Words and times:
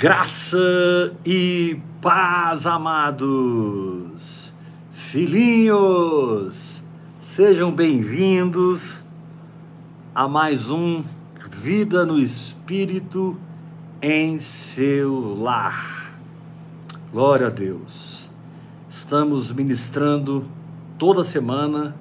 Graça 0.00 1.14
e 1.26 1.78
paz, 2.00 2.66
amados, 2.66 4.50
filhinhos, 4.92 6.82
sejam 7.18 7.70
bem-vindos 7.70 9.04
a 10.14 10.26
mais 10.26 10.70
um 10.70 11.04
Vida 11.50 12.06
no 12.06 12.18
Espírito 12.18 13.36
em 14.00 14.40
seu 14.40 15.34
lar. 15.38 16.14
Glória 17.12 17.48
a 17.48 17.50
Deus. 17.50 18.30
Estamos 18.88 19.52
ministrando 19.52 20.46
toda 20.96 21.22
semana, 21.22 21.94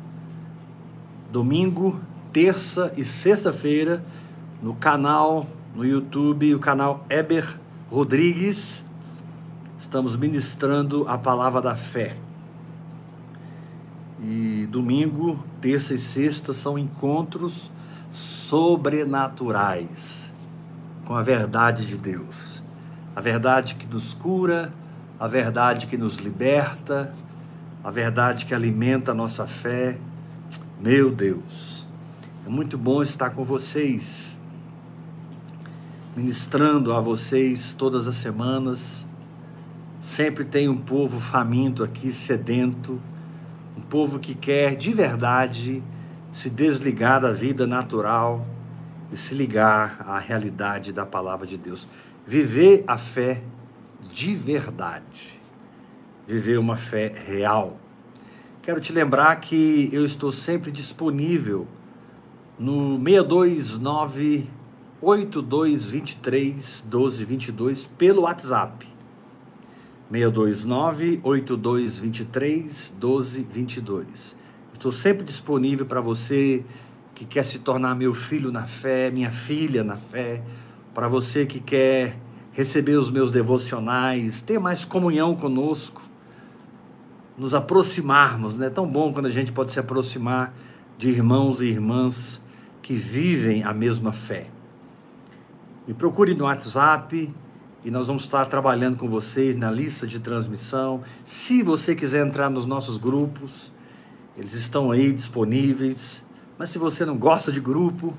domingo, 1.29 2.00
terça 2.31 2.93
e 2.95 3.04
sexta-feira, 3.04 4.02
no 4.63 4.73
canal 4.73 5.45
no 5.75 5.86
YouTube, 5.86 6.55
o 6.55 6.59
canal 6.59 7.05
Eber 7.09 7.59
Rodrigues, 7.91 8.85
estamos 9.79 10.16
ministrando 10.16 11.07
a 11.07 11.17
palavra 11.17 11.59
da 11.59 11.75
fé. 11.75 12.16
E 14.21 14.67
domingo, 14.70 15.43
terça 15.59 15.95
e 15.95 15.97
sexta 15.97 16.53
são 16.53 16.77
encontros 16.77 17.71
sobrenaturais 18.11 20.30
com 21.03 21.16
a 21.16 21.23
verdade 21.23 21.88
de 21.88 21.97
Deus. 21.97 22.61
A 23.16 23.21
verdade 23.21 23.73
que 23.73 23.88
nos 23.88 24.13
cura, 24.13 24.71
a 25.19 25.27
verdade 25.27 25.88
que 25.88 25.97
nos 25.97 26.17
liberta, 26.17 27.11
a 27.83 27.89
verdade 27.89 28.45
que 28.45 28.53
alimenta 28.53 29.13
a 29.13 29.16
nossa 29.16 29.47
fé. 29.47 29.97
Meu 30.80 31.09
Deus, 31.09 31.88
é 32.45 32.49
muito 32.49 32.77
bom 32.77 33.02
estar 33.02 33.31
com 33.31 33.44
vocês 33.44 34.28
ministrando 36.16 36.94
a 36.94 36.99
vocês 36.99 37.73
todas 37.73 38.08
as 38.08 38.16
semanas. 38.16 39.06
Sempre 40.00 40.45
tem 40.45 40.67
um 40.70 40.78
povo 40.78 41.20
faminto 41.20 41.83
aqui, 41.83 42.14
sedento, 42.14 43.02
um 43.78 43.81
povo 43.81 44.20
que 44.20 44.33
quer 44.33 44.75
de 44.75 44.94
verdade 44.94 45.83
se 46.31 46.50
desligar 46.50 47.22
da 47.22 47.31
vida 47.31 47.67
natural 47.67 48.45
e 49.11 49.17
se 49.17 49.33
ligar 49.33 50.06
à 50.08 50.17
realidade 50.20 50.94
da 50.94 51.06
palavra 51.06 51.45
de 51.45 51.58
Deus. 51.58 51.88
Viver 52.26 52.83
a 52.88 52.98
fé 52.98 53.42
de 54.11 54.36
verdade. 54.36 55.39
Viver 56.28 56.59
uma 56.59 56.78
fé 56.78 57.14
real. 57.26 57.80
Quero 58.61 58.80
te 58.80 58.94
lembrar 58.94 59.36
que 59.38 59.89
eu 59.92 60.05
estou 60.05 60.31
sempre 60.31 60.72
disponível 60.72 61.67
no 62.58 63.00
629 63.03 64.58
8223 65.02 66.83
1222 66.83 67.86
pelo 67.97 68.23
WhatsApp. 68.23 68.86
629 70.11 71.22
8223 71.23 72.94
1222. 72.94 74.36
Estou 74.73 74.92
sempre 74.92 75.23
disponível 75.23 75.86
para 75.86 76.02
você 76.02 76.66
que 77.14 77.25
quer 77.25 77.44
se 77.44 77.59
tornar 77.59 77.95
meu 77.95 78.14
filho 78.14 78.52
na 78.52 78.64
fé, 78.64 79.11
minha 79.11 79.31
filha 79.31 79.83
na 79.83 79.97
fé, 79.97 80.42
para 80.94 81.08
você 81.08 81.45
que 81.45 81.59
quer 81.59 82.17
receber 82.52 82.95
os 82.95 83.11
meus 83.11 83.30
devocionais, 83.30 84.42
ter 84.42 84.59
mais 84.59 84.83
comunhão 84.83 85.36
conosco, 85.36 86.02
nos 87.38 87.53
aproximarmos, 87.53 88.58
não 88.58 88.66
é 88.66 88.70
tão 88.70 88.86
bom 88.86 89.14
quando 89.14 89.27
a 89.27 89.31
gente 89.31 89.52
pode 89.52 89.72
se 89.72 89.80
aproximar 89.80 90.53
de 90.97 91.09
irmãos 91.09 91.61
e 91.61 91.66
irmãs 91.67 92.42
que 92.81 92.95
vivem 92.95 93.64
a 93.64 93.73
mesma 93.73 94.11
fé. 94.11 94.47
Me 95.90 95.95
procure 95.95 96.36
no 96.36 96.44
WhatsApp 96.44 97.34
e 97.84 97.90
nós 97.90 98.06
vamos 98.06 98.22
estar 98.22 98.45
trabalhando 98.45 98.95
com 98.95 99.09
vocês 99.09 99.56
na 99.56 99.72
lista 99.72 100.06
de 100.06 100.20
transmissão. 100.20 101.02
Se 101.26 101.64
você 101.64 101.95
quiser 101.95 102.23
entrar 102.23 102.48
nos 102.48 102.64
nossos 102.64 102.95
grupos, 102.95 103.72
eles 104.38 104.54
estão 104.54 104.92
aí 104.92 105.11
disponíveis. 105.11 106.23
Mas 106.60 106.70
se 106.70 106.78
você 106.78 107.05
não 107.05 107.17
gosta 107.17 107.52
de 107.52 107.60
grupo 107.60 108.14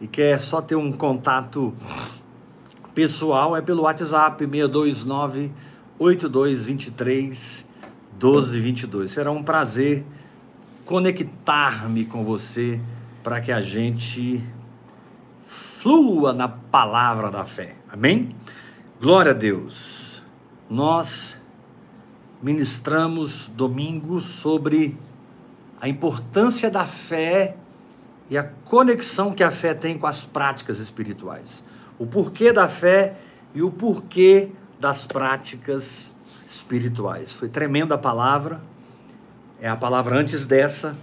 e 0.00 0.06
quer 0.06 0.38
só 0.38 0.62
ter 0.62 0.76
um 0.76 0.92
contato 0.92 1.74
pessoal, 2.94 3.56
é 3.56 3.60
pelo 3.60 3.82
WhatsApp 3.82 4.38
629 4.38 5.50
8223 5.98 7.64
1222. 8.12 9.10
Será 9.10 9.32
um 9.32 9.42
prazer 9.42 10.06
conectar-me 10.84 12.04
com 12.04 12.22
você 12.22 12.80
para 13.24 13.40
que 13.40 13.50
a 13.50 13.60
gente 13.60 14.40
flua 15.48 16.34
na 16.34 16.46
palavra 16.46 17.30
da 17.30 17.46
fé. 17.46 17.74
Amém? 17.90 18.36
Glória 19.00 19.30
a 19.30 19.34
Deus. 19.34 20.20
Nós 20.68 21.38
ministramos 22.42 23.46
domingo 23.46 24.20
sobre 24.20 24.94
a 25.80 25.88
importância 25.88 26.70
da 26.70 26.84
fé 26.86 27.56
e 28.28 28.36
a 28.36 28.44
conexão 28.44 29.32
que 29.32 29.42
a 29.42 29.50
fé 29.50 29.72
tem 29.72 29.96
com 29.96 30.06
as 30.06 30.22
práticas 30.22 30.78
espirituais. 30.80 31.64
O 31.98 32.06
porquê 32.06 32.52
da 32.52 32.68
fé 32.68 33.16
e 33.54 33.62
o 33.62 33.70
porquê 33.70 34.50
das 34.78 35.06
práticas 35.06 36.10
espirituais. 36.46 37.32
Foi 37.32 37.48
tremenda 37.48 37.94
a 37.94 37.98
palavra. 37.98 38.60
É 39.62 39.68
a 39.68 39.76
palavra 39.76 40.14
antes 40.14 40.44
dessa, 40.44 40.94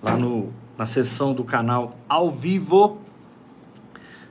lá 0.00 0.16
no, 0.16 0.52
na 0.78 0.86
sessão 0.86 1.34
do 1.34 1.42
canal 1.42 1.96
ao 2.08 2.30
vivo 2.30 3.09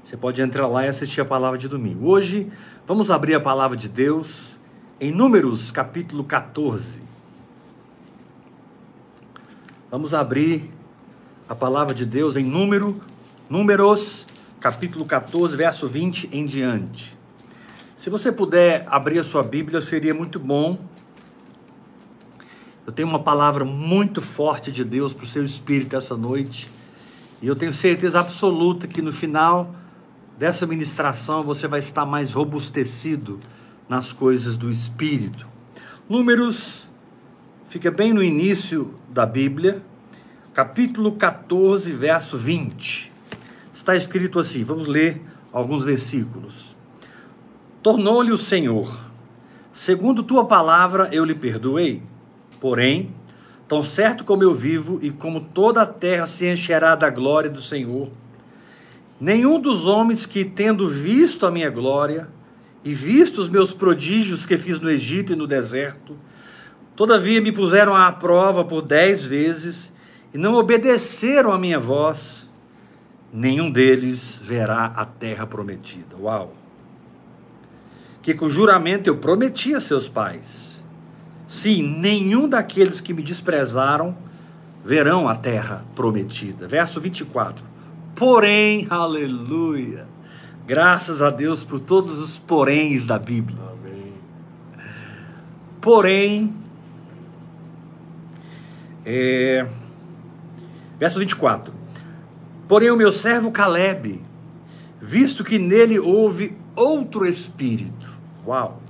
você 0.10 0.18
pode 0.18 0.42
entrar 0.42 0.66
lá 0.66 0.88
e 0.88 0.90
assistir 0.90 1.22
a 1.22 1.26
palavra 1.26 1.56
de 1.56 1.68
domingo. 1.68 2.10
Hoje 2.10 2.52
vamos 2.88 3.12
abrir 3.12 3.36
a 3.36 3.40
palavra 3.40 3.78
de 3.78 3.88
Deus 3.88 4.58
em 5.00 5.12
Números, 5.12 5.70
capítulo 5.70 6.24
14. 6.24 7.00
Vamos 9.92 10.12
abrir 10.16 10.72
a 11.48 11.54
palavra 11.54 11.94
de 11.94 12.08
Deus 12.08 12.38
em 12.38 12.44
número, 12.44 13.00
Números, 13.48 14.26
capítulo 14.60 15.06
14, 15.06 15.56
verso 15.56 15.88
20 15.88 16.32
em 16.32 16.44
diante. 16.44 17.16
Se 17.96 18.10
você 18.10 18.32
puder 18.32 18.88
abrir 18.90 19.20
a 19.20 19.24
sua 19.24 19.44
Bíblia, 19.44 19.80
seria 19.80 20.16
muito 20.16 20.40
bom. 20.40 20.80
Eu 22.84 22.92
tenho 22.92 23.08
uma 23.08 23.22
palavra 23.22 23.64
muito 23.64 24.24
forte 24.24 24.72
de 24.72 24.84
Deus 24.84 25.14
para 25.14 25.26
o 25.26 25.28
seu 25.28 25.46
espírito 25.46 25.96
essa 25.96 26.18
noite. 26.18 26.68
E 27.44 27.48
eu 27.48 27.56
tenho 27.56 27.72
certeza 27.72 28.20
absoluta 28.20 28.88
que 28.88 29.04
no 29.04 29.12
final 29.12 29.76
dessa 30.40 30.66
ministração 30.66 31.44
você 31.44 31.68
vai 31.68 31.82
estar 31.82 32.06
mais 32.06 32.32
robustecido 32.32 33.42
nas 33.90 34.14
coisas 34.14 34.56
do 34.56 34.72
Espírito. 34.72 35.46
Números, 36.08 36.88
fica 37.68 37.92
bem 37.92 38.14
no 38.14 38.24
início 38.24 38.96
da 39.10 39.26
Bíblia, 39.26 39.84
capítulo 40.54 41.12
14, 41.12 41.92
verso 41.92 42.38
20. 42.38 43.12
Está 43.74 43.98
escrito 43.98 44.40
assim, 44.40 44.64
vamos 44.64 44.88
ler 44.88 45.22
alguns 45.52 45.84
versículos. 45.84 46.74
Tornou-lhe 47.84 48.32
o 48.32 48.38
Senhor, 48.38 48.90
segundo 49.74 50.24
tua 50.24 50.46
palavra 50.46 51.10
eu 51.12 51.26
lhe 51.26 51.36
perdoei, 51.36 52.02
porém, 52.62 53.14
tão 53.68 53.84
certo 53.84 54.24
como 54.24 54.42
eu 54.42 54.54
vivo 54.54 55.00
e 55.02 55.12
como 55.12 55.42
toda 55.42 55.82
a 55.82 55.86
terra 55.86 56.26
se 56.26 56.50
encherá 56.50 56.96
da 56.96 57.10
glória 57.10 57.50
do 57.50 57.62
Senhor, 57.62 58.10
Nenhum 59.20 59.60
dos 59.60 59.86
homens 59.86 60.26
que, 60.26 60.46
tendo 60.46 60.88
visto 60.88 61.46
a 61.46 61.52
minha 61.52 61.70
glória 61.70 62.30
e 62.84 62.94
visto 62.94 63.40
os 63.40 63.50
meus 63.50 63.74
prodígios 63.74 64.46
que 64.46 64.58
fiz 64.58 64.80
no 64.80 64.90
Egito 64.90 65.34
e 65.34 65.36
no 65.36 65.46
deserto, 65.46 66.16
todavia 66.96 67.42
me 67.42 67.52
puseram 67.52 67.94
à 67.94 68.12
prova 68.12 68.64
por 68.64 68.82
dez 68.82 69.24
vezes 69.24 69.92
e 70.34 70.38
não 70.38 70.54
obedeceram 70.54 71.52
à 71.52 71.60
minha 71.60 71.80
voz, 71.80 72.48
nenhum 73.34 73.70
deles 73.70 74.40
verá 74.42 74.86
a 74.96 75.06
terra 75.06 75.46
prometida. 75.46 76.16
Uau! 76.18 76.54
Que 78.22 78.34
com 78.34 78.50
juramento 78.50 79.10
eu 79.10 79.18
prometi 79.18 79.74
a 79.74 79.82
seus 79.82 80.08
pais. 80.08 80.80
Sim, 81.48 81.82
nenhum 81.82 82.48
daqueles 82.48 83.02
que 83.02 83.14
me 83.14 83.24
desprezaram 83.24 84.16
verão 84.86 85.28
a 85.28 85.36
terra 85.36 85.84
prometida. 85.96 86.68
Verso 86.68 87.02
24. 87.02 87.66
Porém, 88.20 88.86
aleluia. 88.90 90.06
Graças 90.68 91.22
a 91.22 91.30
Deus 91.30 91.64
por 91.64 91.80
todos 91.80 92.20
os 92.20 92.38
poréns 92.38 93.08
da 93.08 93.18
Bíblia. 93.18 93.58
Amém. 93.72 94.14
Porém, 95.80 96.54
é, 99.06 99.66
verso 101.00 101.18
24. 101.18 101.74
Porém, 102.68 102.92
o 102.92 102.98
meu 102.98 103.14
servo 103.14 103.52
Caleb, 103.52 104.22
visto 105.00 105.42
que 105.42 105.58
nele 105.58 105.98
houve 105.98 106.58
outro 106.76 107.26
espírito, 107.26 108.20
uau, 108.46 108.82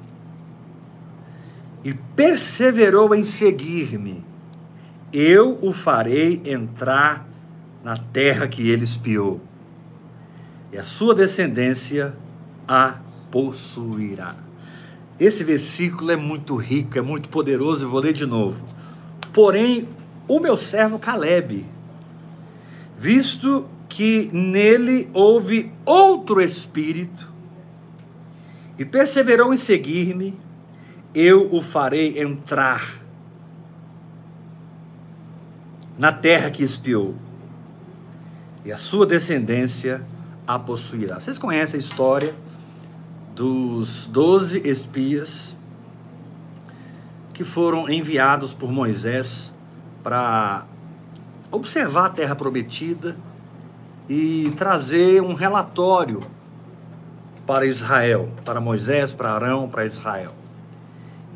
e 1.84 1.94
perseverou 1.94 3.14
em 3.14 3.24
seguir-me, 3.24 4.26
eu 5.14 5.60
o 5.62 5.72
farei 5.72 6.42
entrar 6.44 7.29
na 7.84 7.98
terra 7.98 8.48
que 8.48 8.70
ele 8.70 8.84
espiou. 8.84 9.42
E 10.72 10.78
a 10.78 10.84
sua 10.84 11.16
descendência 11.16 12.14
a 12.68 12.98
possuirá. 13.32 14.36
Esse 15.20 15.44
versículo 15.44 16.12
é 16.12 16.16
muito 16.16 16.56
rico, 16.56 16.98
é 16.98 17.02
muito 17.02 17.30
poderoso, 17.30 17.86
eu 17.86 17.90
vou 17.90 18.00
ler 18.00 18.14
de 18.14 18.26
novo. 18.26 18.62
Porém, 19.34 19.88
o 20.28 20.40
meu 20.40 20.56
servo 20.56 20.98
Caleb, 21.00 21.66
visto 22.98 23.68
que 23.90 24.30
nele 24.32 25.10
houve 25.14 25.72
outro 25.86 26.42
espírito, 26.42 27.28
e 28.78 28.86
perseverou 28.86 29.54
em 29.54 29.58
seguir-me, 29.58 30.40
eu 31.14 31.54
o 31.54 31.62
farei 31.62 32.22
entrar 32.22 33.02
na 35.98 36.14
terra 36.14 36.50
que 36.50 36.64
espiou, 36.64 37.14
e 38.66 38.72
a 38.72 38.78
sua 38.78 39.06
descendência 39.06 40.02
a 40.46 40.58
possuirá. 40.58 41.20
Vocês 41.20 41.38
conhecem 41.38 41.78
a 41.78 41.84
história 41.84 42.36
dos 43.36 44.08
doze 44.08 44.62
espias 44.68 45.56
que 47.34 47.44
foram 47.44 47.90
enviados 47.90 48.54
por 48.54 48.72
Moisés 48.72 49.54
para 50.04 50.66
observar 51.52 52.08
a 52.08 52.10
terra 52.10 52.36
prometida 52.36 53.16
e 54.10 54.52
trazer 54.58 55.22
um 55.22 55.34
relatório 55.34 56.22
para 57.46 57.66
Israel, 57.66 58.30
para 58.44 58.60
Moisés, 58.60 59.14
para 59.14 59.32
Arão, 59.32 59.70
para 59.70 59.86
Israel. 59.86 60.32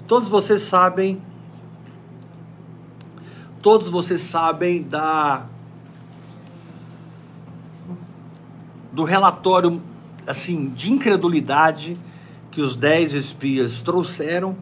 Todos 0.07 0.27
vocês 0.27 0.63
sabem, 0.63 1.21
todos 3.61 3.89
vocês 3.89 4.21
sabem 4.21 4.83
da 4.83 5.45
do 8.93 9.03
relatório 9.03 9.81
assim 10.25 10.69
de 10.69 10.93
incredulidade 10.93 11.97
que 12.49 12.61
os 12.61 12.75
dez 12.75 13.13
espias 13.13 13.81
trouxeram 13.81 14.55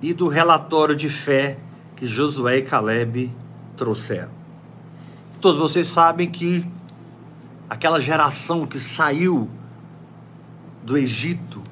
e 0.00 0.14
do 0.14 0.28
relatório 0.28 0.96
de 0.96 1.08
fé 1.08 1.58
que 1.96 2.06
Josué 2.06 2.58
e 2.58 2.62
Caleb 2.62 3.32
trouxeram. 3.76 4.30
Todos 5.40 5.58
vocês 5.58 5.88
sabem 5.88 6.30
que 6.30 6.64
aquela 7.68 8.00
geração 8.00 8.64
que 8.66 8.78
saiu 8.78 9.50
do 10.82 10.96
Egito 10.96 11.62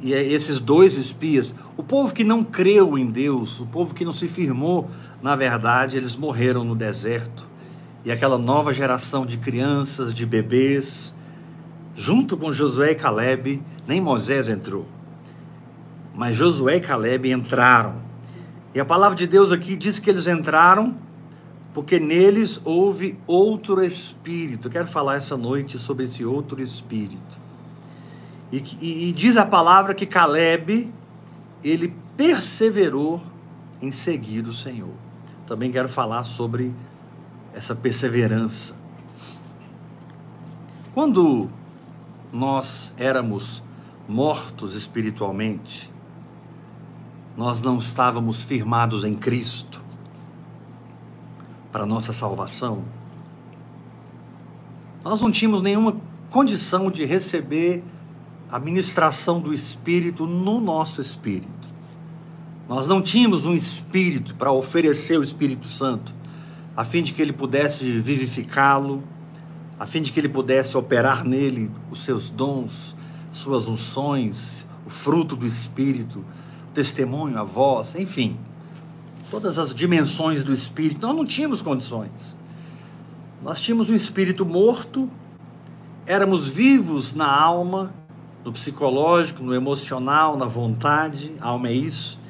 e 0.00 0.14
é 0.14 0.22
esses 0.22 0.58
dois 0.58 0.96
espias, 0.96 1.54
o 1.76 1.82
povo 1.82 2.12
que 2.12 2.24
não 2.24 2.42
creu 2.42 2.98
em 2.98 3.10
Deus, 3.10 3.60
o 3.60 3.66
povo 3.66 3.94
que 3.94 4.04
não 4.04 4.12
se 4.12 4.26
firmou 4.26 4.90
na 5.22 5.36
verdade, 5.36 5.96
eles 5.96 6.16
morreram 6.16 6.64
no 6.64 6.74
deserto. 6.74 7.46
E 8.04 8.10
aquela 8.10 8.36
nova 8.36 8.72
geração 8.72 9.24
de 9.24 9.38
crianças, 9.38 10.12
de 10.12 10.26
bebês, 10.26 11.14
junto 11.94 12.36
com 12.36 12.52
Josué 12.52 12.92
e 12.92 12.94
Caleb, 12.94 13.62
nem 13.86 14.00
Moisés 14.00 14.48
entrou. 14.48 14.86
Mas 16.14 16.36
Josué 16.36 16.76
e 16.76 16.80
Caleb 16.80 17.30
entraram. 17.30 17.96
E 18.74 18.80
a 18.80 18.84
palavra 18.84 19.16
de 19.16 19.26
Deus 19.26 19.52
aqui 19.52 19.76
diz 19.76 19.98
que 19.98 20.10
eles 20.10 20.26
entraram 20.26 20.96
porque 21.74 21.98
neles 21.98 22.60
houve 22.64 23.18
outro 23.26 23.82
espírito. 23.82 24.68
Quero 24.68 24.86
falar 24.86 25.16
essa 25.16 25.36
noite 25.36 25.78
sobre 25.78 26.04
esse 26.04 26.24
outro 26.24 26.60
espírito. 26.60 27.40
E, 28.50 28.62
e, 28.80 29.08
e 29.08 29.12
diz 29.12 29.36
a 29.36 29.46
palavra 29.46 29.94
que 29.94 30.04
Caleb, 30.04 30.92
ele 31.64 31.94
perseverou 32.16 33.22
em 33.80 33.90
seguir 33.90 34.46
o 34.46 34.52
Senhor. 34.52 34.92
Também 35.46 35.72
quero 35.72 35.88
falar 35.88 36.24
sobre 36.24 36.72
essa 37.54 37.74
perseverança. 37.74 38.74
Quando 40.94 41.48
nós 42.32 42.92
éramos 42.96 43.62
mortos 44.08 44.74
espiritualmente, 44.74 45.90
nós 47.36 47.62
não 47.62 47.78
estávamos 47.78 48.42
firmados 48.42 49.04
em 49.04 49.14
Cristo 49.14 49.80
para 51.70 51.86
nossa 51.86 52.12
salvação, 52.12 52.84
nós 55.02 55.20
não 55.20 55.30
tínhamos 55.30 55.62
nenhuma 55.62 55.96
condição 56.30 56.90
de 56.90 57.04
receber 57.04 57.82
a 58.50 58.58
ministração 58.58 59.40
do 59.40 59.52
Espírito 59.52 60.26
no 60.26 60.60
nosso 60.60 61.00
espírito. 61.00 61.48
Nós 62.68 62.86
não 62.86 63.02
tínhamos 63.02 63.44
um 63.44 63.54
espírito 63.54 64.34
para 64.34 64.52
oferecer 64.52 65.18
o 65.18 65.22
Espírito 65.22 65.66
Santo, 65.66 66.14
a 66.76 66.84
fim 66.84 67.02
de 67.02 67.12
que 67.12 67.20
ele 67.20 67.32
pudesse 67.32 67.84
vivificá-lo, 68.00 69.02
a 69.78 69.86
fim 69.86 70.02
de 70.02 70.12
que 70.12 70.20
ele 70.20 70.28
pudesse 70.28 70.76
operar 70.76 71.24
nele 71.24 71.70
os 71.90 72.04
seus 72.04 72.30
dons, 72.30 72.96
suas 73.30 73.68
unções, 73.68 74.66
o 74.86 74.90
fruto 74.90 75.36
do 75.36 75.46
Espírito, 75.46 76.20
o 76.68 76.72
testemunho, 76.72 77.38
a 77.38 77.44
voz, 77.44 77.94
enfim, 77.94 78.36
todas 79.30 79.58
as 79.58 79.74
dimensões 79.74 80.44
do 80.44 80.52
Espírito. 80.52 81.06
Nós 81.06 81.14
não 81.14 81.24
tínhamos 81.24 81.60
condições. 81.62 82.36
Nós 83.42 83.60
tínhamos 83.60 83.90
um 83.90 83.94
espírito 83.94 84.46
morto, 84.46 85.10
éramos 86.06 86.48
vivos 86.48 87.12
na 87.12 87.26
alma, 87.26 87.92
no 88.44 88.52
psicológico, 88.52 89.42
no 89.42 89.52
emocional, 89.52 90.36
na 90.36 90.44
vontade, 90.46 91.32
a 91.40 91.48
alma 91.48 91.68
é 91.68 91.72
isso. 91.72 92.20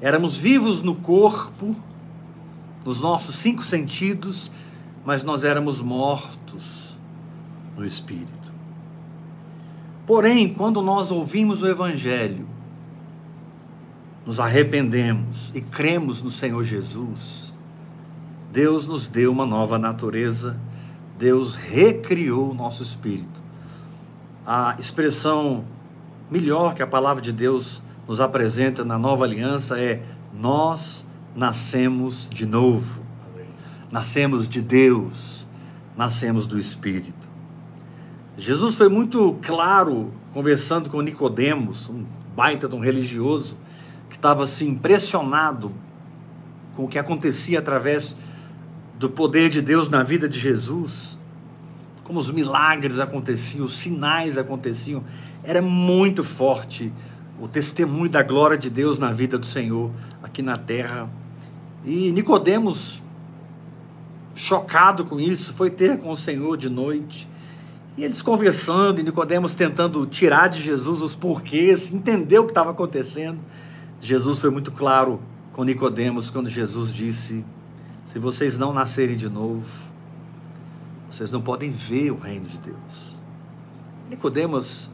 Éramos 0.00 0.36
vivos 0.36 0.80
no 0.80 0.94
corpo, 0.94 1.74
nos 2.84 3.00
nossos 3.00 3.36
cinco 3.36 3.62
sentidos, 3.62 4.50
mas 5.04 5.22
nós 5.22 5.44
éramos 5.44 5.80
mortos 5.80 6.96
no 7.76 7.84
espírito. 7.84 8.52
Porém, 10.06 10.52
quando 10.52 10.82
nós 10.82 11.10
ouvimos 11.10 11.62
o 11.62 11.68
Evangelho, 11.68 12.46
nos 14.26 14.38
arrependemos 14.38 15.50
e 15.54 15.60
cremos 15.60 16.22
no 16.22 16.30
Senhor 16.30 16.62
Jesus, 16.64 17.52
Deus 18.52 18.86
nos 18.86 19.08
deu 19.08 19.32
uma 19.32 19.46
nova 19.46 19.78
natureza, 19.78 20.58
Deus 21.18 21.54
recriou 21.54 22.50
o 22.50 22.54
nosso 22.54 22.82
espírito 22.82 23.42
a 24.46 24.76
expressão 24.78 25.64
melhor 26.30 26.74
que 26.74 26.82
a 26.82 26.86
palavra 26.86 27.22
de 27.22 27.32
Deus 27.32 27.82
nos 28.06 28.20
apresenta 28.20 28.84
na 28.84 28.98
nova 28.98 29.24
aliança 29.24 29.78
é: 29.78 30.02
nós 30.32 31.04
nascemos 31.34 32.28
de 32.30 32.46
novo, 32.46 33.02
nascemos 33.90 34.48
de 34.48 34.60
Deus, 34.60 35.46
nascemos 35.96 36.46
do 36.46 36.58
Espírito. 36.58 37.28
Jesus 38.36 38.74
foi 38.74 38.88
muito 38.88 39.38
claro 39.42 40.12
conversando 40.32 40.88
com 40.88 41.00
Nicodemos, 41.00 41.88
um 41.88 42.04
baita 42.34 42.68
de 42.68 42.74
um 42.74 42.80
religioso 42.80 43.56
que 44.08 44.16
estava 44.16 44.42
assim 44.42 44.68
impressionado 44.68 45.72
com 46.74 46.84
o 46.84 46.88
que 46.88 46.98
acontecia 46.98 47.58
através 47.58 48.16
do 48.98 49.10
poder 49.10 49.50
de 49.50 49.60
Deus 49.60 49.90
na 49.90 50.02
vida 50.02 50.28
de 50.28 50.38
Jesus 50.38 51.18
como 52.04 52.18
os 52.18 52.30
milagres 52.30 52.98
aconteciam, 52.98 53.64
os 53.64 53.78
sinais 53.78 54.36
aconteciam. 54.36 55.02
Era 55.42 55.62
muito 55.62 56.22
forte 56.22 56.92
o 57.40 57.48
testemunho 57.48 58.10
da 58.10 58.22
glória 58.22 58.58
de 58.58 58.68
Deus 58.68 58.98
na 58.98 59.12
vida 59.12 59.38
do 59.38 59.46
Senhor 59.46 59.90
aqui 60.22 60.42
na 60.42 60.56
terra. 60.56 61.08
E 61.84 62.12
Nicodemos, 62.12 63.02
chocado 64.34 65.04
com 65.04 65.18
isso, 65.18 65.52
foi 65.54 65.70
ter 65.70 65.98
com 65.98 66.10
o 66.10 66.16
Senhor 66.16 66.56
de 66.56 66.70
noite. 66.70 67.28
E 67.96 68.04
eles 68.04 68.22
conversando, 68.22 69.00
e 69.00 69.02
Nicodemos 69.02 69.54
tentando 69.54 70.06
tirar 70.06 70.48
de 70.48 70.62
Jesus 70.62 71.02
os 71.02 71.14
porquês, 71.14 71.92
entender 71.92 72.38
o 72.38 72.44
que 72.44 72.50
estava 72.50 72.70
acontecendo. 72.70 73.38
Jesus 74.00 74.38
foi 74.38 74.50
muito 74.50 74.70
claro 74.70 75.20
com 75.52 75.64
Nicodemos 75.64 76.30
quando 76.30 76.48
Jesus 76.48 76.92
disse: 76.92 77.44
Se 78.06 78.18
vocês 78.18 78.56
não 78.56 78.72
nascerem 78.72 79.16
de 79.16 79.28
novo, 79.28 79.66
vocês 81.10 81.30
não 81.30 81.42
podem 81.42 81.70
ver 81.70 82.10
o 82.12 82.18
reino 82.18 82.46
de 82.46 82.58
Deus. 82.58 83.16
Nicodemos 84.08 84.88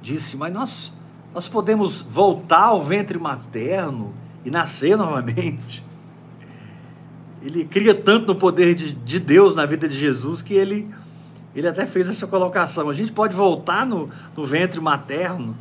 disse: 0.00 0.36
Mas 0.36 0.52
nós, 0.52 0.92
nós 1.34 1.48
podemos 1.48 2.00
voltar 2.00 2.66
ao 2.66 2.82
ventre 2.82 3.18
materno 3.18 4.14
e 4.44 4.50
nascer 4.50 4.96
novamente. 4.96 5.84
Ele 7.42 7.64
cria 7.64 7.94
tanto 7.94 8.26
no 8.26 8.34
poder 8.34 8.74
de, 8.74 8.92
de 8.92 9.18
Deus 9.18 9.54
na 9.54 9.64
vida 9.64 9.88
de 9.88 9.98
Jesus 9.98 10.42
que 10.42 10.54
ele, 10.54 10.88
ele 11.54 11.66
até 11.66 11.86
fez 11.86 12.08
essa 12.08 12.26
colocação. 12.26 12.90
A 12.90 12.94
gente 12.94 13.12
pode 13.12 13.34
voltar 13.34 13.86
no, 13.86 14.10
no 14.36 14.44
ventre 14.44 14.80
materno. 14.80 15.56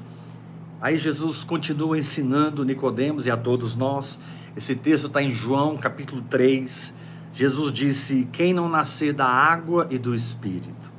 Aí 0.81 0.97
Jesus 0.97 1.43
continua 1.43 1.97
ensinando 1.97 2.65
Nicodemos 2.65 3.25
e 3.25 3.31
a 3.31 3.37
todos 3.37 3.75
nós. 3.75 4.19
Esse 4.55 4.75
texto 4.75 5.07
está 5.07 5.21
em 5.21 5.31
João 5.31 5.77
capítulo 5.77 6.21
3, 6.29 6.93
Jesus 7.33 7.71
disse: 7.71 8.27
Quem 8.31 8.53
não 8.53 8.67
nascer 8.67 9.13
da 9.13 9.25
água 9.25 9.87
e 9.89 9.97
do 9.97 10.13
espírito 10.13 10.91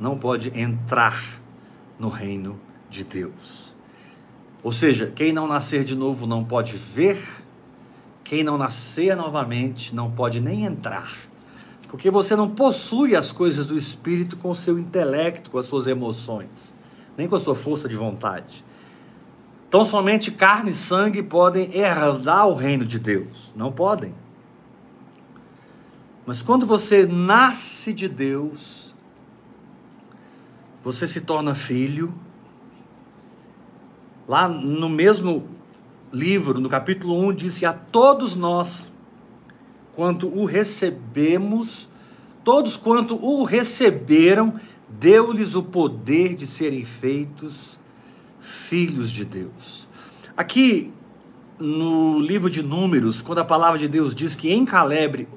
não 0.00 0.18
pode 0.18 0.50
entrar 0.58 1.22
no 1.98 2.08
reino 2.08 2.58
de 2.90 3.04
Deus. 3.04 3.72
Ou 4.62 4.72
seja, 4.72 5.06
quem 5.06 5.32
não 5.32 5.46
nascer 5.46 5.84
de 5.84 5.94
novo 5.94 6.26
não 6.26 6.44
pode 6.44 6.76
ver, 6.76 7.41
quem 8.32 8.42
não 8.42 8.56
nascer 8.56 9.14
novamente 9.14 9.94
não 9.94 10.10
pode 10.10 10.40
nem 10.40 10.64
entrar. 10.64 11.18
Porque 11.86 12.10
você 12.10 12.34
não 12.34 12.48
possui 12.48 13.14
as 13.14 13.30
coisas 13.30 13.66
do 13.66 13.76
espírito 13.76 14.38
com 14.38 14.48
o 14.48 14.54
seu 14.54 14.78
intelecto, 14.78 15.50
com 15.50 15.58
as 15.58 15.66
suas 15.66 15.86
emoções. 15.86 16.72
nem 17.14 17.28
com 17.28 17.36
a 17.36 17.38
sua 17.38 17.54
força 17.54 17.86
de 17.86 17.94
vontade. 17.94 18.64
Então, 19.68 19.84
somente 19.84 20.30
carne 20.30 20.70
e 20.70 20.74
sangue 20.74 21.22
podem 21.22 21.76
herdar 21.76 22.48
o 22.48 22.54
reino 22.54 22.86
de 22.86 22.98
Deus. 22.98 23.52
Não 23.54 23.70
podem. 23.70 24.14
Mas 26.24 26.40
quando 26.40 26.64
você 26.64 27.04
nasce 27.04 27.92
de 27.92 28.08
Deus, 28.08 28.94
você 30.82 31.06
se 31.06 31.20
torna 31.20 31.54
filho. 31.54 32.14
Lá 34.26 34.48
no 34.48 34.88
mesmo 34.88 35.46
livro, 36.12 36.60
no 36.60 36.68
capítulo 36.68 37.18
1, 37.28 37.32
diz 37.32 37.58
que 37.58 37.64
a 37.64 37.72
todos 37.72 38.34
nós, 38.34 38.90
quanto 39.94 40.28
o 40.28 40.44
recebemos, 40.44 41.88
todos 42.44 42.76
quanto 42.76 43.16
o 43.16 43.44
receberam, 43.44 44.60
deu-lhes 44.88 45.54
o 45.54 45.62
poder 45.62 46.34
de 46.34 46.46
serem 46.46 46.84
feitos 46.84 47.78
filhos 48.40 49.10
de 49.10 49.24
Deus. 49.24 49.88
Aqui 50.36 50.92
no 51.58 52.18
livro 52.18 52.50
de 52.50 52.62
Números, 52.62 53.22
quando 53.22 53.38
a 53.38 53.44
palavra 53.44 53.78
de 53.78 53.88
Deus 53.88 54.14
diz 54.14 54.34
que 54.34 54.52
em 54.52 54.64
Caleb, 54.64 55.28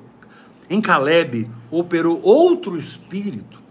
em 0.69 0.81
Caleb 0.81 1.49
operou 1.71 2.19
outro 2.21 2.77
espírito, 2.77 3.63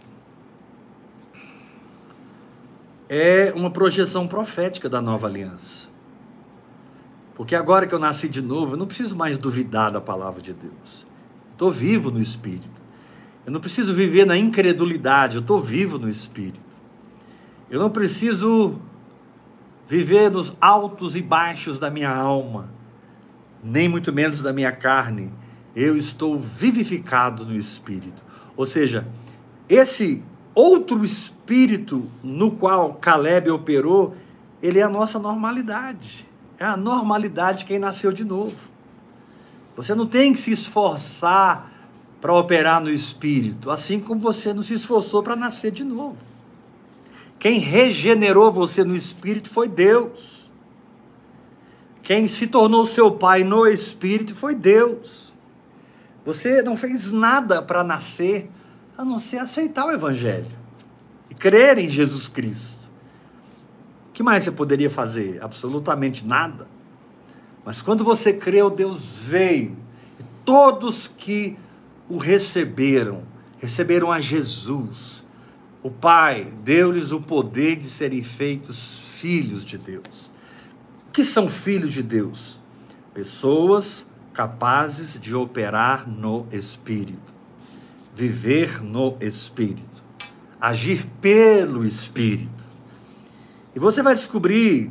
é 3.08 3.52
uma 3.54 3.70
projeção 3.70 4.26
profética 4.26 4.88
da 4.88 5.02
nova 5.02 5.26
aliança. 5.26 5.93
Porque 7.34 7.54
agora 7.56 7.86
que 7.86 7.94
eu 7.94 7.98
nasci 7.98 8.28
de 8.28 8.40
novo, 8.40 8.74
eu 8.74 8.76
não 8.76 8.86
preciso 8.86 9.16
mais 9.16 9.36
duvidar 9.36 9.90
da 9.90 10.00
palavra 10.00 10.40
de 10.40 10.52
Deus. 10.52 11.06
Estou 11.52 11.70
vivo 11.70 12.10
no 12.10 12.20
Espírito. 12.20 12.82
Eu 13.44 13.52
não 13.52 13.60
preciso 13.60 13.92
viver 13.92 14.24
na 14.24 14.36
incredulidade, 14.36 15.34
eu 15.34 15.40
estou 15.40 15.60
vivo 15.60 15.98
no 15.98 16.08
Espírito. 16.08 16.64
Eu 17.68 17.78
não 17.80 17.90
preciso 17.90 18.78
viver 19.86 20.30
nos 20.30 20.54
altos 20.60 21.16
e 21.16 21.22
baixos 21.22 21.78
da 21.78 21.90
minha 21.90 22.14
alma, 22.14 22.70
nem 23.62 23.88
muito 23.88 24.12
menos 24.12 24.40
da 24.40 24.52
minha 24.52 24.72
carne. 24.72 25.30
Eu 25.74 25.96
estou 25.96 26.38
vivificado 26.38 27.44
no 27.44 27.54
Espírito. 27.54 28.22
Ou 28.56 28.64
seja, 28.64 29.06
esse 29.68 30.22
outro 30.54 31.04
Espírito 31.04 32.06
no 32.22 32.52
qual 32.52 32.94
Caleb 32.94 33.50
operou, 33.50 34.16
ele 34.62 34.78
é 34.78 34.82
a 34.82 34.88
nossa 34.88 35.18
normalidade. 35.18 36.26
É 36.58 36.64
a 36.64 36.76
normalidade 36.76 37.60
de 37.60 37.64
quem 37.64 37.78
nasceu 37.78 38.12
de 38.12 38.24
novo. 38.24 38.56
Você 39.76 39.94
não 39.94 40.06
tem 40.06 40.32
que 40.32 40.38
se 40.38 40.52
esforçar 40.52 41.72
para 42.20 42.32
operar 42.32 42.80
no 42.80 42.90
espírito, 42.90 43.70
assim 43.70 44.00
como 44.00 44.20
você 44.20 44.54
não 44.54 44.62
se 44.62 44.74
esforçou 44.74 45.22
para 45.22 45.36
nascer 45.36 45.70
de 45.70 45.84
novo. 45.84 46.16
Quem 47.38 47.58
regenerou 47.58 48.50
você 48.52 48.82
no 48.84 48.96
espírito 48.96 49.50
foi 49.50 49.68
Deus. 49.68 50.48
Quem 52.02 52.26
se 52.28 52.46
tornou 52.46 52.86
seu 52.86 53.10
pai 53.10 53.44
no 53.44 53.66
espírito 53.66 54.34
foi 54.34 54.54
Deus. 54.54 55.34
Você 56.24 56.62
não 56.62 56.76
fez 56.76 57.12
nada 57.12 57.60
para 57.60 57.84
nascer 57.84 58.50
a 58.96 59.04
não 59.04 59.18
ser 59.18 59.38
aceitar 59.38 59.86
o 59.86 59.92
evangelho 59.92 60.50
e 61.28 61.34
crer 61.34 61.78
em 61.78 61.90
Jesus 61.90 62.28
Cristo 62.28 62.83
que 64.14 64.22
mais 64.22 64.44
você 64.44 64.52
poderia 64.52 64.88
fazer? 64.88 65.42
Absolutamente 65.42 66.24
nada. 66.24 66.68
Mas 67.64 67.82
quando 67.82 68.04
você 68.04 68.32
creu, 68.32 68.70
Deus 68.70 69.24
veio. 69.26 69.76
E 70.20 70.22
todos 70.44 71.08
que 71.08 71.58
o 72.08 72.16
receberam, 72.16 73.24
receberam 73.58 74.12
a 74.12 74.20
Jesus. 74.20 75.24
O 75.82 75.90
Pai 75.90 76.52
deu-lhes 76.62 77.10
o 77.10 77.20
poder 77.20 77.76
de 77.76 77.90
serem 77.90 78.22
feitos 78.22 79.18
filhos 79.18 79.64
de 79.64 79.76
Deus. 79.76 80.30
O 81.08 81.12
que 81.12 81.24
são 81.24 81.48
filhos 81.48 81.92
de 81.92 82.02
Deus? 82.02 82.60
Pessoas 83.12 84.06
capazes 84.32 85.18
de 85.18 85.34
operar 85.34 86.08
no 86.08 86.46
Espírito, 86.52 87.34
viver 88.14 88.80
no 88.80 89.16
Espírito, 89.20 90.04
agir 90.60 91.06
pelo 91.20 91.84
Espírito. 91.84 92.63
E 93.74 93.78
você 93.78 94.02
vai 94.02 94.14
descobrir, 94.14 94.90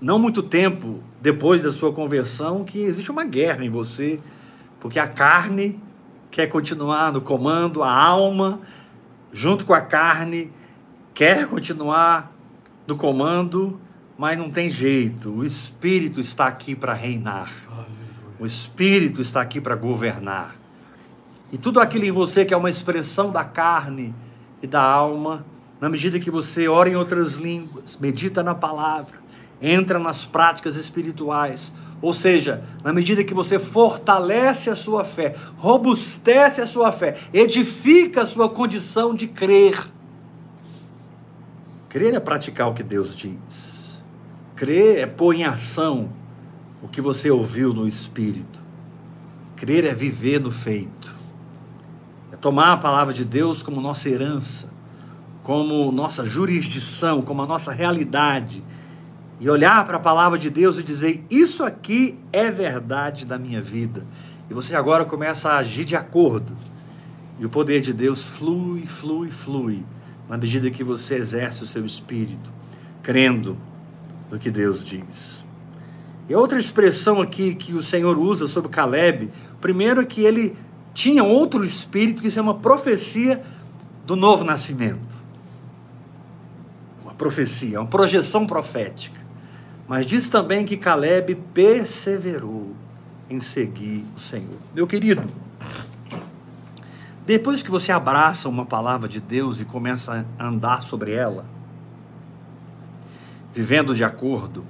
não 0.00 0.18
muito 0.18 0.42
tempo 0.42 1.00
depois 1.20 1.62
da 1.62 1.72
sua 1.72 1.92
conversão, 1.92 2.64
que 2.64 2.78
existe 2.80 3.10
uma 3.10 3.24
guerra 3.24 3.64
em 3.64 3.70
você, 3.70 4.20
porque 4.78 4.98
a 4.98 5.08
carne 5.08 5.80
quer 6.30 6.46
continuar 6.48 7.12
no 7.12 7.20
comando, 7.20 7.82
a 7.82 7.90
alma, 7.90 8.60
junto 9.32 9.64
com 9.64 9.72
a 9.72 9.80
carne, 9.80 10.52
quer 11.14 11.46
continuar 11.46 12.32
no 12.86 12.96
comando, 12.96 13.80
mas 14.18 14.36
não 14.36 14.50
tem 14.50 14.68
jeito. 14.68 15.30
O 15.30 15.44
Espírito 15.44 16.20
está 16.20 16.46
aqui 16.46 16.74
para 16.74 16.92
reinar. 16.92 17.50
O 18.38 18.44
Espírito 18.44 19.20
está 19.20 19.40
aqui 19.40 19.60
para 19.60 19.76
governar. 19.76 20.56
E 21.52 21.56
tudo 21.56 21.80
aquilo 21.80 22.04
em 22.04 22.10
você 22.10 22.44
que 22.44 22.52
é 22.52 22.56
uma 22.56 22.70
expressão 22.70 23.30
da 23.30 23.44
carne 23.44 24.14
e 24.62 24.66
da 24.66 24.82
alma, 24.82 25.44
na 25.82 25.88
medida 25.88 26.20
que 26.20 26.30
você 26.30 26.68
ora 26.68 26.88
em 26.88 26.94
outras 26.94 27.38
línguas, 27.38 27.98
medita 28.00 28.40
na 28.40 28.54
palavra, 28.54 29.16
entra 29.60 29.98
nas 29.98 30.24
práticas 30.24 30.76
espirituais, 30.76 31.72
ou 32.00 32.14
seja, 32.14 32.62
na 32.84 32.92
medida 32.92 33.24
que 33.24 33.34
você 33.34 33.58
fortalece 33.58 34.70
a 34.70 34.76
sua 34.76 35.04
fé, 35.04 35.34
robustece 35.56 36.60
a 36.60 36.68
sua 36.68 36.92
fé, 36.92 37.18
edifica 37.34 38.22
a 38.22 38.26
sua 38.26 38.48
condição 38.48 39.12
de 39.12 39.26
crer. 39.26 39.90
Crer 41.88 42.14
é 42.14 42.20
praticar 42.20 42.68
o 42.68 42.74
que 42.74 42.84
Deus 42.84 43.16
diz. 43.16 43.98
Crer 44.54 45.00
é 45.00 45.06
pôr 45.06 45.34
em 45.34 45.42
ação 45.42 46.10
o 46.80 46.86
que 46.86 47.00
você 47.00 47.28
ouviu 47.28 47.72
no 47.72 47.88
Espírito. 47.88 48.62
Crer 49.56 49.84
é 49.84 49.92
viver 49.92 50.38
no 50.38 50.52
feito. 50.52 51.12
É 52.30 52.36
tomar 52.36 52.72
a 52.72 52.76
palavra 52.76 53.12
de 53.12 53.24
Deus 53.24 53.64
como 53.64 53.80
nossa 53.80 54.08
herança 54.08 54.70
como 55.42 55.90
nossa 55.90 56.24
jurisdição, 56.24 57.20
como 57.20 57.42
a 57.42 57.46
nossa 57.46 57.72
realidade, 57.72 58.62
e 59.40 59.50
olhar 59.50 59.84
para 59.84 59.96
a 59.96 60.00
palavra 60.00 60.38
de 60.38 60.48
Deus 60.48 60.78
e 60.78 60.82
dizer: 60.82 61.24
Isso 61.28 61.64
aqui 61.64 62.18
é 62.32 62.50
verdade 62.50 63.26
da 63.26 63.38
minha 63.38 63.60
vida. 63.60 64.04
E 64.48 64.54
você 64.54 64.76
agora 64.76 65.04
começa 65.04 65.50
a 65.50 65.58
agir 65.58 65.84
de 65.84 65.96
acordo. 65.96 66.56
E 67.40 67.44
o 67.44 67.48
poder 67.48 67.80
de 67.80 67.92
Deus 67.92 68.24
flui, 68.24 68.86
flui, 68.86 69.30
flui, 69.30 69.84
na 70.28 70.36
medida 70.36 70.70
que 70.70 70.84
você 70.84 71.16
exerce 71.16 71.62
o 71.62 71.66
seu 71.66 71.84
espírito, 71.84 72.52
crendo 73.02 73.56
no 74.30 74.38
que 74.38 74.50
Deus 74.50 74.84
diz. 74.84 75.44
E 76.28 76.34
outra 76.36 76.58
expressão 76.58 77.20
aqui 77.20 77.54
que 77.56 77.74
o 77.74 77.82
Senhor 77.82 78.16
usa 78.16 78.46
sobre 78.46 78.70
Caleb, 78.70 79.28
primeiro 79.60 80.02
é 80.02 80.04
que 80.04 80.20
ele 80.20 80.56
tinha 80.94 81.24
outro 81.24 81.64
espírito, 81.64 82.22
que 82.22 82.28
isso 82.28 82.38
é 82.38 82.42
uma 82.42 82.54
profecia 82.54 83.42
do 84.06 84.14
novo 84.14 84.44
nascimento 84.44 85.21
profecia, 87.22 87.80
uma 87.80 87.86
projeção 87.86 88.44
profética. 88.44 89.20
Mas 89.86 90.06
diz 90.06 90.28
também 90.28 90.64
que 90.64 90.76
Caleb 90.76 91.36
perseverou 91.54 92.74
em 93.30 93.38
seguir 93.38 94.04
o 94.16 94.18
Senhor. 94.18 94.58
Meu 94.74 94.88
querido, 94.88 95.22
depois 97.24 97.62
que 97.62 97.70
você 97.70 97.92
abraça 97.92 98.48
uma 98.48 98.66
palavra 98.66 99.08
de 99.08 99.20
Deus 99.20 99.60
e 99.60 99.64
começa 99.64 100.26
a 100.36 100.46
andar 100.48 100.82
sobre 100.82 101.12
ela, 101.12 101.44
vivendo 103.52 103.94
de 103.94 104.02
acordo, 104.02 104.64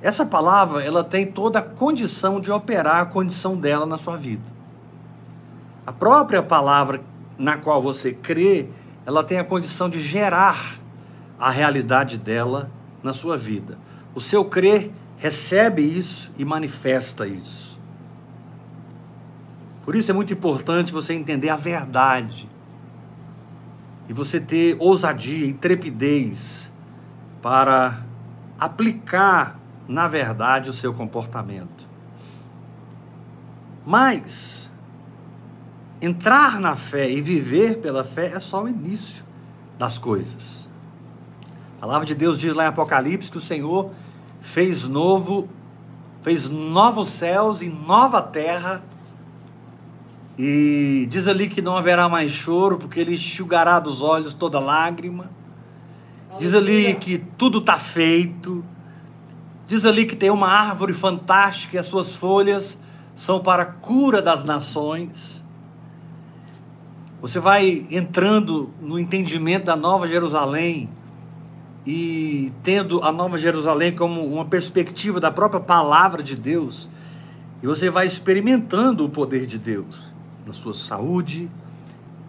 essa 0.00 0.24
palavra 0.24 0.82
ela 0.82 1.04
tem 1.04 1.26
toda 1.26 1.58
a 1.58 1.62
condição 1.62 2.40
de 2.40 2.50
operar 2.50 3.02
a 3.02 3.06
condição 3.06 3.54
dela 3.54 3.84
na 3.84 3.98
sua 3.98 4.16
vida. 4.16 4.50
A 5.86 5.92
própria 5.92 6.42
palavra 6.42 7.02
na 7.36 7.58
qual 7.58 7.82
você 7.82 8.12
crê, 8.14 8.68
ela 9.04 9.24
tem 9.24 9.38
a 9.38 9.44
condição 9.44 9.88
de 9.88 10.00
gerar 10.00 10.78
a 11.38 11.50
realidade 11.50 12.18
dela 12.18 12.70
na 13.02 13.12
sua 13.12 13.36
vida. 13.36 13.78
O 14.14 14.20
seu 14.20 14.44
crer 14.44 14.90
recebe 15.16 15.82
isso 15.82 16.30
e 16.38 16.44
manifesta 16.44 17.26
isso. 17.26 17.80
Por 19.84 19.96
isso 19.96 20.10
é 20.10 20.14
muito 20.14 20.32
importante 20.32 20.92
você 20.92 21.12
entender 21.12 21.48
a 21.48 21.56
verdade 21.56 22.48
e 24.08 24.12
você 24.12 24.40
ter 24.40 24.76
ousadia 24.78 25.46
e 25.46 25.52
trepidez 25.52 26.70
para 27.40 28.04
aplicar 28.58 29.58
na 29.88 30.06
verdade 30.06 30.70
o 30.70 30.74
seu 30.74 30.94
comportamento. 30.94 31.88
Mas 33.84 34.61
entrar 36.02 36.58
na 36.58 36.74
fé 36.74 37.08
e 37.08 37.20
viver 37.20 37.78
pela 37.78 38.02
fé 38.02 38.32
é 38.34 38.40
só 38.40 38.64
o 38.64 38.68
início 38.68 39.24
das 39.78 39.98
coisas. 39.98 40.68
A 41.78 41.82
palavra 41.82 42.04
de 42.04 42.14
Deus 42.14 42.40
diz 42.40 42.52
lá 42.54 42.64
em 42.64 42.68
Apocalipse 42.68 43.30
que 43.30 43.38
o 43.38 43.40
Senhor 43.40 43.92
fez 44.40 44.86
novo, 44.88 45.48
fez 46.20 46.48
novos 46.48 47.08
céus 47.08 47.62
e 47.62 47.68
nova 47.68 48.20
terra. 48.20 48.82
E 50.36 51.06
diz 51.08 51.28
ali 51.28 51.48
que 51.48 51.62
não 51.62 51.76
haverá 51.76 52.08
mais 52.08 52.32
choro, 52.32 52.78
porque 52.78 52.98
ele 52.98 53.14
enxugará 53.14 53.78
dos 53.78 54.02
olhos 54.02 54.34
toda 54.34 54.58
lágrima. 54.58 55.30
Diz 56.38 56.54
ali 56.54 56.94
que 56.94 57.18
tudo 57.18 57.58
está 57.58 57.78
feito. 57.78 58.64
Diz 59.68 59.84
ali 59.84 60.04
que 60.04 60.16
tem 60.16 60.30
uma 60.30 60.48
árvore 60.48 60.94
fantástica 60.94 61.76
e 61.76 61.78
as 61.78 61.86
suas 61.86 62.16
folhas 62.16 62.80
são 63.14 63.40
para 63.40 63.62
a 63.62 63.66
cura 63.66 64.22
das 64.22 64.42
nações. 64.42 65.41
Você 67.22 67.38
vai 67.38 67.86
entrando 67.88 68.70
no 68.80 68.98
entendimento 68.98 69.66
da 69.66 69.76
Nova 69.76 70.08
Jerusalém 70.08 70.88
e 71.86 72.52
tendo 72.64 73.00
a 73.00 73.12
Nova 73.12 73.38
Jerusalém 73.38 73.92
como 73.92 74.26
uma 74.26 74.44
perspectiva 74.44 75.20
da 75.20 75.30
própria 75.30 75.60
palavra 75.60 76.20
de 76.20 76.34
Deus, 76.34 76.90
e 77.62 77.66
você 77.66 77.88
vai 77.88 78.08
experimentando 78.08 79.04
o 79.04 79.08
poder 79.08 79.46
de 79.46 79.56
Deus 79.56 80.12
na 80.44 80.52
sua 80.52 80.74
saúde, 80.74 81.48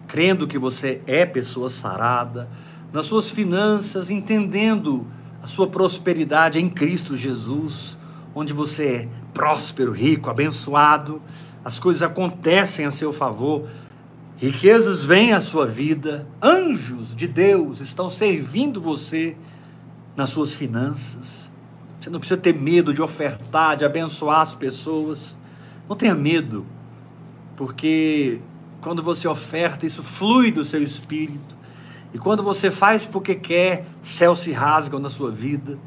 crendo 0.06 0.46
que 0.46 0.60
você 0.60 1.02
é 1.08 1.26
pessoa 1.26 1.68
sarada, 1.68 2.48
nas 2.92 3.06
suas 3.06 3.32
finanças, 3.32 4.10
entendendo 4.10 5.08
a 5.42 5.46
sua 5.48 5.66
prosperidade 5.66 6.60
em 6.60 6.70
Cristo 6.70 7.16
Jesus, 7.16 7.98
onde 8.32 8.52
você 8.52 8.84
é 8.86 9.08
próspero, 9.32 9.90
rico, 9.90 10.30
abençoado, 10.30 11.20
as 11.64 11.80
coisas 11.80 12.02
acontecem 12.02 12.84
a 12.84 12.92
seu 12.92 13.12
favor, 13.12 13.66
riquezas 14.46 15.04
vêm 15.04 15.32
à 15.32 15.40
sua 15.40 15.66
vida, 15.66 16.26
anjos 16.42 17.14
de 17.14 17.26
Deus 17.26 17.80
estão 17.80 18.08
servindo 18.08 18.80
você 18.80 19.36
nas 20.16 20.30
suas 20.30 20.54
finanças. 20.54 21.48
Você 22.00 22.10
não 22.10 22.18
precisa 22.18 22.40
ter 22.40 22.52
medo 22.52 22.92
de 22.92 23.00
ofertar, 23.00 23.76
de 23.76 23.84
abençoar 23.84 24.40
as 24.40 24.54
pessoas. 24.54 25.36
Não 25.88 25.96
tenha 25.96 26.14
medo, 26.14 26.66
porque 27.56 28.40
quando 28.80 29.02
você 29.02 29.26
oferta, 29.26 29.86
isso 29.86 30.02
flui 30.02 30.50
do 30.50 30.64
seu 30.64 30.82
espírito. 30.82 31.56
E 32.12 32.18
quando 32.18 32.42
você 32.42 32.70
faz 32.70 33.06
porque 33.06 33.34
quer, 33.34 33.86
céus 34.02 34.40
se 34.40 34.52
rasgam 34.52 35.00
na 35.00 35.08
sua 35.08 35.30
vida. 35.30 35.78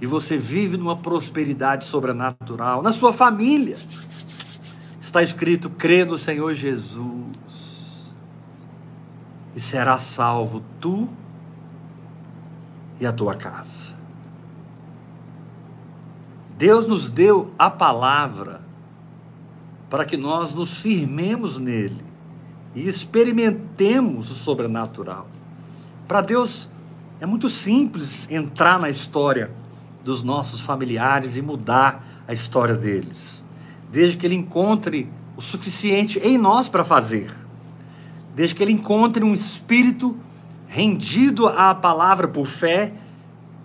E 0.00 0.06
você 0.06 0.36
vive 0.36 0.76
numa 0.76 0.96
prosperidade 0.96 1.84
sobrenatural. 1.84 2.82
Na 2.82 2.92
sua 2.92 3.12
família. 3.12 3.76
Está 5.00 5.22
escrito: 5.22 5.70
crê 5.70 6.04
no 6.04 6.18
Senhor 6.18 6.54
Jesus. 6.54 7.32
E 9.54 9.60
será 9.60 9.98
salvo 9.98 10.62
tu 10.80 11.08
e 13.00 13.06
a 13.06 13.12
tua 13.12 13.34
casa. 13.34 13.92
Deus 16.56 16.86
nos 16.86 17.10
deu 17.10 17.52
a 17.58 17.68
palavra 17.68 18.60
para 19.90 20.04
que 20.04 20.16
nós 20.16 20.54
nos 20.54 20.80
firmemos 20.80 21.58
nele 21.58 22.04
e 22.74 22.86
experimentemos 22.88 24.30
o 24.30 24.34
sobrenatural. 24.34 25.26
Para 26.06 26.20
Deus 26.20 26.68
é 27.20 27.26
muito 27.26 27.50
simples 27.50 28.30
entrar 28.30 28.78
na 28.78 28.88
história 28.88 29.50
dos 30.04 30.22
nossos 30.22 30.60
familiares 30.60 31.36
e 31.36 31.42
mudar 31.42 32.24
a 32.26 32.32
história 32.32 32.76
deles, 32.76 33.42
desde 33.90 34.16
que 34.16 34.26
Ele 34.26 34.34
encontre 34.34 35.10
o 35.36 35.42
suficiente 35.42 36.18
em 36.20 36.38
nós 36.38 36.68
para 36.68 36.84
fazer, 36.84 37.34
desde 38.34 38.54
que 38.54 38.62
Ele 38.62 38.72
encontre 38.72 39.24
um 39.24 39.34
espírito 39.34 40.16
rendido 40.66 41.46
à 41.46 41.74
palavra 41.74 42.26
por 42.26 42.46
fé, 42.46 42.94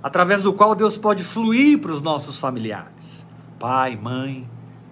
através 0.04 0.44
do 0.44 0.54
qual 0.54 0.76
Deus 0.76 0.98
pode 0.98 1.24
fluir 1.24 1.80
para 1.80 1.92
os 1.92 2.02
nossos 2.02 2.38
familiares, 2.38 3.26
pai, 3.58 3.96
mãe, 3.96 4.48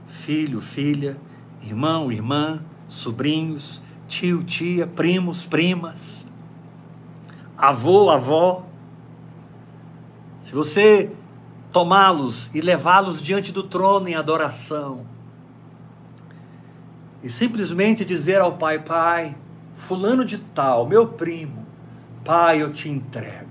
filho, 0.07 0.61
filha, 0.61 1.17
irmão, 1.61 2.11
irmã, 2.11 2.61
sobrinhos, 2.87 3.81
tio, 4.07 4.43
tia, 4.43 4.87
primos, 4.87 5.45
primas, 5.45 6.25
avô, 7.57 8.09
avó. 8.09 8.65
Se 10.43 10.53
você 10.53 11.11
tomá-los 11.71 12.49
e 12.53 12.61
levá-los 12.61 13.21
diante 13.21 13.51
do 13.51 13.63
trono 13.63 14.07
em 14.07 14.15
adoração, 14.15 15.05
e 17.21 17.29
simplesmente 17.29 18.05
dizer 18.05 18.39
ao 18.39 18.55
pai: 18.55 18.79
Pai, 18.79 19.35
Fulano 19.75 20.23
de 20.23 20.37
Tal, 20.37 20.87
meu 20.87 21.07
primo, 21.07 21.65
Pai, 22.23 22.61
eu 22.61 22.71
te 22.73 22.89
entrego. 22.89 23.49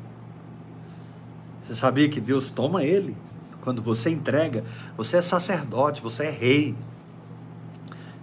Você 1.63 1.77
sabia 1.77 2.09
que 2.09 2.21
Deus 2.21 2.51
toma 2.51 2.83
ele? 2.83 3.17
Quando 3.61 3.81
você 3.81 4.11
entrega, 4.11 4.65
você 4.97 5.19
é 5.19 5.23
sacerdote, 5.23 6.03
você 6.03 6.25
é 6.25 6.31
rei. 6.31 6.75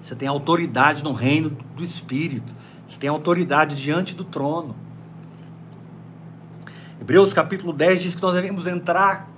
Você 0.02 0.16
tem 0.16 0.28
autoridade 0.28 1.04
no 1.04 1.14
reino 1.14 1.52
do 1.76 1.84
Espírito. 1.84 2.54
Você 2.90 2.98
tem 2.98 3.10
autoridade 3.10 3.76
diante 3.76 4.16
do 4.16 4.24
trono. 4.24 4.76
Hebreus 7.00 7.34
capítulo 7.34 7.72
10 7.72 8.02
diz 8.02 8.16
que 8.16 8.22
nós 8.22 8.34
devemos 8.34 8.68
entrar 8.68 9.30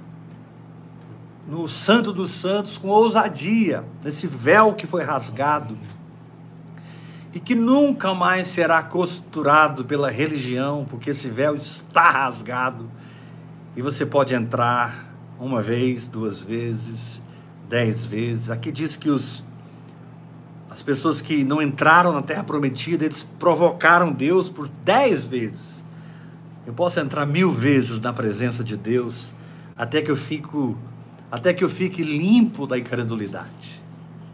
no 1.48 1.68
Santo 1.68 2.12
dos 2.12 2.32
Santos 2.32 2.78
com 2.78 2.88
ousadia, 2.88 3.84
nesse 4.04 4.26
véu 4.26 4.74
que 4.74 4.88
foi 4.88 5.04
rasgado 5.04 5.78
e 7.34 7.40
que 7.40 7.56
nunca 7.56 8.14
mais 8.14 8.48
será 8.48 8.84
costurado 8.84 9.84
pela 9.86 10.12
religião, 10.12 10.86
porque 10.90 11.10
esse 11.10 11.28
véu 11.30 11.56
está 11.56 12.10
rasgado 12.10 12.90
e 13.76 13.82
você 13.82 14.06
pode 14.06 14.36
entrar 14.36 15.12
uma 15.40 15.62
vez, 15.62 16.08
duas 16.08 16.42
vezes, 16.42 17.20
dez 17.68 18.06
vezes. 18.06 18.50
Aqui 18.50 18.72
diz 18.72 18.96
que 18.96 19.10
os 19.10 19.44
as 20.70 20.82
pessoas 20.82 21.22
que 21.22 21.44
não 21.44 21.62
entraram 21.62 22.12
na 22.12 22.24
terra 22.24 22.44
prometida, 22.44 23.06
eles 23.06 23.22
provocaram 23.38 24.12
Deus 24.12 24.50
por 24.50 24.68
dez 24.84 25.24
vezes. 25.24 25.84
Eu 26.66 26.74
posso 26.74 27.00
entrar 27.00 27.28
mil 27.28 27.52
vezes 27.52 28.00
na 28.00 28.12
presença 28.12 28.64
de 28.64 28.76
Deus 28.76 29.36
até 29.76 30.02
que 30.02 30.10
eu 30.10 30.16
fico, 30.16 30.76
até 31.32 31.54
que 31.54 31.64
eu 31.64 31.70
fique 31.70 32.02
limpo 32.02 32.66
da 32.66 32.80
incredulidade, 32.80 33.84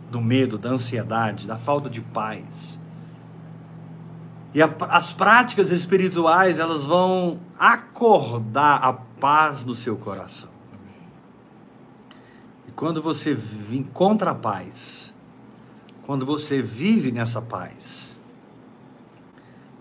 do 0.10 0.22
medo, 0.22 0.58
da 0.58 0.70
ansiedade, 0.70 1.46
da 1.46 1.58
falta 1.58 1.90
de 1.90 2.00
paz. 2.00 2.79
E 4.54 4.62
a, 4.62 4.70
as 4.90 5.14
práticas 5.14 5.70
espirituais, 5.72 6.58
elas 6.58 6.86
vão 6.86 7.40
acordar 7.58 8.84
a 8.84 8.94
paz 8.94 9.64
no 9.64 9.76
seu 9.76 9.96
coração. 9.96 10.50
E 12.68 12.72
quando 12.72 13.02
você 13.02 13.38
encontra 13.72 14.32
a 14.32 14.36
paz, 14.36 15.14
quando 16.04 16.26
você 16.26 16.62
vive 16.62 17.12
nessa 17.12 17.42
paz, 17.42 18.10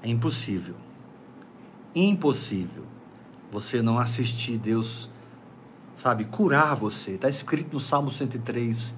é 0.02 0.08
impossível, 0.08 0.76
impossível 1.94 2.84
você 3.50 3.80
não 3.80 3.98
assistir 3.98 4.58
Deus, 4.58 5.08
sabe, 5.96 6.26
curar 6.26 6.76
você. 6.76 7.12
Está 7.12 7.28
escrito 7.28 7.72
no 7.72 7.80
Salmo 7.80 8.10
103: 8.10 8.92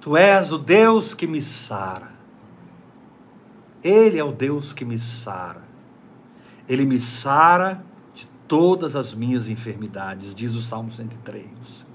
Tu 0.00 0.16
és 0.16 0.52
o 0.52 0.58
Deus 0.58 1.14
que 1.14 1.26
me 1.26 1.40
sara. 1.40 2.17
Ele 3.82 4.18
é 4.18 4.24
o 4.24 4.32
Deus 4.32 4.72
que 4.72 4.84
me 4.84 4.98
sara. 4.98 5.62
Ele 6.68 6.84
me 6.84 6.98
sara 6.98 7.82
de 8.14 8.26
todas 8.46 8.96
as 8.96 9.14
minhas 9.14 9.48
enfermidades, 9.48 10.34
diz 10.34 10.54
o 10.54 10.60
Salmo 10.60 10.90
103. 10.90 11.86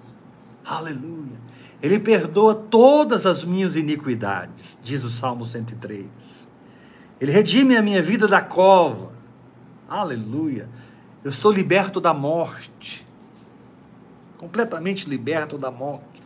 Aleluia. 0.66 1.40
Ele 1.82 2.00
perdoa 2.00 2.56
todas 2.56 3.26
as 3.26 3.44
minhas 3.44 3.76
iniquidades, 3.76 4.78
diz 4.82 5.04
o 5.04 5.10
Salmo 5.10 5.46
103. 5.46 6.48
Ele 7.20 7.32
redime 7.32 7.76
a 7.76 7.82
minha 7.82 8.02
vida 8.02 8.28
da 8.28 8.42
cova. 8.42 9.12
Aleluia. 9.88 10.70
Eu 11.24 11.30
estou 11.30 11.52
liberto 11.52 12.00
da 12.00 12.14
morte. 12.14 13.06
Completamente 14.38 15.10
liberto 15.10 15.58
da 15.58 15.70
morte. 15.70 16.24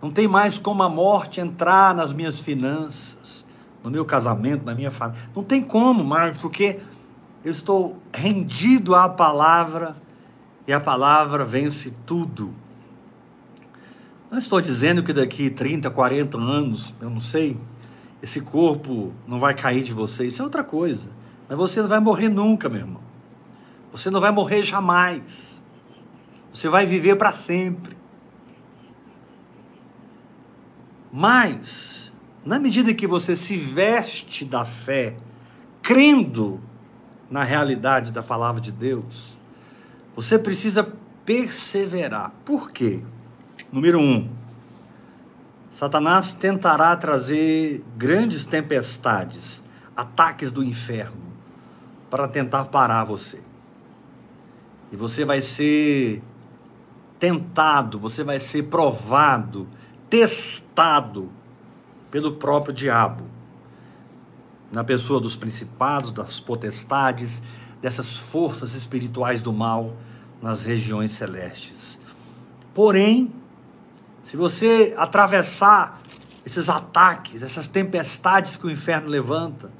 Não 0.00 0.10
tem 0.10 0.26
mais 0.26 0.58
como 0.58 0.82
a 0.82 0.88
morte 0.88 1.40
entrar 1.40 1.94
nas 1.94 2.12
minhas 2.12 2.40
finanças, 2.40 3.41
no 3.82 3.90
meu 3.90 4.04
casamento, 4.04 4.64
na 4.64 4.74
minha 4.74 4.90
família. 4.90 5.22
Não 5.34 5.42
tem 5.42 5.62
como 5.62 6.04
mais, 6.04 6.36
porque 6.36 6.80
eu 7.44 7.50
estou 7.50 7.98
rendido 8.12 8.94
à 8.94 9.08
palavra 9.08 9.96
e 10.66 10.72
a 10.72 10.80
palavra 10.80 11.44
vence 11.44 11.92
tudo. 12.06 12.54
Não 14.30 14.38
estou 14.38 14.60
dizendo 14.60 15.02
que 15.02 15.12
daqui 15.12 15.50
30, 15.50 15.90
40 15.90 16.38
anos, 16.38 16.94
eu 17.00 17.10
não 17.10 17.20
sei, 17.20 17.58
esse 18.22 18.40
corpo 18.40 19.12
não 19.26 19.40
vai 19.40 19.54
cair 19.54 19.82
de 19.82 19.92
você. 19.92 20.26
Isso 20.26 20.40
é 20.40 20.44
outra 20.44 20.62
coisa. 20.62 21.10
Mas 21.48 21.58
você 21.58 21.82
não 21.82 21.88
vai 21.88 22.00
morrer 22.00 22.28
nunca, 22.28 22.68
meu 22.68 22.80
irmão. 22.80 23.02
Você 23.90 24.08
não 24.08 24.20
vai 24.20 24.30
morrer 24.30 24.62
jamais. 24.62 25.60
Você 26.52 26.68
vai 26.68 26.86
viver 26.86 27.16
para 27.16 27.32
sempre. 27.32 27.96
Mas, 31.12 32.01
na 32.44 32.58
medida 32.58 32.92
que 32.92 33.06
você 33.06 33.36
se 33.36 33.56
veste 33.56 34.44
da 34.44 34.64
fé, 34.64 35.14
crendo 35.80 36.60
na 37.30 37.44
realidade 37.44 38.10
da 38.10 38.22
palavra 38.22 38.60
de 38.60 38.72
Deus, 38.72 39.36
você 40.14 40.38
precisa 40.38 40.86
perseverar. 41.24 42.32
Por 42.44 42.70
quê? 42.72 43.00
Número 43.70 43.98
um, 44.00 44.28
Satanás 45.72 46.34
tentará 46.34 46.94
trazer 46.96 47.82
grandes 47.96 48.44
tempestades, 48.44 49.62
ataques 49.96 50.50
do 50.50 50.62
inferno, 50.62 51.22
para 52.10 52.28
tentar 52.28 52.66
parar 52.66 53.04
você. 53.04 53.40
E 54.90 54.96
você 54.96 55.24
vai 55.24 55.40
ser 55.40 56.22
tentado, 57.18 57.98
você 57.98 58.22
vai 58.22 58.40
ser 58.40 58.64
provado, 58.64 59.66
testado 60.10 61.30
pelo 62.12 62.32
próprio 62.32 62.74
diabo. 62.74 63.24
Na 64.70 64.84
pessoa 64.84 65.18
dos 65.18 65.34
principados, 65.34 66.12
das 66.12 66.38
potestades, 66.38 67.42
dessas 67.80 68.16
forças 68.16 68.74
espirituais 68.74 69.42
do 69.42 69.52
mal 69.52 69.96
nas 70.40 70.62
regiões 70.62 71.10
celestes. 71.12 71.98
Porém, 72.74 73.32
se 74.22 74.36
você 74.36 74.94
atravessar 74.96 76.00
esses 76.44 76.68
ataques, 76.68 77.42
essas 77.42 77.66
tempestades 77.66 78.56
que 78.56 78.66
o 78.66 78.70
inferno 78.70 79.08
levanta, 79.08 79.70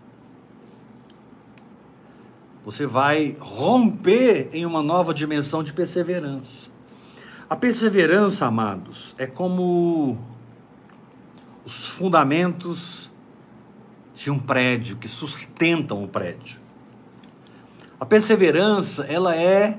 você 2.65 2.87
vai 2.87 3.37
romper 3.41 4.49
em 4.53 4.65
uma 4.65 4.83
nova 4.83 5.13
dimensão 5.13 5.63
de 5.63 5.73
perseverança. 5.73 6.71
A 7.51 7.57
perseverança, 7.57 8.47
amados, 8.47 9.15
é 9.19 9.27
como 9.27 10.32
os 11.65 11.89
fundamentos 11.89 13.11
de 14.15 14.31
um 14.31 14.39
prédio 14.39 14.97
que 14.97 15.09
sustentam 15.09 16.03
o 16.03 16.09
prédio. 16.09 16.61
A 17.99 18.05
perseverança, 18.05 19.05
ela 19.05 19.37
é 19.37 19.79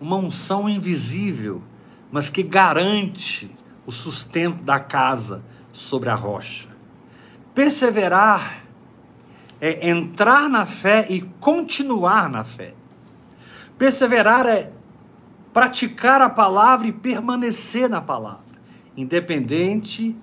uma 0.00 0.16
unção 0.16 0.68
invisível, 0.68 1.62
mas 2.10 2.28
que 2.28 2.42
garante 2.42 3.50
o 3.84 3.92
sustento 3.92 4.62
da 4.62 4.80
casa 4.80 5.42
sobre 5.72 6.08
a 6.08 6.14
rocha. 6.14 6.68
Perseverar 7.54 8.64
é 9.60 9.88
entrar 9.88 10.48
na 10.48 10.66
fé 10.66 11.06
e 11.08 11.20
continuar 11.40 12.28
na 12.28 12.44
fé. 12.44 12.74
Perseverar 13.78 14.46
é 14.46 14.72
praticar 15.52 16.20
a 16.20 16.28
palavra 16.28 16.86
e 16.86 16.92
permanecer 16.92 17.88
na 17.88 18.00
palavra, 18.00 18.44
independente 18.96 20.16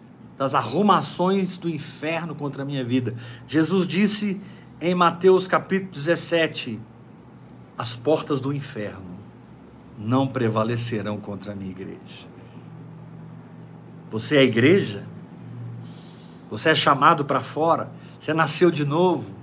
das 0.44 0.54
arrumações 0.54 1.56
do 1.56 1.70
inferno 1.70 2.36
contra 2.36 2.64
a 2.64 2.66
minha 2.66 2.84
vida. 2.84 3.16
Jesus 3.48 3.88
disse 3.88 4.42
em 4.82 4.94
Mateus 4.94 5.48
capítulo 5.48 5.94
17: 5.94 6.82
As 7.78 7.96
portas 7.96 8.42
do 8.42 8.52
inferno 8.52 9.18
não 9.98 10.28
prevalecerão 10.28 11.18
contra 11.18 11.54
a 11.54 11.56
minha 11.56 11.72
igreja. 11.72 12.28
Você 14.12 14.36
é 14.36 14.40
a 14.40 14.44
igreja? 14.44 15.06
Você 16.50 16.72
é 16.72 16.76
chamado 16.76 17.24
para 17.24 17.42
fora? 17.42 17.90
Você 18.20 18.34
nasceu 18.34 18.70
de 18.70 18.84
novo? 18.84 19.34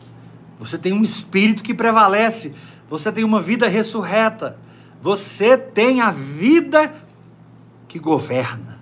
Você 0.59 0.77
tem 0.77 0.93
um 0.93 1.03
espírito 1.03 1.63
que 1.63 1.73
prevalece? 1.73 2.55
Você 2.91 3.11
tem 3.11 3.25
uma 3.25 3.41
vida 3.41 3.67
ressurreta? 3.69 4.59
Você 5.01 5.57
tem 5.57 6.03
a 6.03 6.11
vida 6.11 6.93
que 7.89 7.99
governa. 7.99 8.80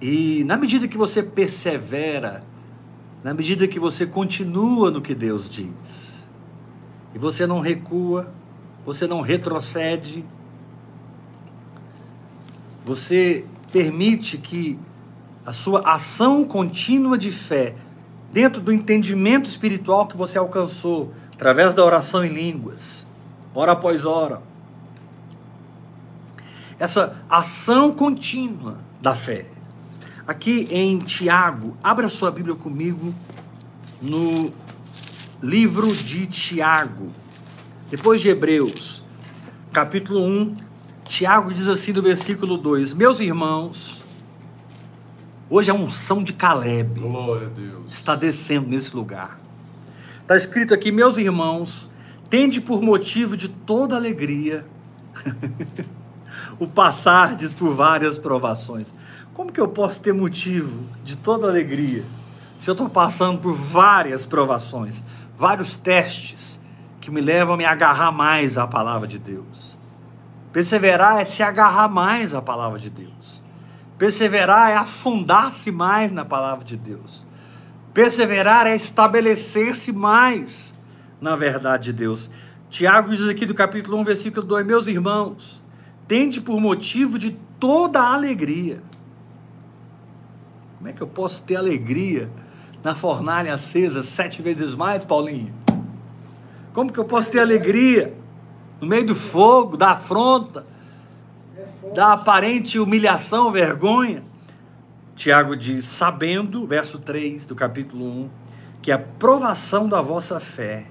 E 0.00 0.44
na 0.44 0.56
medida 0.56 0.86
que 0.86 0.96
você 0.96 1.22
persevera, 1.22 2.44
na 3.22 3.34
medida 3.34 3.66
que 3.66 3.80
você 3.80 4.06
continua 4.06 4.90
no 4.90 5.02
que 5.02 5.14
Deus 5.14 5.48
diz, 5.48 6.14
e 7.14 7.18
você 7.18 7.46
não 7.46 7.60
recua, 7.60 8.32
você 8.86 9.06
não 9.06 9.20
retrocede, 9.20 10.24
você 12.84 13.44
permite 13.72 14.38
que 14.38 14.78
a 15.44 15.52
sua 15.52 15.80
ação 15.80 16.44
contínua 16.44 17.18
de 17.18 17.30
fé, 17.30 17.74
dentro 18.32 18.60
do 18.60 18.72
entendimento 18.72 19.46
espiritual 19.46 20.06
que 20.06 20.16
você 20.16 20.38
alcançou, 20.38 21.12
através 21.32 21.74
da 21.74 21.84
oração 21.84 22.24
em 22.24 22.28
línguas, 22.28 23.04
hora 23.54 23.72
após 23.72 24.04
hora, 24.04 24.42
essa 26.78 27.16
ação 27.28 27.92
contínua 27.92 28.78
da 29.00 29.14
fé. 29.16 29.46
Aqui 30.28 30.68
em 30.70 30.98
Tiago, 30.98 31.74
abra 31.82 32.06
sua 32.06 32.30
Bíblia 32.30 32.54
comigo 32.54 33.14
no 34.02 34.52
livro 35.42 35.90
de 35.90 36.26
Tiago. 36.26 37.10
Depois 37.90 38.20
de 38.20 38.28
Hebreus, 38.28 39.02
capítulo 39.72 40.20
1, 40.22 40.54
Tiago 41.06 41.50
diz 41.54 41.66
assim 41.66 41.94
no 41.94 42.02
versículo 42.02 42.58
2: 42.58 42.92
Meus 42.92 43.20
irmãos, 43.20 44.02
hoje 45.48 45.70
a 45.70 45.74
unção 45.74 46.22
de 46.22 46.34
Caleb 46.34 47.00
está 47.88 48.14
descendo 48.14 48.68
nesse 48.68 48.94
lugar. 48.94 49.40
Está 50.20 50.36
escrito 50.36 50.74
aqui: 50.74 50.92
Meus 50.92 51.16
irmãos, 51.16 51.90
tende 52.28 52.60
por 52.60 52.82
motivo 52.82 53.34
de 53.34 53.48
toda 53.48 53.96
alegria 53.96 54.66
o 56.60 56.68
passardes 56.68 57.54
por 57.54 57.72
várias 57.72 58.18
provações. 58.18 58.92
Como 59.38 59.52
que 59.52 59.60
eu 59.60 59.68
posso 59.68 60.00
ter 60.00 60.12
motivo 60.12 60.84
de 61.04 61.16
toda 61.16 61.46
alegria 61.46 62.02
se 62.58 62.68
eu 62.68 62.72
estou 62.72 62.88
passando 62.88 63.38
por 63.38 63.52
várias 63.52 64.26
provações, 64.26 65.00
vários 65.32 65.76
testes? 65.76 66.58
que 67.00 67.08
me 67.08 67.20
levam 67.20 67.54
a 67.54 67.56
me 67.56 67.64
agarrar 67.64 68.10
mais 68.10 68.58
à 68.58 68.66
palavra 68.66 69.06
de 69.06 69.16
Deus. 69.16 69.78
Perseverar 70.52 71.20
é 71.20 71.24
se 71.24 71.40
agarrar 71.40 71.88
mais 71.88 72.34
à 72.34 72.42
palavra 72.42 72.80
de 72.80 72.90
Deus. 72.90 73.40
Perseverar 73.96 74.72
é 74.72 74.74
afundar-se 74.74 75.70
mais 75.70 76.10
na 76.10 76.24
palavra 76.24 76.64
de 76.64 76.76
Deus. 76.76 77.24
Perseverar 77.94 78.66
é 78.66 78.74
estabelecer-se 78.74 79.92
mais 79.92 80.74
na 81.20 81.36
verdade 81.36 81.84
de 81.84 81.92
Deus. 81.92 82.28
Tiago 82.68 83.10
diz 83.14 83.28
aqui 83.28 83.46
do 83.46 83.54
capítulo 83.54 83.98
1, 83.98 84.04
versículo 84.04 84.44
2: 84.44 84.66
Meus 84.66 84.88
irmãos, 84.88 85.62
tende 86.08 86.40
por 86.40 86.60
motivo 86.60 87.16
de 87.16 87.30
toda 87.60 88.02
alegria. 88.02 88.87
Como 90.78 90.88
é 90.88 90.92
que 90.92 91.02
eu 91.02 91.08
posso 91.08 91.42
ter 91.42 91.56
alegria 91.56 92.30
na 92.84 92.94
fornalha 92.94 93.52
acesa 93.52 94.04
sete 94.04 94.40
vezes 94.40 94.76
mais, 94.76 95.04
Paulinho? 95.04 95.52
Como 96.72 96.92
que 96.92 97.00
eu 97.00 97.04
posso 97.04 97.32
ter 97.32 97.40
alegria 97.40 98.14
no 98.80 98.86
meio 98.86 99.04
do 99.04 99.14
fogo, 99.14 99.76
da 99.76 99.90
afronta, 99.90 100.64
da 101.92 102.12
aparente 102.12 102.78
humilhação, 102.78 103.50
vergonha? 103.50 104.22
Tiago 105.16 105.56
diz: 105.56 105.84
sabendo, 105.84 106.64
verso 106.64 107.00
3 107.00 107.44
do 107.44 107.56
capítulo 107.56 108.06
1, 108.06 108.30
que 108.80 108.92
a 108.92 108.98
provação 109.00 109.88
da 109.88 110.00
vossa 110.00 110.38
fé, 110.38 110.86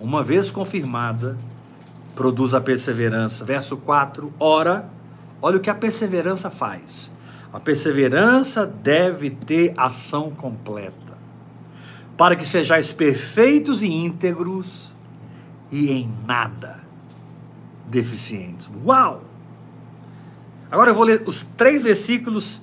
uma 0.00 0.24
vez 0.24 0.50
confirmada, 0.50 1.38
produz 2.16 2.52
a 2.52 2.60
perseverança. 2.60 3.44
Verso 3.44 3.76
4, 3.76 4.32
ora, 4.40 4.90
olha 5.40 5.58
o 5.58 5.60
que 5.60 5.70
a 5.70 5.74
perseverança 5.74 6.50
faz. 6.50 7.13
A 7.54 7.60
perseverança 7.60 8.66
deve 8.66 9.30
ter 9.30 9.72
ação 9.76 10.28
completa 10.32 11.14
para 12.16 12.34
que 12.34 12.44
sejais 12.44 12.92
perfeitos 12.92 13.80
e 13.80 13.86
íntegros 13.86 14.92
e 15.70 15.88
em 15.92 16.12
nada 16.26 16.80
deficientes. 17.86 18.68
Uau! 18.84 19.22
Agora 20.68 20.90
eu 20.90 20.96
vou 20.96 21.04
ler 21.04 21.22
os 21.26 21.46
três 21.56 21.80
versículos 21.80 22.60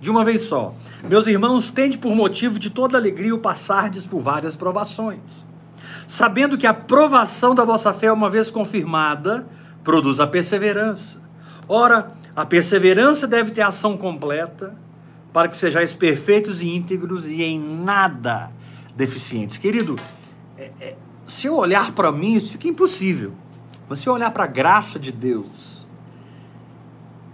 de 0.00 0.10
uma 0.10 0.24
vez 0.24 0.42
só. 0.42 0.74
Meus 1.08 1.28
irmãos, 1.28 1.70
tende 1.70 1.96
por 1.96 2.12
motivo 2.12 2.58
de 2.58 2.68
toda 2.68 2.98
alegria 2.98 3.32
o 3.32 3.38
passardes 3.38 4.08
por 4.08 4.18
várias 4.18 4.56
provações, 4.56 5.44
sabendo 6.08 6.58
que 6.58 6.66
a 6.66 6.74
provação 6.74 7.54
da 7.54 7.64
vossa 7.64 7.94
fé, 7.94 8.10
uma 8.10 8.28
vez 8.28 8.50
confirmada, 8.50 9.46
produz 9.84 10.18
a 10.18 10.26
perseverança. 10.26 11.20
Ora, 11.68 12.18
a 12.40 12.46
perseverança 12.46 13.26
deve 13.26 13.50
ter 13.50 13.60
ação 13.60 13.98
completa, 13.98 14.74
para 15.30 15.46
que 15.46 15.56
sejais 15.56 15.94
perfeitos 15.94 16.62
e 16.62 16.70
íntegros 16.70 17.26
e 17.26 17.42
em 17.42 17.60
nada 17.60 18.50
deficientes. 18.96 19.58
Querido, 19.58 19.96
é, 20.56 20.70
é, 20.80 20.96
se 21.26 21.46
eu 21.46 21.54
olhar 21.54 21.92
para 21.92 22.10
mim, 22.10 22.34
isso 22.34 22.52
fica 22.52 22.66
impossível. 22.66 23.32
Mas 23.88 23.98
se 23.98 24.08
eu 24.08 24.14
olhar 24.14 24.30
para 24.30 24.44
a 24.44 24.46
graça 24.46 24.98
de 24.98 25.12
Deus, 25.12 25.86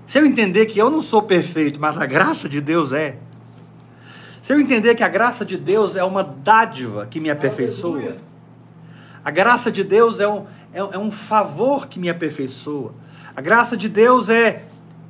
se 0.08 0.18
eu 0.18 0.26
entender 0.26 0.66
que 0.66 0.76
eu 0.76 0.90
não 0.90 1.00
sou 1.00 1.22
perfeito, 1.22 1.80
mas 1.80 1.96
a 1.98 2.06
graça 2.06 2.48
de 2.48 2.60
Deus 2.60 2.92
é, 2.92 3.16
se 4.42 4.52
eu 4.52 4.60
entender 4.60 4.96
que 4.96 5.04
a 5.04 5.08
graça 5.08 5.44
de 5.44 5.56
Deus 5.56 5.94
é 5.94 6.02
uma 6.02 6.24
dádiva 6.24 7.06
que 7.06 7.20
me 7.20 7.30
aperfeiçoa, 7.30 8.16
a 9.24 9.30
graça 9.30 9.70
de 9.70 9.84
Deus 9.84 10.18
é 10.18 10.26
um, 10.26 10.46
é, 10.72 10.78
é 10.78 10.98
um 10.98 11.12
favor 11.12 11.86
que 11.86 11.98
me 12.00 12.08
aperfeiçoa, 12.08 12.92
a 13.36 13.40
graça 13.40 13.76
de 13.76 13.88
Deus 13.88 14.28
é, 14.28 14.64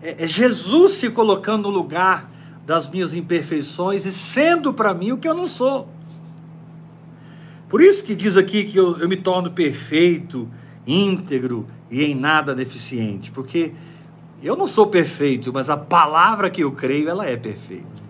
é, 0.06 0.24
é 0.24 0.28
Jesus 0.28 0.92
se 0.92 1.10
colocando 1.10 1.64
no 1.64 1.76
lugar 1.76 2.30
das 2.64 2.88
minhas 2.88 3.14
imperfeições 3.14 4.04
e 4.04 4.12
sendo 4.12 4.72
para 4.72 4.94
mim 4.94 5.10
o 5.10 5.18
que 5.18 5.28
eu 5.28 5.34
não 5.34 5.48
sou. 5.48 5.88
Por 7.68 7.80
isso 7.80 8.04
que 8.04 8.14
diz 8.14 8.36
aqui 8.36 8.64
que 8.64 8.78
eu, 8.78 8.96
eu 8.98 9.08
me 9.08 9.16
torno 9.16 9.50
perfeito, 9.50 10.48
íntegro 10.86 11.66
e 11.90 12.04
em 12.04 12.14
nada 12.14 12.54
deficiente, 12.54 13.32
porque 13.32 13.72
eu 14.40 14.56
não 14.56 14.66
sou 14.66 14.86
perfeito, 14.86 15.52
mas 15.52 15.68
a 15.68 15.76
palavra 15.76 16.48
que 16.48 16.62
eu 16.62 16.70
creio, 16.70 17.08
ela 17.08 17.26
é 17.26 17.36
perfeita. 17.36 18.06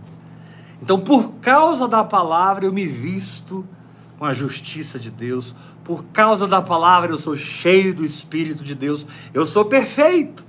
Então, 0.82 1.00
por 1.00 1.32
causa 1.40 1.88
da 1.88 2.04
palavra, 2.04 2.66
eu 2.66 2.72
me 2.72 2.86
visto 2.86 3.66
com 4.18 4.24
a 4.24 4.34
justiça 4.34 4.98
de 4.98 5.10
Deus. 5.10 5.54
Por 5.82 6.04
causa 6.12 6.46
da 6.46 6.60
palavra, 6.60 7.10
eu 7.10 7.18
sou 7.18 7.34
cheio 7.34 7.94
do 7.94 8.04
Espírito 8.04 8.62
de 8.62 8.74
Deus. 8.74 9.06
Eu 9.32 9.46
sou 9.46 9.64
perfeito. 9.64 10.45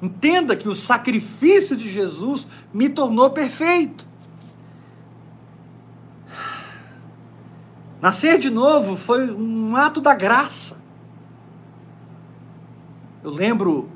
Entenda 0.00 0.54
que 0.54 0.68
o 0.68 0.74
sacrifício 0.74 1.76
de 1.76 1.90
Jesus 1.90 2.46
me 2.72 2.88
tornou 2.88 3.30
perfeito. 3.30 4.06
Nascer 8.00 8.38
de 8.38 8.48
novo 8.48 8.96
foi 8.96 9.28
um 9.30 9.74
ato 9.74 10.00
da 10.00 10.14
graça. 10.14 10.76
Eu 13.24 13.30
lembro 13.30 13.90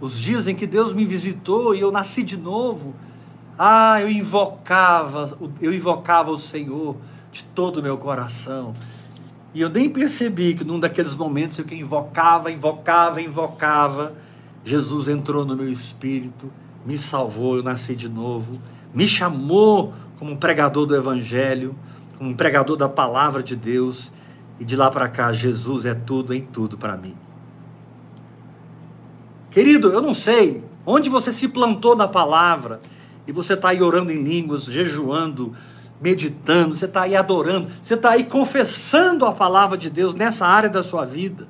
os 0.00 0.18
dias 0.18 0.48
em 0.48 0.54
que 0.54 0.66
Deus 0.66 0.94
me 0.94 1.04
visitou 1.04 1.74
e 1.74 1.80
eu 1.80 1.92
nasci 1.92 2.22
de 2.22 2.38
novo. 2.38 2.94
Ah, 3.58 4.00
eu 4.00 4.10
invocava, 4.10 5.36
eu 5.60 5.72
invocava 5.72 6.30
o 6.30 6.38
Senhor 6.38 6.96
de 7.30 7.44
todo 7.44 7.78
o 7.78 7.82
meu 7.82 7.98
coração. 7.98 8.72
E 9.52 9.60
eu 9.60 9.68
nem 9.68 9.88
percebi 9.88 10.54
que 10.54 10.64
num 10.64 10.80
daqueles 10.80 11.14
momentos 11.14 11.58
eu 11.58 11.64
que 11.64 11.74
invocava, 11.74 12.50
invocava, 12.50 13.20
invocava, 13.20 14.14
Jesus 14.66 15.06
entrou 15.06 15.44
no 15.44 15.56
meu 15.56 15.70
espírito, 15.70 16.52
me 16.84 16.98
salvou, 16.98 17.56
eu 17.56 17.62
nasci 17.62 17.94
de 17.94 18.08
novo, 18.08 18.60
me 18.92 19.06
chamou 19.06 19.94
como 20.18 20.32
um 20.32 20.36
pregador 20.36 20.86
do 20.86 20.96
evangelho, 20.96 21.76
como 22.18 22.30
um 22.30 22.34
pregador 22.34 22.76
da 22.76 22.88
palavra 22.88 23.44
de 23.44 23.54
Deus, 23.54 24.10
e 24.58 24.64
de 24.64 24.74
lá 24.74 24.90
para 24.90 25.08
cá 25.08 25.32
Jesus 25.32 25.84
é 25.84 25.94
tudo 25.94 26.34
em 26.34 26.40
tudo 26.40 26.76
para 26.76 26.96
mim. 26.96 27.14
Querido, 29.52 29.90
eu 29.90 30.02
não 30.02 30.12
sei 30.12 30.64
onde 30.84 31.08
você 31.08 31.30
se 31.30 31.46
plantou 31.46 31.94
na 31.94 32.08
palavra 32.08 32.80
e 33.24 33.30
você 33.30 33.54
está 33.54 33.68
aí 33.68 33.80
orando 33.80 34.10
em 34.10 34.20
línguas, 34.20 34.64
jejuando, 34.64 35.52
meditando, 36.00 36.74
você 36.74 36.86
está 36.86 37.02
aí 37.02 37.14
adorando, 37.14 37.70
você 37.80 37.94
está 37.94 38.10
aí 38.10 38.24
confessando 38.24 39.26
a 39.26 39.32
palavra 39.32 39.78
de 39.78 39.88
Deus 39.88 40.12
nessa 40.12 40.44
área 40.44 40.68
da 40.68 40.82
sua 40.82 41.04
vida. 41.04 41.46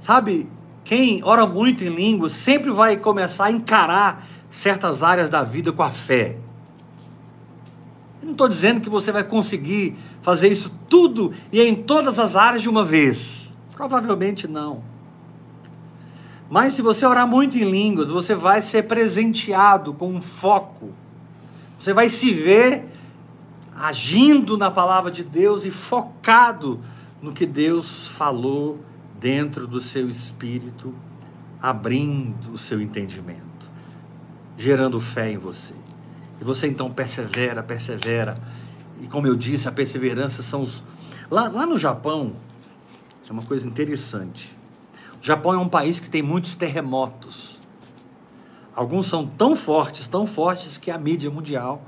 Sabe, 0.00 0.48
quem 0.86 1.20
ora 1.24 1.44
muito 1.44 1.82
em 1.82 1.88
línguas 1.88 2.30
sempre 2.30 2.70
vai 2.70 2.96
começar 2.96 3.46
a 3.46 3.50
encarar 3.50 4.24
certas 4.48 5.02
áreas 5.02 5.28
da 5.28 5.42
vida 5.42 5.72
com 5.72 5.82
a 5.82 5.90
fé. 5.90 6.38
Eu 8.22 8.26
não 8.26 8.32
estou 8.32 8.48
dizendo 8.48 8.80
que 8.80 8.88
você 8.88 9.10
vai 9.10 9.24
conseguir 9.24 9.96
fazer 10.22 10.46
isso 10.46 10.70
tudo 10.88 11.32
e 11.50 11.60
em 11.60 11.74
todas 11.74 12.20
as 12.20 12.36
áreas 12.36 12.62
de 12.62 12.68
uma 12.68 12.84
vez. 12.84 13.50
Provavelmente 13.74 14.46
não. 14.46 14.84
Mas 16.48 16.74
se 16.74 16.82
você 16.82 17.04
orar 17.04 17.26
muito 17.26 17.58
em 17.58 17.68
línguas, 17.68 18.08
você 18.08 18.36
vai 18.36 18.62
ser 18.62 18.84
presenteado 18.84 19.92
com 19.92 20.08
um 20.08 20.22
foco. 20.22 20.90
Você 21.80 21.92
vai 21.92 22.08
se 22.08 22.32
ver 22.32 22.84
agindo 23.76 24.56
na 24.56 24.70
palavra 24.70 25.10
de 25.10 25.24
Deus 25.24 25.64
e 25.64 25.70
focado 25.72 26.78
no 27.20 27.32
que 27.32 27.44
Deus 27.44 28.06
falou 28.06 28.78
dentro 29.18 29.66
do 29.66 29.80
seu 29.80 30.08
espírito, 30.08 30.94
abrindo 31.60 32.52
o 32.52 32.58
seu 32.58 32.80
entendimento, 32.80 33.70
gerando 34.56 35.00
fé 35.00 35.30
em 35.30 35.38
você. 35.38 35.74
E 36.40 36.44
você 36.44 36.66
então 36.66 36.90
persevera, 36.90 37.62
persevera. 37.62 38.38
E 39.00 39.06
como 39.06 39.26
eu 39.26 39.34
disse, 39.34 39.68
a 39.68 39.72
perseverança 39.72 40.42
são 40.42 40.62
os. 40.62 40.84
Lá, 41.30 41.48
lá 41.48 41.66
no 41.66 41.78
Japão, 41.78 42.34
é 43.28 43.32
uma 43.32 43.42
coisa 43.42 43.66
interessante. 43.66 44.56
O 45.20 45.24
Japão 45.26 45.54
é 45.54 45.58
um 45.58 45.68
país 45.68 45.98
que 45.98 46.08
tem 46.08 46.22
muitos 46.22 46.54
terremotos. 46.54 47.58
Alguns 48.74 49.06
são 49.06 49.26
tão 49.26 49.56
fortes, 49.56 50.06
tão 50.06 50.26
fortes 50.26 50.76
que 50.76 50.90
a 50.90 50.98
mídia 50.98 51.30
mundial 51.30 51.82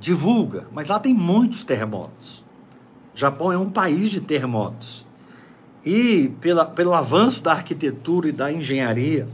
divulga, 0.00 0.66
mas 0.72 0.88
lá 0.88 0.98
tem 0.98 1.14
muitos 1.14 1.62
terremotos. 1.62 2.44
O 3.14 3.18
Japão 3.18 3.52
é 3.52 3.56
um 3.56 3.70
país 3.70 4.10
de 4.10 4.20
terremotos. 4.20 5.06
E 5.84 6.28
pela, 6.40 6.64
pelo 6.64 6.94
avanço 6.94 7.42
da 7.42 7.52
arquitetura 7.52 8.28
e 8.28 8.32
da 8.32 8.52
engenharia 8.52 9.28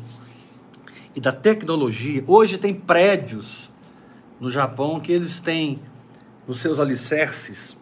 e 1.15 1.21
da 1.21 1.33
tecnologia, 1.33 2.23
hoje 2.27 2.59
tem 2.59 2.75
prédios 2.75 3.71
no 4.41 4.51
Japão 4.51 5.01
que 5.01 5.13
eles 5.13 5.41
têm 5.41 5.81
nos 6.47 6.61
seus 6.61 6.79
alicerces, 6.79 7.77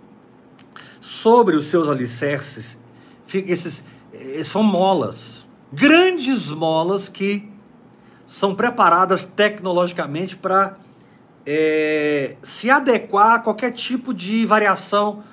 sobre 1.01 1.57
os 1.57 1.67
seus 1.67 1.89
alicerces, 1.89 2.79
esses, 3.35 3.83
eh, 4.13 4.45
são 4.45 4.63
molas, 4.63 5.45
grandes 5.73 6.49
molas 6.49 7.09
que 7.09 7.51
são 8.27 8.55
preparadas 8.55 9.27
tecnologicamente 9.27 10.37
para 10.37 10.77
é, 11.45 12.37
se 12.43 12.71
adequar 12.71 13.35
a 13.35 13.39
qualquer 13.39 13.73
tipo 13.73 14.15
de 14.15 14.47
variação 14.47 15.25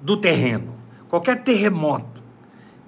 do 0.00 0.16
terreno, 0.16 0.74
qualquer 1.08 1.42
terremoto. 1.42 2.09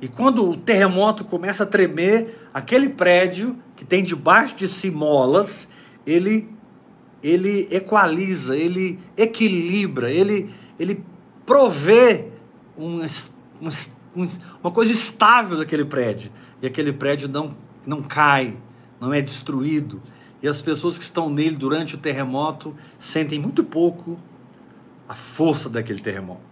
E 0.03 0.09
quando 0.09 0.51
o 0.51 0.57
terremoto 0.57 1.25
começa 1.25 1.63
a 1.63 1.67
tremer, 1.67 2.49
aquele 2.53 2.89
prédio 2.89 3.57
que 3.77 3.85
tem 3.85 4.03
debaixo 4.03 4.57
de 4.57 4.69
si 4.69 4.91
molas, 4.91 5.69
ele, 6.05 6.51
ele 7.23 7.69
equaliza, 7.71 8.57
ele 8.57 8.99
equilibra, 9.17 10.11
ele, 10.11 10.53
ele 10.79 11.05
provê 11.47 12.27
um, 12.77 13.03
um, 13.03 13.69
um, 14.17 14.29
uma 14.63 14.73
coisa 14.73 14.93
estável 14.93 15.57
daquele 15.57 15.85
prédio. 15.85 16.33
E 16.61 16.67
aquele 16.67 16.93
prédio 16.93 17.29
não, 17.29 17.57
não 17.87 18.03
cai, 18.03 18.59
não 19.01 19.15
é 19.15 19.23
destruído 19.23 20.03
e 20.43 20.49
as 20.49 20.61
pessoas 20.61 20.99
que 20.99 21.05
estão 21.05 21.31
nele 21.31 21.55
durante 21.55 21.95
o 21.95 21.99
terremoto 21.99 22.75
sentem 22.99 23.39
muito 23.39 23.63
pouco 23.63 24.19
a 25.09 25.15
força 25.15 25.71
daquele 25.71 26.01
terremoto. 26.01 26.52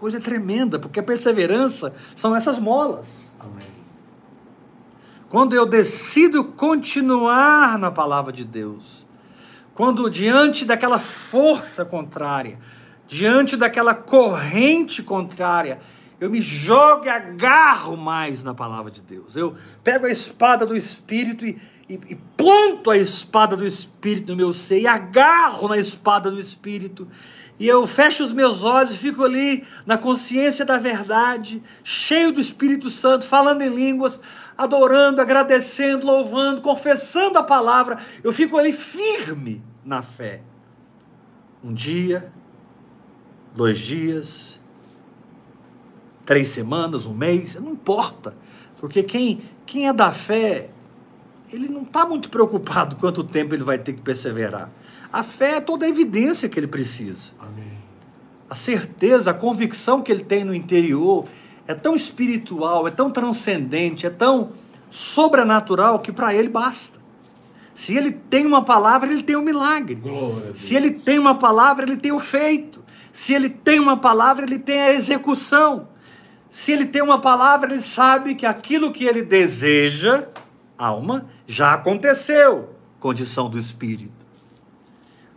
Coisa 0.00 0.16
é 0.16 0.20
tremenda, 0.20 0.78
porque 0.78 0.98
a 0.98 1.02
perseverança 1.02 1.94
são 2.16 2.34
essas 2.34 2.58
molas. 2.58 3.06
Amém. 3.38 3.68
Quando 5.28 5.54
eu 5.54 5.66
decido 5.66 6.42
continuar 6.42 7.78
na 7.78 7.90
palavra 7.90 8.32
de 8.32 8.42
Deus, 8.42 9.06
quando 9.74 10.08
diante 10.08 10.64
daquela 10.64 10.98
força 10.98 11.84
contrária, 11.84 12.58
diante 13.06 13.58
daquela 13.58 13.94
corrente 13.94 15.02
contrária, 15.02 15.78
eu 16.18 16.30
me 16.30 16.40
jogo 16.40 17.04
e 17.04 17.10
agarro 17.10 17.94
mais 17.94 18.42
na 18.42 18.54
palavra 18.54 18.90
de 18.90 19.02
Deus. 19.02 19.36
Eu 19.36 19.54
pego 19.84 20.06
a 20.06 20.10
espada 20.10 20.64
do 20.64 20.74
Espírito 20.74 21.44
e, 21.44 21.60
e, 21.90 21.94
e 22.08 22.14
planto 22.38 22.90
a 22.90 22.96
espada 22.96 23.54
do 23.54 23.66
Espírito 23.66 24.30
no 24.30 24.36
meu 24.36 24.54
ser, 24.54 24.80
e 24.80 24.86
agarro 24.86 25.68
na 25.68 25.76
espada 25.76 26.30
do 26.30 26.40
Espírito, 26.40 27.06
e 27.60 27.68
eu 27.68 27.86
fecho 27.86 28.24
os 28.24 28.32
meus 28.32 28.64
olhos, 28.64 28.96
fico 28.96 29.22
ali 29.22 29.66
na 29.84 29.98
consciência 29.98 30.64
da 30.64 30.78
verdade, 30.78 31.62
cheio 31.84 32.32
do 32.32 32.40
Espírito 32.40 32.88
Santo, 32.88 33.26
falando 33.26 33.60
em 33.60 33.68
línguas, 33.68 34.18
adorando, 34.56 35.20
agradecendo, 35.20 36.06
louvando, 36.06 36.62
confessando 36.62 37.38
a 37.38 37.42
palavra, 37.42 37.98
eu 38.24 38.32
fico 38.32 38.56
ali 38.56 38.72
firme 38.72 39.62
na 39.84 40.00
fé. 40.00 40.40
Um 41.62 41.74
dia, 41.74 42.32
dois 43.54 43.78
dias, 43.78 44.58
três 46.24 46.48
semanas, 46.48 47.04
um 47.04 47.12
mês, 47.12 47.56
não 47.56 47.72
importa. 47.72 48.34
Porque 48.78 49.02
quem, 49.02 49.42
quem 49.66 49.86
é 49.86 49.92
da 49.92 50.12
fé 50.12 50.70
ele 51.52 51.68
não 51.68 51.82
está 51.82 52.06
muito 52.06 52.30
preocupado 52.30 52.96
quanto 52.96 53.24
tempo 53.24 53.54
ele 53.54 53.64
vai 53.64 53.78
ter 53.78 53.92
que 53.92 54.00
perseverar. 54.00 54.70
A 55.12 55.22
fé 55.22 55.56
é 55.56 55.60
toda 55.60 55.84
a 55.84 55.88
evidência 55.88 56.48
que 56.48 56.58
ele 56.58 56.66
precisa. 56.66 57.30
Amém. 57.38 57.78
A 58.48 58.54
certeza, 58.54 59.30
a 59.30 59.34
convicção 59.34 60.02
que 60.02 60.10
ele 60.10 60.22
tem 60.22 60.44
no 60.44 60.54
interior 60.54 61.26
é 61.66 61.74
tão 61.74 61.94
espiritual, 61.94 62.86
é 62.86 62.90
tão 62.90 63.10
transcendente, 63.10 64.06
é 64.06 64.10
tão 64.10 64.50
sobrenatural 64.88 65.98
que 66.00 66.12
para 66.12 66.34
ele 66.34 66.48
basta. 66.48 66.98
Se 67.74 67.96
ele 67.96 68.12
tem 68.12 68.44
uma 68.44 68.62
palavra, 68.62 69.10
ele 69.10 69.22
tem 69.22 69.36
o 69.36 69.40
um 69.40 69.42
milagre. 69.42 69.98
Se 70.54 70.74
ele 70.74 70.90
tem 70.90 71.18
uma 71.18 71.34
palavra, 71.34 71.84
ele 71.84 71.96
tem 71.96 72.12
o 72.12 72.18
feito. 72.18 72.82
Se 73.12 73.32
ele 73.32 73.48
tem 73.48 73.80
uma 73.80 73.96
palavra, 73.96 74.44
ele 74.44 74.58
tem 74.58 74.80
a 74.80 74.92
execução. 74.92 75.88
Se 76.50 76.72
ele 76.72 76.84
tem 76.84 77.00
uma 77.00 77.20
palavra, 77.20 77.72
ele 77.72 77.80
sabe 77.80 78.34
que 78.34 78.44
aquilo 78.44 78.90
que 78.90 79.04
ele 79.04 79.22
deseja, 79.22 80.26
alma, 80.76 81.26
já 81.46 81.72
aconteceu. 81.72 82.74
Condição 82.98 83.48
do 83.48 83.58
espírito. 83.58 84.19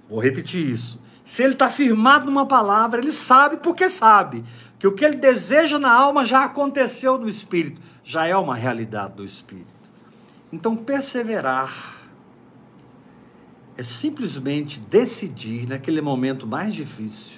Vou 0.09 0.19
repetir 0.19 0.67
isso. 0.67 1.01
Se 1.23 1.43
ele 1.43 1.53
está 1.53 1.69
firmado 1.69 2.25
numa 2.25 2.45
palavra, 2.45 2.99
ele 2.99 3.11
sabe 3.11 3.57
porque 3.57 3.89
sabe 3.89 4.43
que 4.77 4.85
o 4.85 4.91
que 4.91 5.05
ele 5.05 5.15
deseja 5.15 5.79
na 5.79 5.91
alma 5.91 6.25
já 6.25 6.43
aconteceu 6.43 7.17
no 7.17 7.29
espírito, 7.29 7.81
já 8.03 8.27
é 8.27 8.35
uma 8.35 8.55
realidade 8.55 9.13
do 9.13 9.23
espírito. 9.23 9.67
Então, 10.51 10.75
perseverar 10.75 11.97
é 13.77 13.81
simplesmente 13.81 14.79
decidir 14.79 15.67
naquele 15.67 16.01
momento 16.01 16.45
mais 16.45 16.75
difícil, 16.75 17.37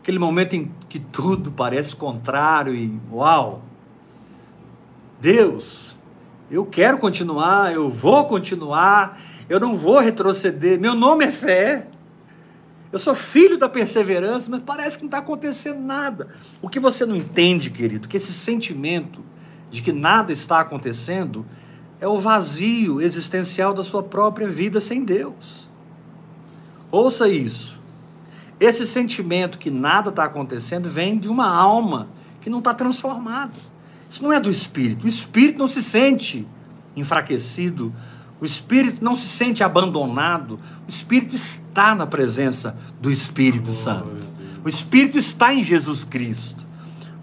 aquele 0.00 0.18
momento 0.18 0.54
em 0.54 0.72
que 0.88 0.98
tudo 0.98 1.50
parece 1.50 1.96
contrário 1.96 2.74
e 2.74 3.00
uau, 3.10 3.62
Deus 5.20 5.88
eu 6.50 6.64
quero 6.64 6.98
continuar, 6.98 7.72
eu 7.72 7.90
vou 7.90 8.24
continuar, 8.26 9.20
eu 9.48 9.58
não 9.58 9.76
vou 9.76 9.98
retroceder. 9.98 10.78
Meu 10.78 10.94
nome 10.94 11.24
é 11.24 11.32
fé. 11.32 11.88
Eu 12.92 12.98
sou 12.98 13.14
filho 13.14 13.58
da 13.58 13.68
perseverança, 13.68 14.50
mas 14.50 14.62
parece 14.62 14.96
que 14.96 15.02
não 15.02 15.08
está 15.08 15.18
acontecendo 15.18 15.80
nada. 15.80 16.28
O 16.62 16.68
que 16.68 16.80
você 16.80 17.04
não 17.04 17.14
entende, 17.14 17.70
querido, 17.70 18.08
que 18.08 18.16
esse 18.16 18.32
sentimento 18.32 19.22
de 19.70 19.82
que 19.82 19.92
nada 19.92 20.32
está 20.32 20.60
acontecendo 20.60 21.44
é 22.00 22.08
o 22.08 22.18
vazio 22.18 23.00
existencial 23.00 23.74
da 23.74 23.84
sua 23.84 24.02
própria 24.02 24.48
vida 24.48 24.80
sem 24.80 25.04
Deus. 25.04 25.68
Ouça 26.90 27.28
isso. 27.28 27.78
Esse 28.58 28.86
sentimento 28.86 29.58
que 29.58 29.70
nada 29.70 30.10
está 30.10 30.24
acontecendo 30.24 30.88
vem 30.88 31.18
de 31.18 31.28
uma 31.28 31.48
alma 31.48 32.08
que 32.40 32.48
não 32.48 32.58
está 32.58 32.72
transformada. 32.72 33.52
Isso 34.08 34.22
não 34.22 34.32
é 34.32 34.40
do 34.40 34.50
espírito. 34.50 35.04
O 35.04 35.08
espírito 35.08 35.58
não 35.58 35.68
se 35.68 35.82
sente 35.82 36.46
enfraquecido 36.96 37.92
o 38.40 38.44
espírito 38.44 39.02
não 39.02 39.16
se 39.16 39.26
sente 39.26 39.64
abandonado, 39.64 40.60
o 40.86 40.90
espírito 40.90 41.34
está 41.34 41.94
na 41.94 42.06
presença 42.06 42.76
do 43.00 43.10
Espírito 43.10 43.72
Santo. 43.72 44.24
O 44.64 44.68
espírito 44.68 45.18
está 45.18 45.52
em 45.52 45.64
Jesus 45.64 46.04
Cristo. 46.04 46.66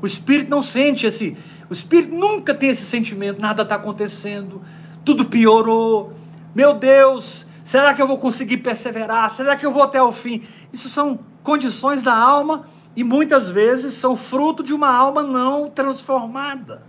O 0.01 0.07
espírito 0.07 0.49
não 0.49 0.61
sente 0.61 1.05
esse, 1.05 1.37
o 1.69 1.73
espírito 1.73 2.13
nunca 2.13 2.53
tem 2.53 2.69
esse 2.69 2.85
sentimento, 2.85 3.41
nada 3.41 3.63
está 3.63 3.75
acontecendo, 3.75 4.61
tudo 5.05 5.25
piorou. 5.25 6.13
Meu 6.53 6.73
Deus, 6.73 7.45
será 7.63 7.93
que 7.93 8.01
eu 8.01 8.07
vou 8.07 8.17
conseguir 8.17 8.57
perseverar? 8.57 9.29
Será 9.31 9.55
que 9.55 9.65
eu 9.65 9.71
vou 9.71 9.83
até 9.83 10.01
o 10.01 10.11
fim? 10.11 10.43
Isso 10.71 10.89
são 10.89 11.19
condições 11.41 12.03
da 12.03 12.15
alma 12.15 12.65
e 12.95 13.03
muitas 13.03 13.49
vezes 13.49 13.93
são 13.93 14.15
fruto 14.15 14.61
de 14.61 14.73
uma 14.73 14.89
alma 14.89 15.23
não 15.23 15.69
transformada. 15.69 16.83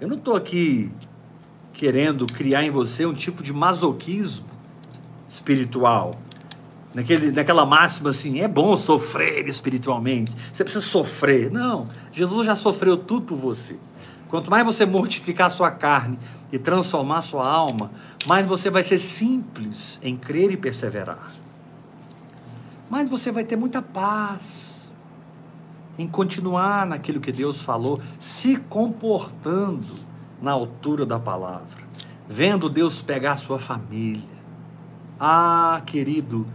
Eu 0.00 0.08
não 0.08 0.16
estou 0.16 0.36
aqui 0.36 0.92
querendo 1.72 2.26
criar 2.26 2.64
em 2.64 2.70
você 2.70 3.06
um 3.06 3.14
tipo 3.14 3.42
de 3.42 3.52
masoquismo 3.52 4.46
espiritual. 5.28 6.14
Naquele, 6.94 7.32
naquela 7.32 7.64
máxima 7.64 8.10
assim, 8.10 8.40
é 8.40 8.48
bom 8.48 8.76
sofrer 8.76 9.48
espiritualmente, 9.48 10.32
você 10.52 10.62
precisa 10.62 10.84
sofrer. 10.84 11.50
Não, 11.50 11.88
Jesus 12.12 12.44
já 12.44 12.54
sofreu 12.54 12.98
tudo 12.98 13.26
por 13.26 13.36
você. 13.36 13.78
Quanto 14.28 14.50
mais 14.50 14.64
você 14.64 14.84
mortificar 14.84 15.50
sua 15.50 15.70
carne 15.70 16.18
e 16.50 16.58
transformar 16.58 17.22
sua 17.22 17.48
alma, 17.48 17.90
mais 18.28 18.46
você 18.46 18.70
vai 18.70 18.84
ser 18.84 18.98
simples 18.98 19.98
em 20.02 20.16
crer 20.16 20.50
e 20.50 20.56
perseverar. 20.56 21.30
Mais 22.90 23.08
você 23.08 23.32
vai 23.32 23.44
ter 23.44 23.56
muita 23.56 23.80
paz 23.80 24.88
em 25.98 26.06
continuar 26.06 26.86
naquilo 26.86 27.20
que 27.20 27.32
Deus 27.32 27.62
falou, 27.62 28.00
se 28.18 28.56
comportando 28.56 30.11
na 30.42 30.50
altura 30.50 31.06
da 31.06 31.20
palavra, 31.20 31.84
vendo 32.28 32.68
Deus 32.68 33.00
pegar 33.00 33.36
sua 33.36 33.60
família. 33.60 34.42
Ah, 35.18 35.80
querido, 35.86 36.48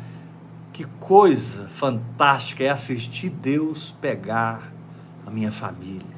que 0.73 0.83
coisa 0.99 1.69
fantástica 1.69 2.65
é 2.65 2.69
assistir 2.69 3.29
Deus 3.29 3.95
pegar 4.01 4.73
a 5.25 5.31
minha 5.31 5.53
família. 5.53 6.17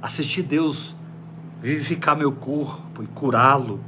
Assistir 0.00 0.42
Deus 0.42 0.96
vivificar 1.60 2.16
meu 2.16 2.32
corpo 2.32 3.02
e 3.02 3.06
curá-lo. 3.06 3.78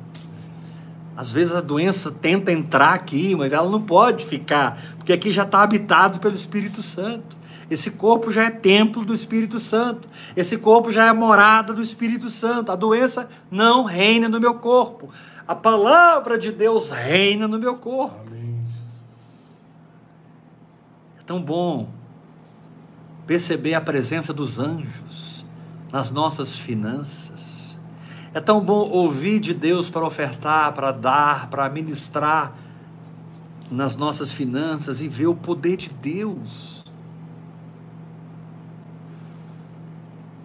Às 1.17 1.33
vezes 1.33 1.55
a 1.55 1.63
doença 1.63 2.13
tenta 2.13 2.53
entrar 2.53 2.93
aqui, 2.93 3.35
mas 3.35 3.53
ela 3.55 3.71
não 3.71 3.81
pode 3.81 4.27
ficar, 4.27 4.79
porque 4.99 5.15
aqui 5.15 5.33
já 5.33 5.45
está 5.45 5.63
habitado 5.63 6.21
pelo 6.21 6.35
Espírito 6.35 6.83
Santo. 6.83 7.38
Esse 7.71 7.91
corpo 7.91 8.31
já 8.31 8.45
é 8.45 8.51
templo 8.51 9.05
do 9.05 9.15
Espírito 9.15 9.59
Santo. 9.59 10.09
Esse 10.35 10.57
corpo 10.57 10.91
já 10.91 11.07
é 11.07 11.13
morada 11.13 11.73
do 11.75 11.83
Espírito 11.83 12.31
Santo. 12.31 12.73
A 12.73 12.77
doença 12.77 13.29
não 13.51 13.85
reina 13.85 14.29
no 14.29 14.41
meu 14.41 14.55
corpo. 14.55 15.11
A 15.47 15.55
palavra 15.55 16.39
de 16.39 16.51
Deus 16.51 16.91
reina 16.91 17.47
no 17.47 17.59
meu 17.59 17.77
corpo. 17.77 18.17
Amém. 18.27 18.59
É 21.19 21.23
tão 21.25 21.43
bom 21.43 21.91
perceber 23.27 23.75
a 23.75 23.81
presença 23.81 24.33
dos 24.33 24.59
anjos 24.59 25.45
nas 25.93 26.11
nossas 26.11 26.57
finanças. 26.59 27.77
É 28.33 28.41
tão 28.41 28.61
bom 28.61 28.89
ouvir 28.91 29.41
de 29.41 29.53
Deus 29.53 29.91
para 29.91 30.07
ofertar, 30.07 30.73
para 30.73 30.91
dar, 30.91 31.51
para 31.51 31.69
ministrar 31.69 32.55
nas 33.71 33.95
nossas 33.95 34.33
finanças 34.33 35.03
e 35.03 35.09
ver 35.09 35.27
o 35.27 35.35
poder 35.35 35.77
de 35.77 35.91
Deus 35.91 36.78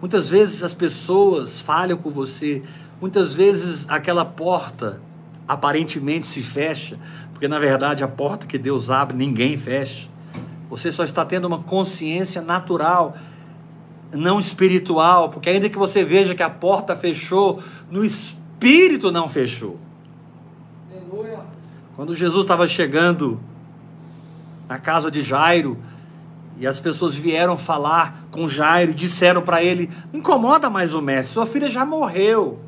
Muitas 0.04 0.28
vezes 0.28 0.62
as 0.62 0.74
pessoas 0.74 1.62
falham 1.62 1.96
com 1.96 2.10
você, 2.10 2.62
muitas 3.00 3.34
vezes 3.34 3.86
aquela 3.88 4.22
porta 4.22 5.00
aparentemente 5.48 6.26
se 6.26 6.42
fecha, 6.42 6.98
porque 7.32 7.48
na 7.48 7.58
verdade 7.58 8.04
a 8.04 8.06
porta 8.06 8.46
que 8.46 8.58
Deus 8.58 8.90
abre 8.90 9.16
ninguém 9.16 9.56
fecha. 9.56 10.06
Você 10.68 10.92
só 10.92 11.04
está 11.04 11.24
tendo 11.24 11.46
uma 11.46 11.62
consciência 11.62 12.42
natural, 12.42 13.16
não 14.12 14.38
espiritual, 14.38 15.30
porque 15.30 15.48
ainda 15.48 15.70
que 15.70 15.78
você 15.78 16.04
veja 16.04 16.34
que 16.34 16.42
a 16.42 16.50
porta 16.50 16.94
fechou, 16.94 17.62
no 17.90 18.04
espírito 18.04 19.10
não 19.10 19.26
fechou. 19.26 19.78
Quando 21.96 22.14
Jesus 22.14 22.44
estava 22.44 22.68
chegando 22.68 23.40
na 24.68 24.78
casa 24.78 25.10
de 25.10 25.22
Jairo, 25.22 25.78
e 26.56 26.66
as 26.66 26.78
pessoas 26.78 27.16
vieram 27.16 27.56
falar 27.56 28.26
com 28.30 28.48
Jairo 28.48 28.94
disseram 28.94 29.42
para 29.42 29.62
ele: 29.62 29.90
incomoda 30.12 30.70
mais 30.70 30.94
o 30.94 31.02
mestre, 31.02 31.34
sua 31.34 31.46
filha 31.46 31.68
já 31.68 31.84
morreu. 31.84 32.60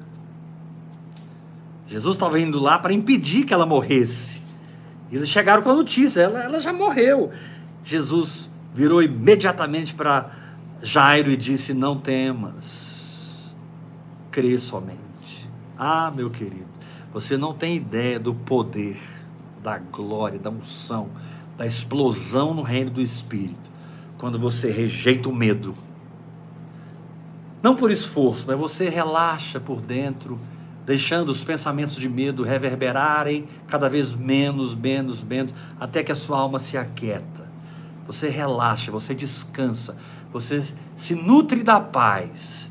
Jesus 1.86 2.16
estava 2.16 2.40
indo 2.40 2.58
lá 2.58 2.78
para 2.78 2.92
impedir 2.92 3.44
que 3.44 3.54
ela 3.54 3.64
morresse. 3.64 4.42
E 5.10 5.16
eles 5.16 5.28
chegaram 5.28 5.62
com 5.62 5.70
a 5.70 5.74
notícia: 5.74 6.22
ela, 6.22 6.42
ela 6.42 6.60
já 6.60 6.72
morreu. 6.72 7.30
Jesus 7.84 8.50
virou 8.74 9.02
imediatamente 9.02 9.94
para 9.94 10.30
Jairo 10.82 11.30
e 11.30 11.36
disse: 11.36 11.72
Não 11.72 11.96
temas, 11.96 13.52
crê 14.32 14.58
somente. 14.58 15.48
Ah, 15.78 16.10
meu 16.10 16.28
querido, 16.28 16.66
você 17.12 17.36
não 17.36 17.54
tem 17.54 17.76
ideia 17.76 18.18
do 18.18 18.34
poder, 18.34 18.98
da 19.62 19.78
glória, 19.78 20.40
da 20.40 20.50
unção, 20.50 21.08
da 21.56 21.64
explosão 21.64 22.52
no 22.52 22.62
reino 22.62 22.90
do 22.90 23.00
Espírito 23.00 23.75
quando 24.18 24.38
você 24.38 24.70
rejeita 24.70 25.28
o 25.28 25.34
medo. 25.34 25.74
Não 27.62 27.74
por 27.74 27.90
esforço, 27.90 28.44
mas 28.46 28.58
você 28.58 28.88
relaxa 28.88 29.58
por 29.58 29.80
dentro, 29.80 30.38
deixando 30.84 31.30
os 31.30 31.42
pensamentos 31.42 31.96
de 31.96 32.08
medo 32.08 32.44
reverberarem 32.44 33.48
cada 33.66 33.88
vez 33.88 34.14
menos, 34.14 34.74
menos, 34.74 35.22
menos, 35.22 35.54
até 35.80 36.02
que 36.02 36.12
a 36.12 36.16
sua 36.16 36.38
alma 36.38 36.58
se 36.58 36.78
aquieta. 36.78 37.46
Você 38.06 38.28
relaxa, 38.28 38.92
você 38.92 39.14
descansa, 39.14 39.96
você 40.32 40.62
se 40.96 41.14
nutre 41.14 41.62
da 41.62 41.80
paz. 41.80 42.70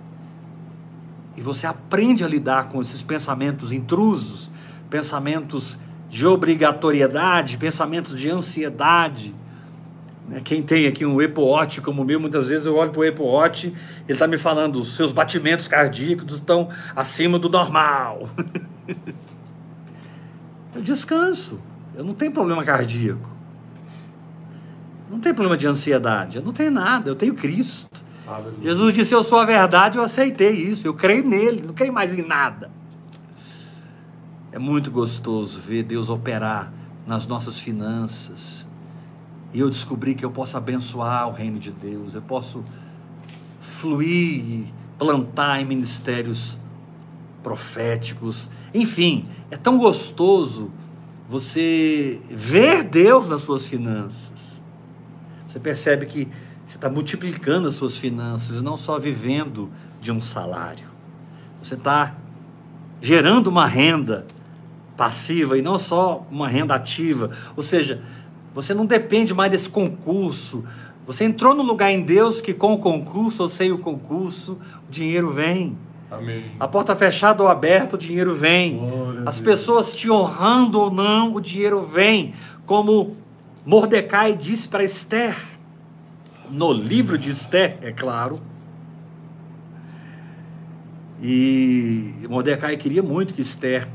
E 1.35 1.41
você 1.41 1.67
aprende 1.67 2.23
a 2.23 2.27
lidar 2.27 2.69
com 2.69 2.81
esses 2.81 3.01
pensamentos 3.01 3.73
intrusos, 3.73 4.49
pensamentos 4.89 5.77
de 6.09 6.25
obrigatoriedade, 6.25 7.57
pensamentos 7.57 8.17
de 8.17 8.29
ansiedade? 8.29 9.35
Quem 10.43 10.63
tem 10.63 10.87
aqui 10.87 11.05
um 11.05 11.21
EPOT 11.21 11.81
como 11.81 12.01
o 12.01 12.05
meu, 12.05 12.19
muitas 12.19 12.47
vezes 12.49 12.65
eu 12.65 12.75
olho 12.75 12.91
para 12.91 12.99
o 12.99 13.05
EPOT, 13.05 13.67
ele 13.67 13.75
está 14.07 14.25
me 14.25 14.37
falando, 14.37 14.77
os 14.77 14.95
seus 14.95 15.13
batimentos 15.13 15.67
cardíacos 15.67 16.33
estão 16.35 16.69
acima 16.95 17.37
do 17.37 17.47
normal. 17.47 18.27
eu 20.75 20.81
descanso, 20.81 21.59
eu 21.95 22.03
não 22.03 22.15
tenho 22.15 22.31
problema 22.31 22.63
cardíaco. 22.63 23.29
Não 25.09 25.19
tenho 25.19 25.35
problema 25.35 25.55
de 25.55 25.67
ansiedade, 25.67 26.37
eu 26.37 26.43
não 26.43 26.51
tenho 26.51 26.71
nada, 26.71 27.09
eu 27.09 27.15
tenho 27.15 27.35
Cristo. 27.35 28.03
Aleluia. 28.27 28.57
Jesus 28.63 28.93
disse: 28.93 29.13
Eu 29.13 29.23
sou 29.23 29.37
a 29.37 29.45
verdade, 29.45 29.97
eu 29.97 30.03
aceitei 30.03 30.51
isso, 30.51 30.87
eu 30.87 30.93
creio 30.93 31.23
nele, 31.23 31.61
não 31.61 31.73
creio 31.73 31.93
mais 31.93 32.17
em 32.17 32.25
nada. 32.25 32.71
É 34.51 34.57
muito 34.57 34.89
gostoso 34.89 35.59
ver 35.59 35.83
Deus 35.83 36.09
operar 36.09 36.73
nas 37.05 37.27
nossas 37.27 37.59
finanças, 37.59 38.64
e 39.55 39.59
eu 39.61 39.69
descobri 39.69 40.13
que 40.15 40.25
eu 40.25 40.29
posso 40.29 40.57
abençoar 40.57 41.29
o 41.29 41.31
reino 41.31 41.57
de 41.57 41.71
Deus, 41.71 42.13
eu 42.13 42.21
posso 42.21 42.61
fluir 43.61 44.43
e 44.43 44.73
plantar 44.99 45.61
em 45.61 45.65
ministérios 45.65 46.57
proféticos. 47.41 48.49
Enfim, 48.73 49.29
é 49.49 49.55
tão 49.55 49.77
gostoso 49.77 50.69
você 51.29 52.19
ver 52.29 52.83
Deus 52.83 53.29
nas 53.29 53.43
suas 53.43 53.65
finanças. 53.65 54.61
Você 55.47 55.57
percebe 55.57 56.05
que 56.05 56.27
você 56.67 56.75
está 56.75 56.89
multiplicando 56.89 57.69
as 57.69 57.75
suas 57.75 57.97
finanças, 57.97 58.61
não 58.61 58.75
só 58.75 58.99
vivendo 58.99 59.71
de 60.01 60.11
um 60.11 60.19
salário. 60.19 60.89
Você 61.63 61.75
está 61.75 62.13
gerando 63.01 63.47
uma 63.47 63.67
renda 63.67 64.25
passiva 64.97 65.57
e 65.57 65.61
não 65.61 65.79
só 65.79 66.27
uma 66.29 66.49
renda 66.49 66.75
ativa. 66.75 67.31
Ou 67.55 67.63
seja, 67.63 68.03
você 68.55 68.73
não 68.73 68.85
depende 68.85 69.33
mais 69.33 69.51
desse 69.51 69.69
concurso. 69.69 70.63
Você 71.05 71.25
entrou 71.25 71.53
no 71.53 71.61
lugar 71.61 71.91
em 71.91 72.01
Deus 72.01 72.39
que 72.39 72.53
com 72.53 72.73
o 72.73 72.77
concurso 72.77 73.43
ou 73.43 73.49
sem 73.49 73.69
o 73.73 73.77
concurso, 73.77 74.57
o 74.87 74.91
dinheiro 74.91 75.29
vem. 75.29 75.77
Amém. 76.09 76.51
A 76.57 76.65
porta 76.65 76.95
fechada 76.95 77.43
ou 77.43 77.49
aberta, 77.49 77.97
o 77.97 77.99
dinheiro 77.99 78.33
vem. 78.33 78.79
As 79.25 79.41
pessoas 79.41 79.93
te 79.93 80.09
honrando 80.09 80.79
ou 80.79 80.89
não, 80.89 81.35
o 81.35 81.41
dinheiro 81.41 81.81
vem. 81.81 82.33
Como 82.65 83.17
Mordecai 83.65 84.33
disse 84.33 84.69
para 84.69 84.85
Esther, 84.85 85.35
no 86.49 86.71
livro 86.71 87.17
de 87.17 87.31
Esther, 87.31 87.77
é 87.81 87.91
claro. 87.91 88.39
E 91.21 92.13
Mordecai 92.29 92.77
queria 92.77 93.03
muito 93.03 93.33
que 93.33 93.41
Esther 93.41 93.89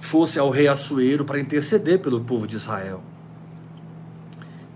fosse 0.00 0.38
ao 0.38 0.48
rei 0.48 0.66
Assuero 0.66 1.26
para 1.26 1.38
interceder 1.38 1.98
pelo 1.98 2.22
povo 2.22 2.46
de 2.46 2.56
Israel. 2.56 3.02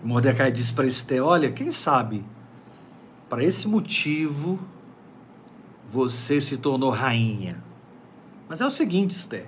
E 0.02 0.06
Mordecai 0.06 0.50
disse 0.50 0.72
para 0.72 0.86
Esther: 0.86 1.24
Olha, 1.24 1.50
quem 1.50 1.70
sabe, 1.70 2.24
para 3.28 3.44
esse 3.44 3.68
motivo, 3.68 4.58
você 5.88 6.40
se 6.40 6.56
tornou 6.56 6.90
rainha. 6.90 7.62
Mas 8.48 8.60
é 8.60 8.66
o 8.66 8.70
seguinte, 8.70 9.12
Esther: 9.12 9.46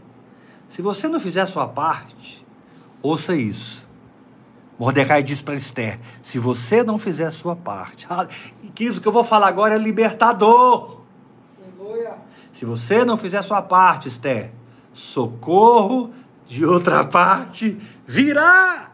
se 0.68 0.80
você 0.80 1.08
não 1.08 1.20
fizer 1.20 1.40
a 1.40 1.46
sua 1.46 1.66
parte, 1.66 2.44
ouça 3.02 3.34
isso. 3.34 3.84
Mordecai 4.78 5.22
diz 5.22 5.42
para 5.42 5.54
Esther: 5.54 5.98
se 6.22 6.38
você 6.38 6.82
não 6.82 6.98
fizer 6.98 7.26
a 7.26 7.30
sua 7.30 7.54
parte, 7.54 8.06
ah, 8.08 8.26
querido, 8.74 8.98
o 8.98 9.00
que 9.00 9.08
eu 9.08 9.12
vou 9.12 9.24
falar 9.24 9.48
agora 9.48 9.74
é 9.74 9.78
libertador. 9.78 11.02
Se 12.52 12.64
você 12.64 13.04
não 13.04 13.16
fizer 13.16 13.38
a 13.38 13.42
sua 13.42 13.60
parte, 13.60 14.06
Esther, 14.06 14.52
socorro 14.92 16.14
de 16.46 16.64
outra 16.64 17.04
parte 17.04 17.76
virá. 18.06 18.93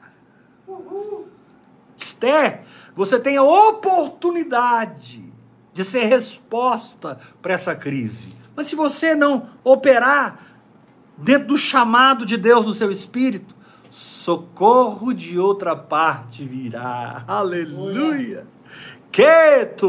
Esther, 2.05 2.63
você 2.95 3.19
tem 3.19 3.37
a 3.37 3.43
oportunidade 3.43 5.25
de 5.73 5.85
ser 5.85 6.05
resposta 6.05 7.19
para 7.41 7.55
essa 7.55 7.75
crise. 7.75 8.29
Mas 8.55 8.67
se 8.67 8.77
você 8.77 9.15
não 9.15 9.49
operar 9.63 10.47
dentro 11.17 11.49
do 11.49 11.57
chamado 11.57 12.27
de 12.27 12.37
Deus 12.37 12.67
no 12.67 12.75
seu 12.75 12.91
espírito, 12.91 13.55
socorro 13.91 15.13
de 15.13 15.39
outra 15.39 15.75
parte 15.75 16.45
virá. 16.45 17.25
Aleluia. 17.27 18.47
Que 19.11 19.67
tu 19.77 19.89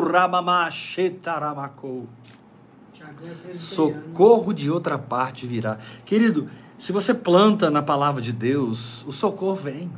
Socorro 3.56 4.54
de 4.54 4.70
outra 4.70 4.98
parte 4.98 5.46
virá. 5.46 5.78
Querido, 6.06 6.50
se 6.78 6.92
você 6.92 7.14
planta 7.14 7.70
na 7.70 7.84
palavra 7.84 8.22
de 8.22 8.32
Deus, 8.32 9.06
o 9.06 9.12
socorro 9.12 9.56
vem, 9.56 9.92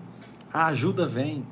a 0.52 0.66
ajuda 0.68 1.08
vem. 1.08 1.46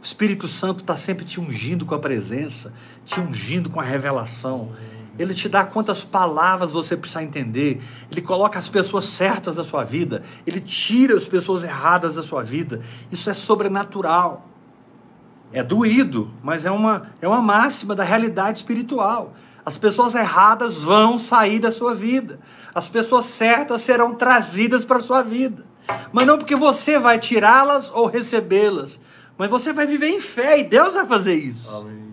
O 0.00 0.04
Espírito 0.04 0.46
Santo 0.46 0.80
está 0.80 0.96
sempre 0.96 1.24
te 1.24 1.40
ungindo 1.40 1.84
com 1.84 1.94
a 1.94 1.98
presença, 1.98 2.72
te 3.04 3.18
ungindo 3.20 3.68
com 3.68 3.80
a 3.80 3.84
revelação. 3.84 4.72
Ele 5.18 5.34
te 5.34 5.48
dá 5.48 5.64
quantas 5.64 6.04
palavras 6.04 6.70
você 6.70 6.96
precisa 6.96 7.22
entender. 7.22 7.82
Ele 8.10 8.22
coloca 8.22 8.58
as 8.58 8.68
pessoas 8.68 9.06
certas 9.06 9.56
da 9.56 9.64
sua 9.64 9.82
vida. 9.82 10.22
Ele 10.46 10.60
tira 10.60 11.16
as 11.16 11.26
pessoas 11.26 11.64
erradas 11.64 12.14
da 12.14 12.22
sua 12.22 12.42
vida. 12.44 12.80
Isso 13.10 13.28
é 13.28 13.34
sobrenatural. 13.34 14.46
É 15.52 15.62
doído, 15.62 16.30
mas 16.42 16.64
é 16.64 16.70
uma, 16.70 17.08
é 17.20 17.26
uma 17.26 17.42
máxima 17.42 17.94
da 17.94 18.04
realidade 18.04 18.58
espiritual. 18.58 19.34
As 19.66 19.76
pessoas 19.76 20.14
erradas 20.14 20.84
vão 20.84 21.18
sair 21.18 21.58
da 21.58 21.72
sua 21.72 21.94
vida. 21.94 22.38
As 22.72 22.88
pessoas 22.88 23.24
certas 23.24 23.80
serão 23.80 24.14
trazidas 24.14 24.84
para 24.84 24.98
a 24.98 25.02
sua 25.02 25.22
vida. 25.22 25.64
Mas 26.12 26.26
não 26.26 26.38
porque 26.38 26.54
você 26.54 26.98
vai 26.98 27.18
tirá-las 27.18 27.90
ou 27.90 28.06
recebê-las, 28.06 29.00
mas 29.38 29.48
você 29.48 29.72
vai 29.72 29.86
viver 29.86 30.08
em 30.08 30.20
fé 30.20 30.58
e 30.58 30.64
Deus 30.64 30.94
vai 30.94 31.06
fazer 31.06 31.34
isso. 31.34 31.70
Amém. 31.70 32.08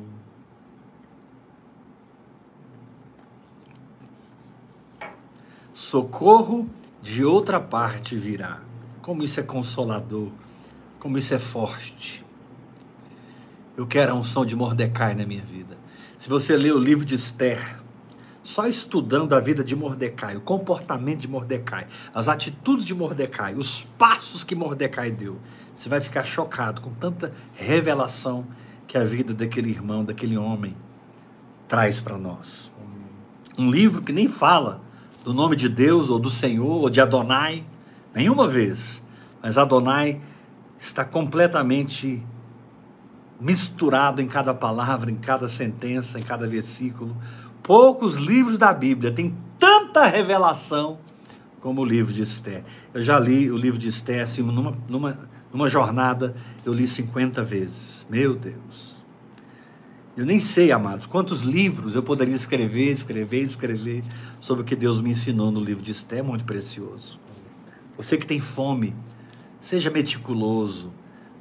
Socorro 5.73 6.69
de 7.01 7.25
outra 7.25 7.59
parte 7.59 8.15
virá. 8.15 8.61
Como 9.01 9.23
isso 9.23 9.39
é 9.39 9.43
consolador, 9.43 10.29
como 10.99 11.17
isso 11.17 11.33
é 11.33 11.39
forte. 11.39 12.23
Eu 13.75 13.87
quero 13.87 14.13
a 14.13 14.15
unção 14.15 14.45
de 14.45 14.55
Mordecai 14.55 15.15
na 15.15 15.25
minha 15.25 15.43
vida. 15.43 15.77
Se 16.17 16.29
você 16.29 16.55
ler 16.55 16.73
o 16.73 16.79
livro 16.79 17.03
de 17.03 17.15
Esther, 17.15 17.83
só 18.45 18.67
estudando 18.67 19.33
a 19.33 19.39
vida 19.39 19.63
de 19.63 19.75
Mordecai, 19.75 20.37
o 20.37 20.41
comportamento 20.41 21.21
de 21.21 21.27
Mordecai, 21.27 21.87
as 22.13 22.29
atitudes 22.29 22.85
de 22.85 22.93
Mordecai, 22.93 23.55
os 23.55 23.83
passos 23.97 24.43
que 24.43 24.53
Mordecai 24.53 25.09
deu, 25.09 25.39
você 25.75 25.89
vai 25.89 25.99
ficar 25.99 26.23
chocado 26.23 26.79
com 26.79 26.91
tanta 26.91 27.33
revelação 27.55 28.45
que 28.85 28.99
a 28.99 29.03
vida 29.03 29.33
daquele 29.33 29.71
irmão, 29.71 30.05
daquele 30.05 30.37
homem, 30.37 30.77
traz 31.67 31.99
para 31.99 32.19
nós. 32.19 32.71
Um 33.57 33.71
livro 33.71 34.03
que 34.03 34.13
nem 34.13 34.27
fala 34.27 34.79
do 35.23 35.33
nome 35.33 35.55
de 35.55 35.67
Deus, 35.67 36.11
ou 36.11 36.19
do 36.19 36.29
Senhor, 36.29 36.81
ou 36.81 36.89
de 36.89 37.01
Adonai, 37.01 37.65
nenhuma 38.13 38.47
vez, 38.47 39.01
mas 39.41 39.57
Adonai 39.57 40.21
está 40.77 41.03
completamente 41.03 42.23
misturado 43.39 44.21
em 44.21 44.27
cada 44.27 44.53
palavra, 44.53 45.09
em 45.09 45.15
cada 45.15 45.49
sentença, 45.49 46.19
em 46.19 46.23
cada 46.23 46.47
versículo. 46.47 47.15
Poucos 47.65 48.17
livros 48.17 48.59
da 48.59 48.71
Bíblia 48.71 49.11
têm 49.11 49.35
tanta 49.57 50.05
revelação 50.05 50.99
como 51.59 51.81
o 51.81 51.85
livro 51.85 52.13
de 52.13 52.21
Esther. 52.21 52.63
Eu 52.93 53.01
já 53.01 53.17
li 53.17 53.49
o 53.49 53.57
livro 53.57 53.79
de 53.79 53.87
Esther, 53.87 54.23
assim, 54.23 54.43
numa, 54.43 54.77
numa, 54.87 55.27
numa 55.51 55.67
jornada, 55.67 56.35
eu 56.63 56.71
li 56.71 56.87
50 56.87 57.43
vezes. 57.43 58.05
Meu 58.07 58.35
Deus. 58.35 59.03
Eu 60.15 60.27
nem 60.27 60.39
sei, 60.39 60.71
amados, 60.71 61.07
quantos 61.07 61.41
livros 61.41 61.95
eu 61.95 62.03
poderia 62.03 62.35
escrever, 62.35 62.91
escrever, 62.91 63.41
escrever 63.41 64.03
sobre 64.39 64.61
o 64.61 64.65
que 64.65 64.75
Deus 64.75 65.01
me 65.01 65.09
ensinou 65.09 65.49
no 65.49 65.59
livro 65.59 65.83
de 65.83 65.91
Esther, 65.91 66.19
é 66.19 66.21
muito 66.21 66.45
precioso. 66.45 67.19
Você 67.97 68.15
que 68.15 68.27
tem 68.27 68.39
fome, 68.39 68.95
seja 69.59 69.89
meticuloso, 69.89 70.93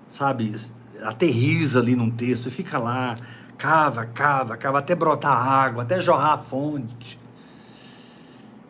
sabe? 0.08 0.54
aterriza 1.02 1.80
ali 1.80 1.94
num 1.94 2.10
texto 2.10 2.50
fica 2.50 2.78
lá, 2.78 3.14
cava, 3.64 4.04
cava, 4.04 4.56
cava, 4.58 4.78
até 4.80 4.94
brotar 4.94 5.32
água, 5.32 5.84
até 5.84 5.98
jorrar 5.98 6.34
a 6.34 6.38
fonte. 6.38 7.18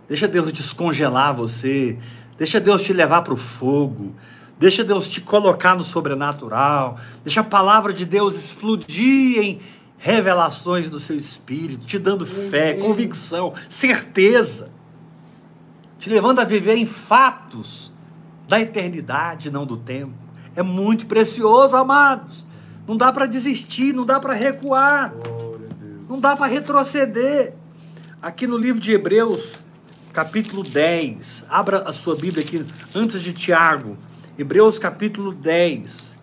Deixa 0.09 0.29
Deus 0.29 0.53
descongelar 0.53 1.35
você, 1.35 1.99
deixa 2.39 2.61
Deus 2.61 2.81
te 2.81 2.93
levar 2.93 3.23
para 3.23 3.35
o 3.35 3.37
fogo, 3.37 4.15
deixa 4.57 4.85
Deus 4.85 5.09
te 5.09 5.21
colocar 5.21 5.75
no 5.75 5.83
sobrenatural, 5.83 6.97
deixa 7.25 7.41
a 7.41 7.45
palavra 7.45 7.93
de 7.93 8.05
Deus 8.05 8.37
explodir 8.37 9.43
em 9.43 9.61
revelações 9.99 10.89
do 10.89 11.01
seu 11.01 11.17
espírito, 11.17 11.85
te 11.85 11.99
dando 11.99 12.25
fé, 12.25 12.75
convicção, 12.75 13.53
certeza, 13.69 14.71
te 15.99 16.09
levando 16.09 16.39
a 16.39 16.45
viver 16.45 16.77
em 16.77 16.87
fatos 16.87 17.93
da 18.47 18.61
eternidade, 18.61 19.51
não 19.51 19.67
do 19.67 19.77
tempo. 19.77 20.15
É 20.55 20.63
muito 20.63 21.09
precioso, 21.09 21.75
amados. 21.75 22.47
Não 22.87 22.97
dá 22.97 23.13
para 23.13 23.27
desistir, 23.27 23.95
não 23.95 24.05
dá 24.05 24.21
para 24.21 24.35
recuar. 24.35 25.15
Não 26.09 26.21
dá 26.21 26.37
para 26.37 26.47
retroceder. 26.47 27.55
Aqui 28.21 28.47
no 28.47 28.57
livro 28.57 28.81
de 28.81 28.93
Hebreus, 28.93 29.63
capítulo 30.13 30.63
10. 30.63 31.47
Abra 31.49 31.89
a 31.89 31.93
sua 31.93 32.15
Bíblia 32.15 32.45
aqui 32.45 32.65
antes 32.95 33.23
de 33.23 33.33
Tiago. 33.33 33.97
Hebreus 34.39 34.79
capítulo 34.79 35.33
10. 35.33 36.17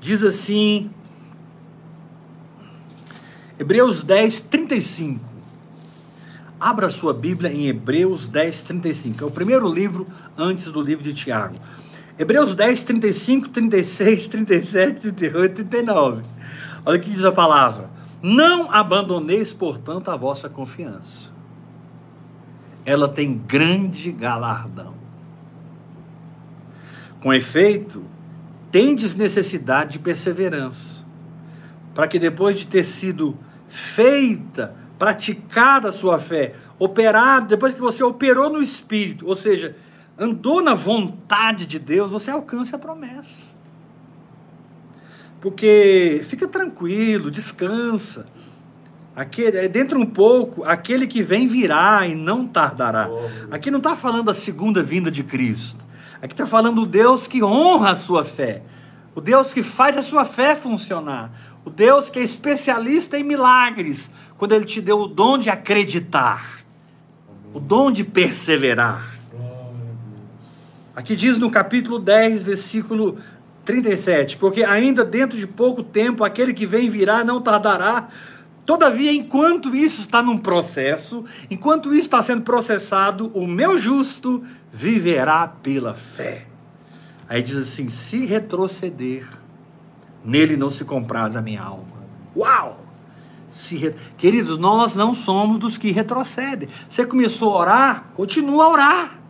Diz 0.00 0.22
assim: 0.22 0.90
Hebreus 3.58 4.02
10, 4.02 4.42
35. 4.42 5.20
Abra 6.60 6.86
a 6.86 6.90
sua 6.90 7.12
Bíblia 7.12 7.52
em 7.52 7.66
Hebreus 7.66 8.28
10, 8.28 8.62
35. 8.62 9.24
É 9.24 9.26
o 9.26 9.30
primeiro 9.30 9.68
livro 9.68 10.06
antes 10.36 10.70
do 10.70 10.80
livro 10.80 11.02
de 11.02 11.12
Tiago. 11.12 11.56
Hebreus 12.18 12.54
10, 12.54 12.84
35, 12.84 13.48
36, 13.48 14.28
37, 14.28 15.00
38, 15.00 15.54
39. 15.64 16.22
Olha 16.86 16.98
o 16.98 17.00
que 17.00 17.10
diz 17.10 17.24
a 17.24 17.32
palavra. 17.32 17.90
Não 18.22 18.70
abandoneis, 18.70 19.52
portanto, 19.52 20.10
a 20.10 20.16
vossa 20.16 20.48
confiança. 20.48 21.32
Ela 22.84 23.08
tem 23.08 23.36
grande 23.36 24.12
galardão. 24.12 24.94
Com 27.20 27.32
efeito, 27.32 28.04
tendes 28.70 29.14
necessidade 29.14 29.92
de 29.92 29.98
perseverança, 29.98 31.04
para 31.94 32.06
que 32.06 32.18
depois 32.18 32.58
de 32.58 32.66
ter 32.66 32.84
sido 32.84 33.36
feita, 33.66 34.74
praticada 34.98 35.88
a 35.88 35.92
sua 35.92 36.18
fé, 36.18 36.54
operado, 36.78 37.48
depois 37.48 37.74
que 37.74 37.80
você 37.80 38.02
operou 38.02 38.50
no 38.50 38.62
Espírito, 38.62 39.26
ou 39.26 39.34
seja, 39.34 39.76
andou 40.18 40.62
na 40.62 40.74
vontade 40.74 41.66
de 41.66 41.78
Deus, 41.78 42.10
você 42.10 42.30
alcança 42.30 42.76
a 42.76 42.78
promessa. 42.78 43.48
Porque 45.40 46.22
fica 46.24 46.48
tranquilo, 46.48 47.30
descansa. 47.30 48.26
Aquele, 49.14 49.58
é, 49.58 49.68
dentro 49.68 50.00
um 50.00 50.06
pouco, 50.06 50.64
aquele 50.64 51.06
que 51.06 51.22
vem 51.22 51.46
virá 51.46 52.06
e 52.06 52.14
não 52.14 52.46
tardará. 52.46 53.08
Aqui 53.50 53.70
não 53.70 53.78
está 53.78 53.94
falando 53.94 54.24
da 54.24 54.34
segunda 54.34 54.82
vinda 54.82 55.10
de 55.10 55.22
Cristo. 55.22 55.84
Aqui 56.22 56.32
está 56.32 56.46
falando 56.46 56.80
do 56.80 56.86
Deus 56.86 57.26
que 57.26 57.42
honra 57.44 57.90
a 57.90 57.96
sua 57.96 58.24
fé. 58.24 58.62
O 59.14 59.20
Deus 59.20 59.52
que 59.52 59.62
faz 59.62 59.96
a 59.96 60.02
sua 60.02 60.24
fé 60.24 60.56
funcionar. 60.56 61.30
O 61.64 61.70
Deus 61.70 62.10
que 62.10 62.18
é 62.18 62.22
especialista 62.22 63.18
em 63.18 63.22
milagres, 63.22 64.10
quando 64.36 64.52
Ele 64.52 64.64
te 64.64 64.80
deu 64.80 65.00
o 65.00 65.06
dom 65.06 65.38
de 65.38 65.48
acreditar, 65.48 66.64
o 67.52 67.60
dom 67.60 67.92
de 67.92 68.02
perseverar. 68.02 69.13
Aqui 70.96 71.16
diz 71.16 71.38
no 71.38 71.50
capítulo 71.50 71.98
10, 71.98 72.44
versículo 72.44 73.16
37, 73.64 74.36
porque 74.36 74.62
ainda 74.62 75.04
dentro 75.04 75.36
de 75.36 75.46
pouco 75.46 75.82
tempo 75.82 76.22
aquele 76.22 76.54
que 76.54 76.66
vem 76.66 76.88
virá 76.88 77.24
não 77.24 77.40
tardará. 77.40 78.08
Todavia, 78.64 79.12
enquanto 79.12 79.74
isso 79.74 80.02
está 80.02 80.22
num 80.22 80.38
processo, 80.38 81.24
enquanto 81.50 81.92
isso 81.92 82.02
está 82.02 82.22
sendo 82.22 82.42
processado, 82.42 83.30
o 83.34 83.46
meu 83.46 83.76
justo 83.76 84.44
viverá 84.72 85.48
pela 85.48 85.94
fé. 85.94 86.46
Aí 87.28 87.42
diz 87.42 87.56
assim: 87.56 87.88
se 87.88 88.24
retroceder, 88.24 89.26
nele 90.24 90.56
não 90.56 90.70
se 90.70 90.84
compraz 90.84 91.34
a 91.34 91.42
minha 91.42 91.62
alma. 91.62 92.04
Uau! 92.36 92.84
Re... 93.70 93.94
Queridos, 94.16 94.58
nós 94.58 94.94
não 94.94 95.12
somos 95.12 95.58
dos 95.58 95.76
que 95.76 95.90
retrocedem. 95.90 96.68
Você 96.88 97.04
começou 97.04 97.52
a 97.52 97.58
orar, 97.58 98.04
continua 98.14 98.64
a 98.64 98.68
orar. 98.68 99.23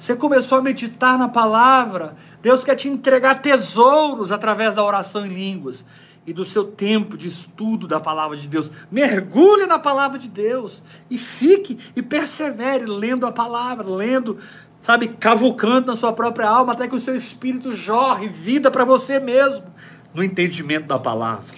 Você 0.00 0.16
começou 0.16 0.56
a 0.56 0.62
meditar 0.62 1.18
na 1.18 1.28
palavra. 1.28 2.16
Deus 2.40 2.64
quer 2.64 2.74
te 2.74 2.88
entregar 2.88 3.42
tesouros 3.42 4.32
através 4.32 4.74
da 4.76 4.82
oração 4.82 5.26
em 5.26 5.28
línguas 5.28 5.84
e 6.26 6.32
do 6.32 6.42
seu 6.42 6.64
tempo 6.64 7.18
de 7.18 7.28
estudo 7.28 7.86
da 7.86 8.00
palavra 8.00 8.34
de 8.34 8.48
Deus. 8.48 8.72
Mergulhe 8.90 9.66
na 9.66 9.78
palavra 9.78 10.18
de 10.18 10.26
Deus 10.26 10.82
e 11.10 11.18
fique 11.18 11.78
e 11.94 12.02
persevere 12.02 12.86
lendo 12.86 13.26
a 13.26 13.32
palavra, 13.32 13.86
lendo, 13.90 14.38
sabe, 14.80 15.06
cavucando 15.06 15.88
na 15.88 15.96
sua 15.96 16.14
própria 16.14 16.48
alma 16.48 16.72
até 16.72 16.88
que 16.88 16.96
o 16.96 17.00
seu 17.00 17.14
espírito 17.14 17.70
jorre 17.70 18.26
vida 18.26 18.70
para 18.70 18.86
você 18.86 19.20
mesmo 19.20 19.66
no 20.14 20.24
entendimento 20.24 20.86
da 20.86 20.98
palavra. 20.98 21.56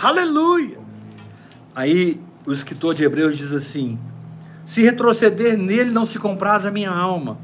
Aleluia! 0.00 0.78
Aí 1.74 2.20
o 2.46 2.52
escritor 2.52 2.94
de 2.94 3.02
Hebreus 3.02 3.36
diz 3.36 3.52
assim: 3.52 3.98
Se 4.72 4.80
retroceder 4.80 5.58
nele, 5.58 5.90
não 5.90 6.06
se 6.06 6.18
compraz 6.18 6.64
a 6.64 6.70
minha 6.70 6.90
alma. 6.90 7.36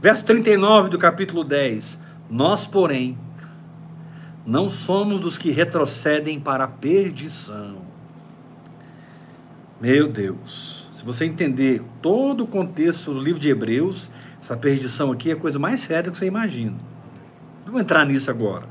Verso 0.00 0.24
39 0.24 0.88
do 0.88 0.96
capítulo 0.96 1.42
10: 1.42 1.98
Nós, 2.30 2.64
porém, 2.64 3.18
não 4.46 4.68
somos 4.68 5.18
dos 5.18 5.36
que 5.36 5.50
retrocedem 5.50 6.38
para 6.38 6.62
a 6.62 6.68
perdição. 6.68 7.78
Meu 9.80 10.06
Deus, 10.06 10.88
se 10.92 11.04
você 11.04 11.24
entender 11.24 11.82
todo 12.00 12.44
o 12.44 12.46
contexto 12.46 13.12
do 13.12 13.18
livro 13.18 13.40
de 13.40 13.48
Hebreus, 13.48 14.08
essa 14.40 14.56
perdição 14.56 15.10
aqui 15.10 15.30
é 15.30 15.32
a 15.32 15.36
coisa 15.36 15.58
mais 15.58 15.80
séria 15.80 16.08
que 16.08 16.16
você 16.16 16.26
imagina. 16.26 16.76
Não 17.64 17.72
vou 17.72 17.80
entrar 17.80 18.06
nisso 18.06 18.30
agora. 18.30 18.68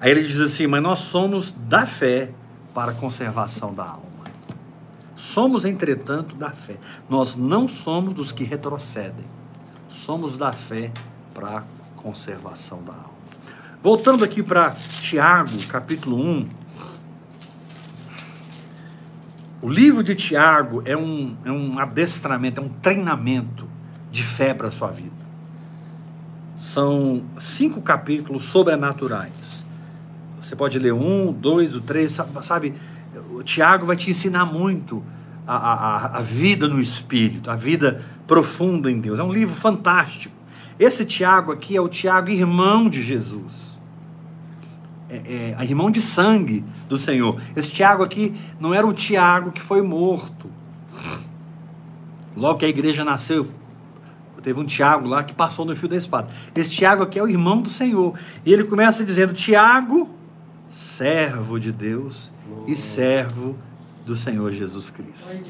Aí 0.00 0.10
ele 0.10 0.26
diz 0.26 0.40
assim: 0.40 0.66
Mas 0.66 0.82
nós 0.82 1.00
somos 1.00 1.52
da 1.68 1.84
fé 1.84 2.30
para 2.72 2.92
a 2.92 2.94
conservação 2.94 3.74
da 3.74 3.84
alma. 3.84 4.11
Somos, 5.22 5.64
entretanto, 5.64 6.34
da 6.34 6.50
fé. 6.50 6.78
Nós 7.08 7.36
não 7.36 7.68
somos 7.68 8.12
dos 8.12 8.32
que 8.32 8.42
retrocedem. 8.42 9.24
Somos 9.88 10.36
da 10.36 10.52
fé 10.52 10.90
para 11.32 11.58
a 11.58 11.62
conservação 11.94 12.82
da 12.82 12.92
alma. 12.92 13.12
Voltando 13.80 14.24
aqui 14.24 14.42
para 14.42 14.70
Tiago, 14.70 15.56
capítulo 15.68 16.20
1. 16.20 16.48
O 19.62 19.68
livro 19.68 20.02
de 20.02 20.16
Tiago 20.16 20.82
é 20.84 20.96
um, 20.96 21.36
é 21.44 21.52
um 21.52 21.78
adestramento, 21.78 22.60
é 22.60 22.64
um 22.64 22.68
treinamento 22.68 23.68
de 24.10 24.24
fé 24.24 24.52
para 24.52 24.68
a 24.68 24.72
sua 24.72 24.88
vida. 24.88 25.22
São 26.56 27.22
cinco 27.38 27.80
capítulos 27.80 28.42
sobrenaturais. 28.46 29.62
Você 30.42 30.56
pode 30.56 30.80
ler 30.80 30.92
um, 30.92 31.32
dois, 31.32 31.76
o 31.76 31.80
três, 31.80 32.18
sabe? 32.42 32.74
O 33.32 33.42
Tiago 33.42 33.86
vai 33.86 33.96
te 33.96 34.10
ensinar 34.10 34.44
muito 34.44 35.02
a, 35.46 35.56
a, 35.56 36.18
a 36.18 36.20
vida 36.20 36.68
no 36.68 36.80
Espírito, 36.80 37.50
a 37.50 37.56
vida 37.56 38.04
profunda 38.26 38.90
em 38.90 39.00
Deus. 39.00 39.18
É 39.18 39.22
um 39.22 39.32
livro 39.32 39.54
fantástico. 39.54 40.34
Esse 40.78 41.04
Tiago 41.04 41.50
aqui 41.50 41.76
é 41.76 41.80
o 41.80 41.88
Tiago, 41.88 42.28
irmão 42.28 42.88
de 42.88 43.02
Jesus. 43.02 43.78
É, 45.08 45.54
é, 45.58 45.64
irmão 45.64 45.90
de 45.90 46.00
sangue 46.00 46.64
do 46.88 46.98
Senhor. 46.98 47.40
Esse 47.56 47.70
Tiago 47.70 48.02
aqui 48.02 48.38
não 48.60 48.74
era 48.74 48.86
o 48.86 48.92
Tiago 48.92 49.50
que 49.50 49.62
foi 49.62 49.80
morto. 49.80 50.50
Logo 52.36 52.58
que 52.58 52.64
a 52.64 52.68
igreja 52.68 53.04
nasceu, 53.04 53.48
teve 54.42 54.58
um 54.58 54.64
Tiago 54.64 55.06
lá 55.06 55.22
que 55.22 55.32
passou 55.32 55.64
no 55.64 55.76
fio 55.76 55.88
da 55.88 55.96
espada. 55.96 56.28
Esse 56.54 56.70
Tiago 56.70 57.02
aqui 57.02 57.18
é 57.18 57.22
o 57.22 57.28
irmão 57.28 57.62
do 57.62 57.68
Senhor. 57.68 58.18
E 58.44 58.52
ele 58.52 58.64
começa 58.64 59.04
dizendo: 59.04 59.32
Tiago, 59.32 60.10
servo 60.70 61.60
de 61.60 61.70
Deus 61.70 62.31
e 62.66 62.76
servo 62.76 63.56
do 64.04 64.16
Senhor 64.16 64.52
Jesus 64.52 64.90
Cristo. 64.90 65.42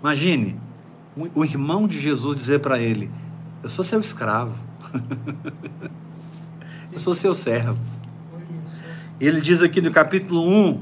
Imagine 0.00 0.58
o 1.34 1.44
irmão 1.44 1.86
de 1.86 2.00
Jesus 2.00 2.36
dizer 2.36 2.60
para 2.60 2.78
ele: 2.78 3.10
Eu 3.62 3.70
sou 3.70 3.84
seu 3.84 4.00
escravo, 4.00 4.54
eu 6.92 6.98
sou 6.98 7.14
seu 7.14 7.34
servo. 7.34 7.78
Ele 9.18 9.40
diz 9.40 9.62
aqui 9.62 9.80
no 9.80 9.90
capítulo 9.90 10.46
1, 10.46 10.80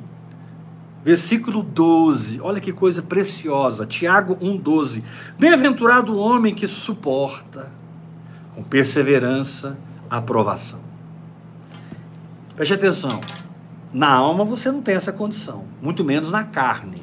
versículo 1.05 1.62
12, 1.62 2.41
olha 2.41 2.61
que 2.61 2.73
coisa 2.73 3.01
preciosa, 3.01 3.87
Tiago 3.87 4.37
1,12: 4.37 5.03
Bem-aventurado 5.39 6.15
o 6.15 6.19
homem 6.19 6.55
que 6.55 6.67
suporta 6.67 7.71
com 8.55 8.62
perseverança 8.62 9.77
a 10.11 10.19
aprovação. 10.19 10.81
Preste 12.57 12.75
atenção. 12.75 13.21
Na 13.95 14.13
alma 14.13 14.45
você 14.45 14.73
não 14.73 14.83
tem 14.83 14.97
essa 14.97 15.13
condição, 15.13 15.67
muito 15.81 16.03
menos 16.03 16.29
na 16.29 16.43
carne. 16.43 17.01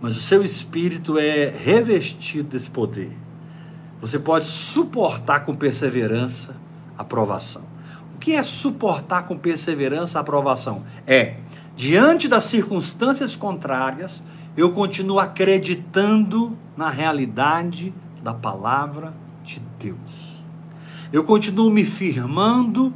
Mas 0.00 0.16
o 0.16 0.20
seu 0.20 0.44
espírito 0.44 1.18
é 1.18 1.48
revestido 1.48 2.50
desse 2.50 2.70
poder. 2.70 3.10
Você 4.00 4.20
pode 4.20 4.46
suportar 4.46 5.40
com 5.40 5.56
perseverança 5.56 6.54
a 6.96 7.02
provação. 7.02 7.62
O 8.14 8.18
que 8.18 8.34
é 8.34 8.42
suportar 8.44 9.24
com 9.24 9.36
perseverança 9.36 10.20
a 10.20 10.22
provação? 10.22 10.84
É, 11.04 11.38
diante 11.74 12.28
das 12.28 12.44
circunstâncias 12.44 13.34
contrárias, 13.34 14.22
eu 14.56 14.70
continuo 14.70 15.18
acreditando 15.18 16.56
na 16.76 16.88
realidade 16.88 17.92
da 18.22 18.32
palavra 18.32 19.12
de 19.42 19.60
Deus. 19.76 20.44
Eu 21.12 21.24
continuo 21.24 21.68
me 21.68 21.84
firmando 21.84 22.94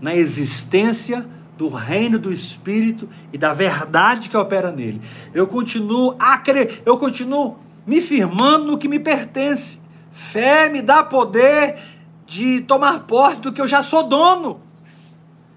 na 0.00 0.14
existência 0.14 1.26
do 1.56 1.68
reino 1.68 2.18
do 2.18 2.32
Espírito 2.32 3.08
e 3.32 3.38
da 3.38 3.52
verdade 3.52 4.28
que 4.28 4.36
opera 4.36 4.70
nele. 4.70 5.00
Eu 5.34 5.46
continuo 5.46 6.14
a 6.18 6.38
crer, 6.38 6.82
eu 6.86 6.96
continuo 6.96 7.58
me 7.84 8.00
firmando 8.00 8.66
no 8.66 8.78
que 8.78 8.88
me 8.88 9.00
pertence. 9.00 9.78
Fé 10.12 10.68
me 10.68 10.80
dá 10.80 11.02
poder 11.02 11.78
de 12.26 12.60
tomar 12.60 13.00
posse 13.00 13.40
do 13.40 13.52
que 13.52 13.60
eu 13.60 13.66
já 13.66 13.82
sou 13.82 14.04
dono. 14.04 14.60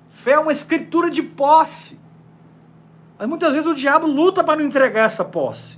Fé 0.08 0.32
é 0.32 0.40
uma 0.40 0.52
escritura 0.52 1.12
de 1.12 1.22
posse. 1.22 2.00
Mas 3.20 3.28
muitas 3.28 3.54
vezes 3.54 3.68
o 3.68 3.76
diabo 3.76 4.08
luta 4.08 4.44
para 4.44 4.60
não 4.60 4.66
entregar 4.66 5.06
essa 5.06 5.24
posse. 5.24 5.78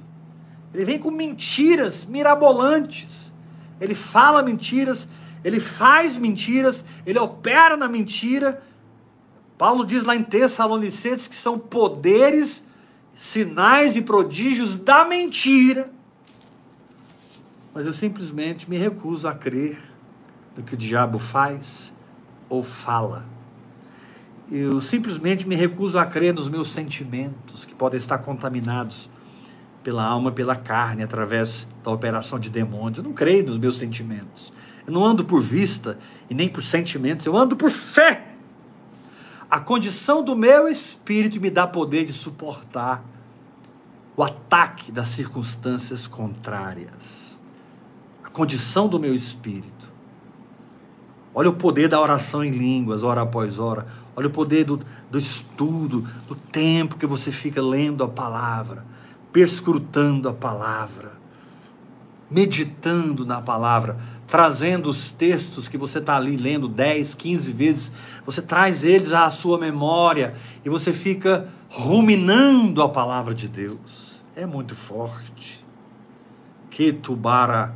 Ele 0.74 0.86
vem 0.86 0.99
com 0.99 1.11
mentiras 1.11 2.05
mirabolantes. 2.05 3.34
Ele 3.82 3.95
fala 3.95 4.41
mentiras 4.41 5.07
ele 5.43 5.59
faz 5.59 6.17
mentiras, 6.17 6.85
ele 7.05 7.19
opera 7.19 7.75
na 7.75 7.87
mentira. 7.87 8.63
Paulo 9.57 9.85
diz 9.85 10.03
lá 10.03 10.15
em 10.15 10.23
Tessalonicenses 10.23 11.27
que 11.27 11.35
são 11.35 11.59
poderes, 11.59 12.65
sinais 13.13 13.95
e 13.95 14.01
prodígios 14.01 14.77
da 14.77 15.05
mentira. 15.05 15.91
Mas 17.73 17.85
eu 17.85 17.93
simplesmente 17.93 18.69
me 18.69 18.77
recuso 18.77 19.27
a 19.27 19.33
crer 19.33 19.77
no 20.55 20.63
que 20.63 20.75
o 20.75 20.77
diabo 20.77 21.17
faz 21.17 21.91
ou 22.47 22.61
fala. 22.61 23.25
Eu 24.51 24.79
simplesmente 24.79 25.47
me 25.47 25.55
recuso 25.55 25.97
a 25.97 26.05
crer 26.05 26.33
nos 26.33 26.47
meus 26.47 26.71
sentimentos, 26.71 27.65
que 27.65 27.73
podem 27.73 27.97
estar 27.97 28.19
contaminados 28.19 29.09
pela 29.83 30.03
alma, 30.05 30.31
pela 30.31 30.55
carne, 30.55 31.03
através 31.03 31.67
da 31.83 31.91
operação 31.91 32.39
de 32.39 32.49
demônios. 32.49 32.99
Eu 32.99 33.03
não 33.03 33.13
creio 33.13 33.45
nos 33.45 33.57
meus 33.57 33.77
sentimentos. 33.77 34.53
Eu 34.86 34.93
não 34.93 35.05
ando 35.05 35.23
por 35.23 35.41
vista 35.41 35.97
e 36.29 36.34
nem 36.34 36.49
por 36.49 36.61
sentimentos, 36.61 37.25
eu 37.25 37.36
ando 37.36 37.55
por 37.55 37.71
fé. 37.71 38.27
A 39.49 39.59
condição 39.59 40.23
do 40.23 40.36
meu 40.36 40.67
espírito 40.67 41.39
me 41.39 41.49
dá 41.49 41.65
poder 41.65 42.05
de 42.05 42.11
suportar 42.11 43.03
o 44.15 44.23
ataque 44.23 44.91
das 44.91 45.09
circunstâncias 45.09 46.07
contrárias. 46.07 47.38
A 48.23 48.29
condição 48.29 48.88
do 48.88 48.99
meu 48.99 49.13
espírito. 49.13 49.91
Olha 51.36 51.49
o 51.49 51.53
poder 51.53 51.88
da 51.88 51.99
oração 51.99 52.43
em 52.43 52.51
línguas, 52.51 53.03
hora 53.03 53.21
após 53.21 53.57
hora. 53.57 53.88
Olha 54.15 54.27
o 54.27 54.31
poder 54.31 54.65
do, 54.65 54.79
do 55.09 55.17
estudo, 55.17 56.07
do 56.27 56.36
tempo 56.36 56.97
que 56.97 57.07
você 57.07 57.31
fica 57.31 57.61
lendo 57.61 58.03
a 58.03 58.07
palavra, 58.07 58.86
perscrutando 59.31 60.29
a 60.29 60.34
palavra 60.34 61.22
meditando 62.34 63.25
na 63.25 63.41
palavra, 63.41 63.97
trazendo 64.27 64.89
os 64.89 65.11
textos 65.11 65.67
que 65.67 65.77
você 65.77 65.99
está 65.99 66.17
ali 66.17 66.36
lendo 66.36 66.67
10, 66.67 67.13
15 67.13 67.51
vezes, 67.51 67.91
você 68.25 68.41
traz 68.41 68.84
eles 68.84 69.11
à 69.11 69.29
sua 69.29 69.59
memória 69.59 70.34
e 70.65 70.69
você 70.69 70.91
fica 70.91 71.47
ruminando 71.69 72.81
a 72.81 72.89
palavra 72.89 73.34
de 73.34 73.47
Deus. 73.47 74.21
É 74.36 74.45
muito 74.45 74.75
forte. 74.75 75.63
Que 76.71 76.91
tubara 76.91 77.75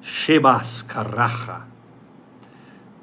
shebas 0.00 0.80
karaha. 0.80 1.66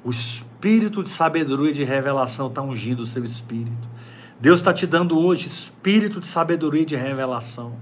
O 0.02 0.10
espírito 0.10 1.02
de 1.02 1.08
sabedoria 1.08 1.70
e 1.70 1.74
de 1.74 1.84
revelação 1.84 2.48
está 2.48 2.62
ungindo 2.62 3.00
o 3.00 3.06
seu 3.06 3.24
espírito. 3.24 3.88
Deus 4.40 4.58
está 4.58 4.72
te 4.72 4.86
dando 4.86 5.18
hoje 5.18 5.46
espírito 5.46 6.20
de 6.20 6.26
sabedoria 6.26 6.82
e 6.82 6.86
de 6.86 6.96
revelação. 6.96 7.76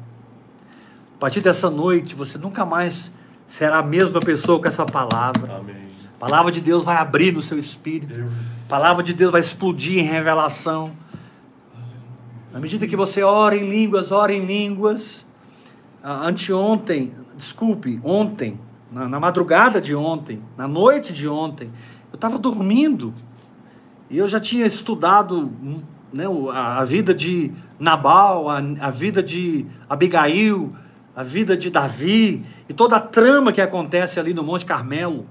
A 1.24 1.26
partir 1.26 1.40
dessa 1.40 1.70
noite, 1.70 2.14
você 2.14 2.36
nunca 2.36 2.66
mais 2.66 3.10
será 3.46 3.78
a 3.78 3.82
mesma 3.82 4.20
pessoa 4.20 4.60
com 4.60 4.68
essa 4.68 4.84
palavra. 4.84 5.56
Amém. 5.56 5.88
A 6.16 6.20
palavra 6.20 6.52
de 6.52 6.60
Deus 6.60 6.84
vai 6.84 6.98
abrir 6.98 7.32
no 7.32 7.40
seu 7.40 7.58
espírito. 7.58 8.12
Deus. 8.12 8.30
A 8.66 8.68
palavra 8.68 9.02
de 9.02 9.14
Deus 9.14 9.32
vai 9.32 9.40
explodir 9.40 10.00
em 10.00 10.02
revelação. 10.02 10.92
Na 12.52 12.60
medida 12.60 12.86
que 12.86 12.94
você 12.94 13.22
ora 13.22 13.56
em 13.56 13.70
línguas, 13.70 14.12
ora 14.12 14.34
em 14.34 14.44
línguas. 14.44 15.24
Anteontem, 16.04 17.14
desculpe, 17.34 17.98
ontem, 18.04 18.60
na, 18.92 19.08
na 19.08 19.18
madrugada 19.18 19.80
de 19.80 19.94
ontem, 19.94 20.42
na 20.58 20.68
noite 20.68 21.10
de 21.14 21.26
ontem, 21.26 21.70
eu 22.12 22.16
estava 22.16 22.38
dormindo. 22.38 23.14
E 24.10 24.18
eu 24.18 24.28
já 24.28 24.38
tinha 24.38 24.66
estudado 24.66 25.50
né, 26.12 26.26
a, 26.52 26.80
a 26.80 26.84
vida 26.84 27.14
de 27.14 27.50
Nabal, 27.78 28.50
a, 28.50 28.58
a 28.58 28.90
vida 28.90 29.22
de 29.22 29.64
Abigail, 29.88 30.83
a 31.14 31.22
vida 31.22 31.56
de 31.56 31.70
Davi 31.70 32.44
e 32.68 32.72
toda 32.72 32.96
a 32.96 33.00
trama 33.00 33.52
que 33.52 33.60
acontece 33.60 34.18
ali 34.18 34.34
no 34.34 34.42
Monte 34.42 34.64
Carmelo. 34.64 35.26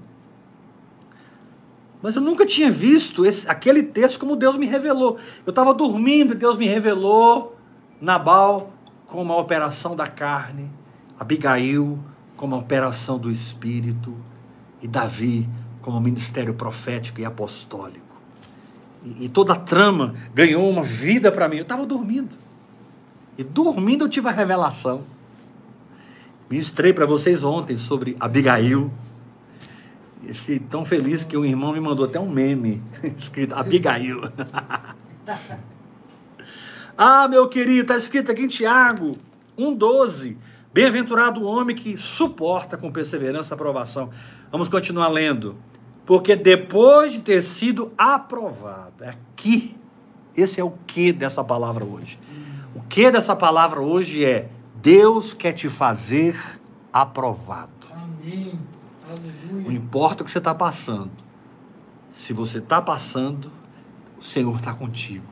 Mas 2.02 2.16
eu 2.16 2.22
nunca 2.22 2.44
tinha 2.44 2.70
visto 2.70 3.24
esse, 3.24 3.48
aquele 3.48 3.82
texto 3.82 4.18
como 4.18 4.36
Deus 4.36 4.56
me 4.56 4.66
revelou. 4.66 5.18
Eu 5.46 5.50
estava 5.50 5.72
dormindo 5.72 6.32
e 6.32 6.36
Deus 6.36 6.56
me 6.56 6.66
revelou 6.66 7.56
Nabal 8.00 8.72
como 9.06 9.32
a 9.32 9.36
operação 9.38 9.94
da 9.96 10.06
carne, 10.06 10.70
Abigail 11.18 11.98
como 12.36 12.54
a 12.54 12.58
operação 12.58 13.18
do 13.18 13.30
espírito 13.30 14.14
e 14.82 14.88
Davi 14.88 15.48
como 15.80 16.00
ministério 16.00 16.54
profético 16.54 17.20
e 17.20 17.24
apostólico. 17.24 18.04
E, 19.04 19.24
e 19.24 19.28
toda 19.28 19.52
a 19.52 19.56
trama 19.56 20.14
ganhou 20.34 20.68
uma 20.68 20.82
vida 20.82 21.30
para 21.30 21.48
mim. 21.48 21.56
Eu 21.56 21.62
estava 21.62 21.86
dormindo. 21.86 22.36
E 23.36 23.44
dormindo 23.44 24.04
eu 24.04 24.08
tive 24.08 24.28
a 24.28 24.32
revelação. 24.32 25.04
Ministrei 26.48 26.92
para 26.92 27.06
vocês 27.06 27.42
ontem 27.42 27.76
sobre 27.76 28.16
Abigail. 28.20 28.92
E 30.22 30.34
fiquei 30.34 30.58
tão 30.58 30.84
feliz 30.84 31.24
que 31.24 31.36
um 31.36 31.44
irmão 31.44 31.72
me 31.72 31.80
mandou 31.80 32.04
até 32.04 32.20
um 32.20 32.28
meme 32.28 32.82
escrito 33.18 33.54
Abigail. 33.54 34.20
ah, 36.96 37.26
meu 37.28 37.48
querido, 37.48 37.82
está 37.82 37.96
escrito 37.96 38.30
aqui 38.30 38.42
em 38.42 38.48
Tiago 38.48 39.16
1,12. 39.58 40.36
Bem-aventurado 40.72 41.42
o 41.42 41.44
homem 41.44 41.74
que 41.74 41.96
suporta 41.96 42.76
com 42.76 42.90
perseverança 42.90 43.54
a 43.54 43.56
aprovação. 43.56 44.10
Vamos 44.50 44.68
continuar 44.68 45.08
lendo. 45.08 45.56
Porque 46.04 46.36
depois 46.36 47.12
de 47.12 47.20
ter 47.20 47.42
sido 47.42 47.92
aprovado, 47.96 49.04
é 49.04 49.08
aqui, 49.08 49.74
esse 50.36 50.60
é 50.60 50.64
o 50.64 50.72
que 50.86 51.12
dessa 51.12 51.42
palavra 51.42 51.84
hoje. 51.84 52.18
O 52.74 52.82
que 52.82 53.10
dessa 53.10 53.34
palavra 53.34 53.80
hoje 53.80 54.24
é 54.24 54.50
Deus 54.84 55.32
quer 55.32 55.54
te 55.54 55.70
fazer 55.70 56.38
aprovado. 56.92 57.70
Amém. 57.90 58.60
Aleluia. 59.08 59.64
Não 59.64 59.72
importa 59.72 60.22
o 60.22 60.26
que 60.26 60.30
você 60.30 60.36
está 60.36 60.54
passando. 60.54 61.10
Se 62.12 62.34
você 62.34 62.58
está 62.58 62.82
passando, 62.82 63.50
o 64.18 64.22
Senhor 64.22 64.54
está 64.56 64.74
contigo. 64.74 65.24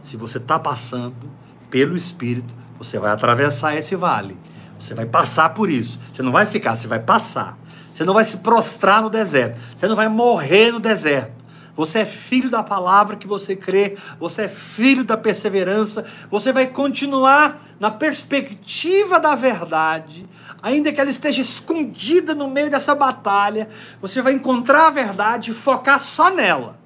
Se 0.00 0.16
você 0.16 0.38
está 0.38 0.58
passando 0.58 1.30
pelo 1.68 1.94
Espírito, 1.94 2.54
você 2.78 2.98
vai 2.98 3.10
atravessar 3.10 3.76
esse 3.76 3.94
vale. 3.94 4.34
Você 4.78 4.94
vai 4.94 5.04
passar 5.04 5.50
por 5.50 5.68
isso. 5.68 6.00
Você 6.14 6.22
não 6.22 6.32
vai 6.32 6.46
ficar, 6.46 6.74
você 6.74 6.86
vai 6.86 6.98
passar. 6.98 7.58
Você 7.92 8.02
não 8.02 8.14
vai 8.14 8.24
se 8.24 8.38
prostrar 8.38 9.02
no 9.02 9.10
deserto. 9.10 9.60
Você 9.76 9.86
não 9.86 9.94
vai 9.94 10.08
morrer 10.08 10.72
no 10.72 10.80
deserto. 10.80 11.35
Você 11.76 12.00
é 12.00 12.04
filho 12.06 12.48
da 12.48 12.62
palavra 12.62 13.16
que 13.16 13.26
você 13.26 13.54
crê, 13.54 13.98
você 14.18 14.42
é 14.42 14.48
filho 14.48 15.04
da 15.04 15.16
perseverança, 15.16 16.06
você 16.30 16.50
vai 16.52 16.66
continuar 16.66 17.62
na 17.78 17.90
perspectiva 17.90 19.20
da 19.20 19.34
verdade, 19.34 20.26
ainda 20.62 20.90
que 20.90 20.98
ela 20.98 21.10
esteja 21.10 21.42
escondida 21.42 22.34
no 22.34 22.48
meio 22.48 22.70
dessa 22.70 22.94
batalha, 22.94 23.68
você 24.00 24.22
vai 24.22 24.32
encontrar 24.32 24.86
a 24.86 24.90
verdade 24.90 25.50
e 25.50 25.54
focar 25.54 26.00
só 26.00 26.30
nela. 26.30 26.78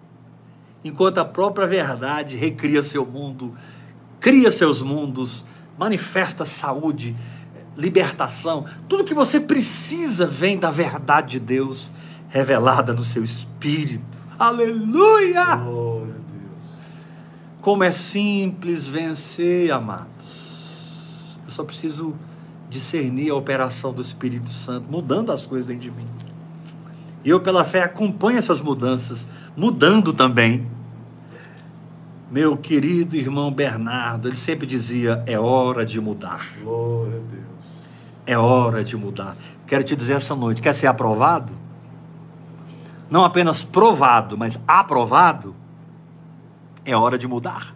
Enquanto 0.85 1.19
a 1.19 1.25
própria 1.25 1.69
verdade 1.69 2.35
recria 2.35 2.83
seu 2.83 3.07
mundo, 3.07 3.57
cria 4.19 4.51
seus 4.51 4.83
mundos, 4.83 5.45
manifesta 5.79 6.45
saúde, 6.45 7.15
libertação, 7.77 8.67
tudo 8.89 9.05
que 9.05 9.15
você 9.15 9.39
precisa 9.39 10.27
vem 10.27 10.59
da 10.59 10.71
verdade 10.71 11.33
de 11.33 11.41
Deus 11.41 11.93
revelada 12.29 12.93
no 12.93 13.05
seu 13.05 13.23
espírito. 13.23 14.20
Aleluia! 14.41 15.55
Glória 15.57 16.15
a 16.15 16.33
Deus. 16.33 16.81
Como 17.61 17.85
é 17.85 17.91
simples 17.91 18.89
vencer, 18.89 19.71
amados. 19.71 21.37
Eu 21.45 21.51
só 21.51 21.63
preciso 21.63 22.15
discernir 22.67 23.31
a 23.31 23.35
operação 23.35 23.93
do 23.93 24.01
Espírito 24.01 24.49
Santo, 24.49 24.91
mudando 24.91 25.31
as 25.31 25.47
coisas 25.47 25.67
dentro 25.67 25.83
de 25.83 25.91
mim. 25.91 26.07
E 27.23 27.29
eu, 27.29 27.39
pela 27.41 27.67
fé, 27.67 27.83
acompanho 27.83 28.39
essas 28.39 28.63
mudanças, 28.63 29.29
mudando 29.55 30.11
também. 30.11 30.67
Meu 32.31 32.57
querido 32.57 33.17
irmão 33.17 33.53
Bernardo, 33.53 34.27
ele 34.27 34.39
sempre 34.39 34.67
dizia: 34.67 35.23
é 35.27 35.39
hora 35.39 35.85
de 35.85 36.01
mudar. 36.01 36.51
Glória 36.63 37.19
a 37.19 37.31
Deus. 37.31 37.45
É 38.25 38.39
hora 38.39 38.83
de 38.83 38.97
mudar. 38.97 39.37
Quero 39.67 39.85
te 39.85 39.95
dizer 39.95 40.15
essa 40.15 40.35
noite: 40.35 40.63
quer 40.63 40.73
ser 40.73 40.87
aprovado? 40.87 41.53
Não 43.11 43.25
apenas 43.25 43.65
provado, 43.65 44.39
mas 44.39 44.59
aprovado, 44.67 45.55
é 46.85 46.97
hora 46.97 47.19
de 47.19 47.27
mudar. 47.27 47.75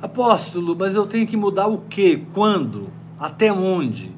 Apóstolo, 0.00 0.74
mas 0.76 0.94
eu 0.94 1.06
tenho 1.06 1.26
que 1.26 1.36
mudar 1.36 1.66
o 1.66 1.78
que? 1.78 2.16
Quando? 2.32 2.90
Até 3.18 3.52
onde? 3.52 4.14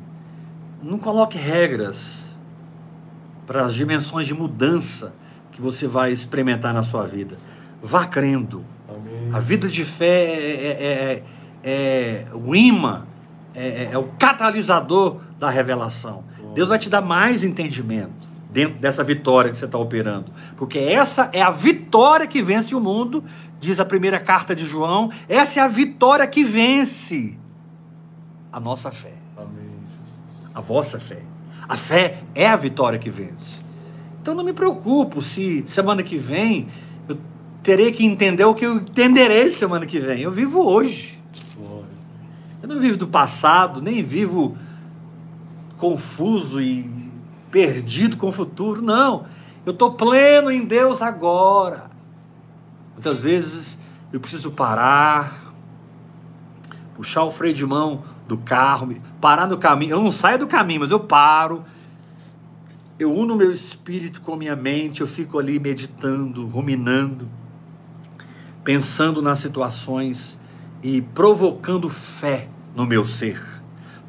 Não 0.83 0.99
coloque 0.99 1.37
regras 1.37 2.25
para 3.47 3.65
as 3.65 3.75
dimensões 3.75 4.27
de 4.27 4.35
mudança 4.35 5.15
que 5.51 5.61
você 5.61 5.87
vai 5.87 6.13
experimentar 6.13 6.73
na 6.73 6.83
sua 6.83 7.07
vida. 7.07 7.39
Vá 7.83 8.07
crendo. 8.07 8.65
Amém. 8.89 9.31
A 9.33 9.39
vida 9.41 9.69
de 9.69 9.85
fé 9.85 10.07
é, 10.07 10.67
é, 10.67 11.23
é, 11.65 12.27
é 12.27 12.27
o 12.33 12.55
imã, 12.55 13.07
é, 13.55 13.91
é 13.93 13.99
o 13.99 14.05
catalisador 14.19 15.21
da 15.39 15.49
revelação. 15.49 16.25
Deus 16.59 16.71
vai 16.71 16.79
te 16.81 16.91
dar 16.91 17.01
mais 17.01 17.45
entendimento 17.45 18.29
dentro 18.51 18.81
dessa 18.81 19.05
vitória 19.05 19.49
que 19.49 19.57
você 19.57 19.67
está 19.67 19.79
operando. 19.79 20.33
Porque 20.57 20.77
essa 20.77 21.31
é 21.33 21.41
a 21.41 21.53
vitória 21.53 22.27
que 22.27 22.43
vence 22.43 22.75
o 22.75 22.81
mundo, 22.81 23.23
diz 23.61 23.79
a 23.79 23.85
primeira 23.85 24.19
carta 24.19 24.57
de 24.57 24.67
João. 24.67 25.09
Essa 25.29 25.61
é 25.61 25.63
a 25.63 25.69
vitória 25.69 26.27
que 26.27 26.43
vence 26.43 27.39
a 28.51 28.59
nossa 28.59 28.91
fé. 28.91 29.13
Amém. 29.37 29.71
A 30.53 30.61
vossa 30.61 30.99
fé. 30.99 31.23
A 31.69 31.77
fé 31.77 32.25
é 32.35 32.49
a 32.49 32.57
vitória 32.57 32.99
que 32.99 33.09
vence. 33.09 33.61
Então 34.21 34.35
não 34.35 34.43
me 34.43 34.53
preocupo 34.53 35.23
se 35.23 35.63
semana 35.65 36.03
que 36.03 36.19
vem 36.19 36.67
eu 37.09 37.17
terei 37.63 37.93
que 37.93 38.05
entender 38.05 38.45
o 38.45 38.53
que 38.53 38.67
eu 38.67 38.79
entenderei 38.79 39.49
semana 39.51 39.87
que 39.87 40.01
vem. 40.01 40.23
Eu 40.23 40.33
vivo 40.33 40.69
hoje. 40.69 41.23
Eu 42.61 42.69
não 42.69 42.81
vivo 42.81 42.97
do 42.97 43.07
passado, 43.07 43.81
nem 43.81 44.03
vivo 44.03 44.59
confuso 45.79 46.61
e 46.61 47.11
perdido 47.51 48.17
com 48.19 48.29
o 48.29 48.33
futuro. 48.33 48.83
Não. 48.83 49.27
Eu 49.65 49.73
estou 49.73 49.93
pleno 49.93 50.51
em 50.51 50.65
Deus 50.65 51.01
agora. 51.01 51.91
Muitas 52.93 53.23
vezes 53.23 53.79
eu 54.13 54.21
preciso 54.21 54.51
parar, 54.51 55.53
puxar 56.95 57.23
o 57.25 57.31
freio 57.31 57.55
de 57.55 57.65
mão 57.65 58.03
do 58.27 58.37
carro, 58.37 58.95
parar 59.21 59.47
no 59.47 59.57
caminho. 59.57 59.93
Eu 59.93 60.03
não 60.03 60.11
saio 60.11 60.39
do 60.39 60.47
caminho, 60.47 60.81
mas 60.81 60.91
eu 60.91 61.01
paro. 61.01 61.65
Eu 62.99 63.15
uno 63.15 63.37
meu 63.37 63.53
espírito 63.53 64.21
com 64.21 64.35
minha 64.35 64.57
mente, 64.57 65.01
eu 65.01 65.07
fico 65.07 65.39
ali 65.39 65.61
meditando, 65.61 66.47
ruminando, 66.47 67.29
pensando 68.65 69.23
nas 69.23 69.39
situações 69.39 70.39
e 70.83 71.01
provocando 71.01 71.89
fé 71.89 72.49
no 72.75 72.85
meu 72.85 73.05
ser. 73.05 73.41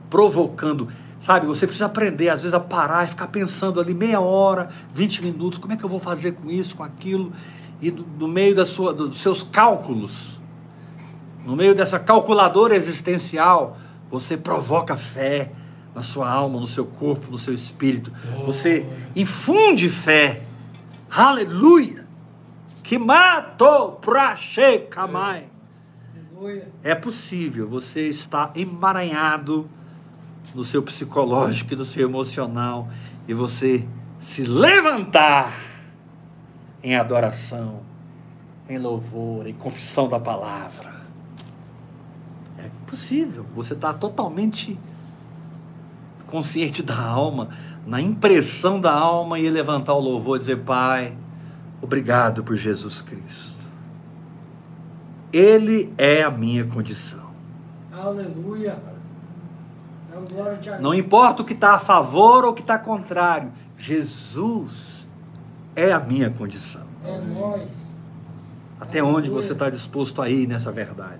Provocando 0.09 0.87
Sabe, 1.19 1.45
você 1.45 1.67
precisa 1.67 1.87
aprender, 1.87 2.29
às 2.29 2.43
vezes, 2.43 2.53
a 2.53 2.59
parar 2.61 3.05
e 3.05 3.09
ficar 3.09 3.27
pensando 3.27 3.79
ali 3.81 3.93
meia 3.93 4.21
hora, 4.21 4.69
20 4.93 5.23
minutos, 5.23 5.59
como 5.59 5.73
é 5.73 5.75
que 5.75 5.83
eu 5.83 5.89
vou 5.89 5.99
fazer 5.99 6.31
com 6.31 6.49
isso, 6.49 6.77
com 6.77 6.83
aquilo, 6.83 7.33
e 7.81 7.91
no 7.91 8.27
meio 8.27 8.55
da 8.55 8.63
sua, 8.63 8.93
dos 8.93 9.19
seus 9.19 9.43
cálculos, 9.43 10.39
no 11.45 11.57
meio 11.57 11.75
dessa 11.75 11.99
calculadora 11.99 12.75
existencial, 12.75 13.77
você 14.09 14.37
provoca 14.37 14.95
fé. 14.95 15.51
na 15.93 16.03
sua 16.03 16.29
alma, 16.29 16.59
no 16.59 16.67
seu 16.67 16.85
corpo, 16.85 17.31
no 17.31 17.37
seu 17.37 17.53
espírito. 17.53 18.13
Você 18.45 18.85
infunde 19.15 19.89
fé. 19.89 20.41
Aleluia! 21.09 22.05
Que 22.83 22.97
matou 22.97 23.93
praxe 23.93 24.85
camai. 24.89 25.47
É 26.83 26.95
possível 26.95 27.67
você 27.67 28.07
estar 28.07 28.51
emaranhado 28.55 29.69
no 30.53 30.63
seu 30.63 30.81
psicológico 30.81 31.73
e 31.73 31.75
no 31.75 31.85
seu 31.85 32.07
emocional 32.07 32.87
e 33.27 33.33
você 33.33 33.85
se 34.19 34.43
levantar 34.43 35.53
em 36.83 36.95
adoração, 36.95 37.81
em 38.67 38.77
louvor, 38.77 39.47
em 39.47 39.53
confissão 39.53 40.07
da 40.07 40.19
palavra. 40.19 40.93
É 42.57 42.69
possível. 42.85 43.45
Você 43.55 43.73
está 43.73 43.93
totalmente 43.93 44.79
consciente 46.27 46.83
da 46.83 46.99
alma, 46.99 47.49
na 47.85 48.01
impressão 48.01 48.79
da 48.79 48.91
alma 48.91 49.39
e 49.39 49.49
levantar 49.49 49.93
o 49.93 49.99
louvor 49.99 50.37
e 50.37 50.39
dizer: 50.39 50.57
Pai, 50.57 51.15
obrigado 51.81 52.43
por 52.43 52.55
Jesus 52.55 53.01
Cristo. 53.01 53.69
Ele 55.31 55.93
é 55.97 56.23
a 56.23 56.31
minha 56.31 56.65
condição. 56.65 57.29
Aleluia. 57.91 58.98
Não 60.79 60.93
importa 60.93 61.41
o 61.41 61.45
que 61.45 61.53
está 61.53 61.73
a 61.73 61.79
favor 61.79 62.45
ou 62.45 62.51
o 62.51 62.53
que 62.53 62.61
está 62.61 62.77
contrário, 62.77 63.51
Jesus 63.77 65.07
é 65.75 65.91
a 65.91 65.99
minha 65.99 66.29
condição. 66.29 66.83
É 67.03 67.21
nós. 67.21 67.69
Até 68.79 69.03
onde 69.03 69.29
você 69.29 69.53
está 69.53 69.69
disposto 69.69 70.21
a 70.21 70.29
ir 70.29 70.47
nessa 70.47 70.71
verdade? 70.71 71.19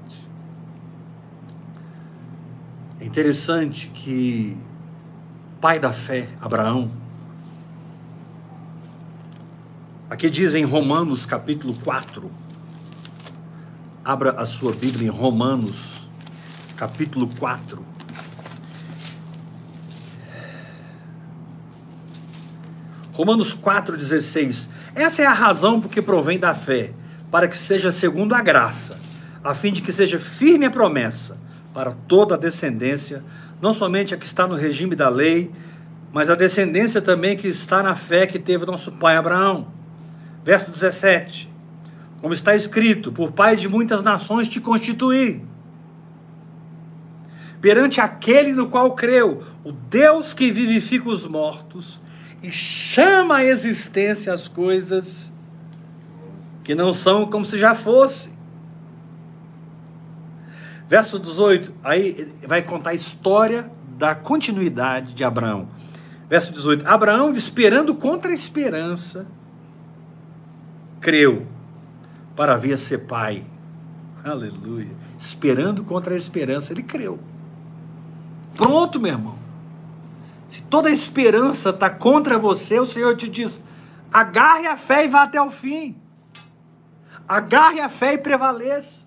É 3.00 3.06
interessante 3.06 3.90
que 3.90 4.58
pai 5.60 5.80
da 5.80 5.92
fé, 5.92 6.30
Abraão, 6.42 6.90
aqui 10.10 10.30
diz 10.30 10.54
em 10.56 10.64
Romanos 10.64 11.26
capítulo 11.26 11.74
4, 11.84 12.32
abra 14.04 14.32
a 14.32 14.46
sua 14.46 14.74
Bíblia 14.74 15.08
em 15.08 15.12
Romanos 15.12 16.08
capítulo 16.76 17.30
4. 17.40 17.89
Romanos 23.20 23.54
4,16. 23.54 24.70
Essa 24.96 25.24
é 25.24 25.26
a 25.26 25.34
razão 25.34 25.82
porque 25.82 26.02
provém 26.02 26.40
da 26.40 26.56
fé, 26.56 26.92
para 27.30 27.50
que 27.50 27.58
seja 27.58 27.92
segundo 27.92 28.34
a 28.34 28.42
graça, 28.42 28.98
a 29.44 29.54
fim 29.54 29.74
de 29.74 29.82
que 29.82 29.92
seja 29.92 30.18
firme 30.18 30.66
a 30.66 30.72
promessa 30.72 31.36
para 31.74 31.92
toda 31.92 32.36
a 32.36 32.38
descendência 32.38 33.22
não 33.62 33.74
somente 33.74 34.14
a 34.14 34.18
que 34.18 34.26
está 34.26 34.48
no 34.48 34.56
regime 34.56 34.96
da 34.96 35.10
lei, 35.10 35.52
mas 36.14 36.30
a 36.30 36.36
descendência 36.36 37.02
também 37.02 37.36
que 37.36 37.50
está 37.50 37.84
na 37.84 37.94
fé 37.94 38.26
que 38.26 38.40
teve 38.40 38.66
nosso 38.66 38.90
pai 38.94 39.18
Abraão. 39.18 39.68
Verso 40.46 40.72
17: 40.72 41.52
Como 42.22 42.34
está 42.34 42.56
escrito, 42.56 43.12
por 43.12 43.34
pai 43.34 43.58
de 43.58 43.68
muitas 43.68 44.02
nações 44.02 44.48
te 44.48 44.62
constituí. 44.62 45.44
Perante 47.60 48.00
aquele 48.00 48.54
no 48.54 48.68
qual 48.68 48.96
creu, 48.96 49.44
o 49.62 49.74
Deus 49.74 50.34
que 50.34 50.50
vivifica 50.50 51.10
os 51.10 51.28
mortos 51.28 52.00
e 52.42 52.52
chama 52.52 53.38
à 53.38 53.46
existência 53.46 54.32
as 54.34 54.48
coisas 54.48 55.32
que 56.64 56.74
não 56.74 56.94
são 56.94 57.26
como 57.26 57.46
se 57.46 57.58
já 57.58 57.76
fossem 57.76 58.40
Verso 60.90 61.20
18, 61.20 61.72
aí 61.84 62.34
vai 62.48 62.64
contar 62.64 62.90
a 62.90 62.96
história 62.96 63.72
da 63.96 64.16
continuidade 64.16 65.14
de 65.14 65.24
Abraão. 65.24 65.68
Verso 66.28 66.52
18: 66.52 66.88
Abraão, 66.88 67.32
esperando 67.32 67.94
contra 67.94 68.32
a 68.32 68.34
esperança, 68.34 69.28
creu 71.00 71.46
para 72.36 72.58
vir 72.58 72.74
a 72.74 72.78
ser 72.78 73.06
pai. 73.06 73.46
Aleluia. 74.24 74.90
Esperando 75.20 75.84
contra 75.84 76.16
a 76.16 76.18
esperança, 76.18 76.74
ele 76.74 76.82
creu. 76.82 77.20
Pronto, 78.56 79.00
meu 79.00 79.12
irmão. 79.12 79.38
Se 80.50 80.64
toda 80.64 80.90
esperança 80.90 81.70
está 81.70 81.90
contra 81.90 82.38
você, 82.38 82.80
o 82.80 82.86
Senhor 82.86 83.16
te 83.16 83.30
diz: 83.30 83.62
agarre 84.12 84.68
a 84.68 84.76
fé 84.76 85.06
e 85.06 85.08
vá 85.08 85.24
até 85.24 85.42
o 85.42 85.52
fim. 85.52 85.96
Agarre 87.28 87.80
a 87.80 87.90
fé 87.90 88.14
e 88.14 88.18
prevaleça. 88.18 89.06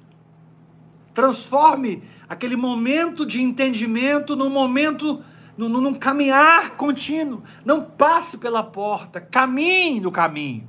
Transforme 1.13 2.03
aquele 2.29 2.57
momento 2.57 3.27
de 3.27 3.43
entendimento 3.43 4.37
num 4.37 4.49
momento, 4.49 5.23
num, 5.59 5.69
num 5.69 5.95
caminhar 5.95 6.77
contínuo. 6.77 7.43
Não 7.65 7.83
passe 7.83 8.39
pela 8.39 8.63
porta, 8.63 9.21
caminhe 9.21 10.01
no 10.01 10.13
caminho. 10.13 10.67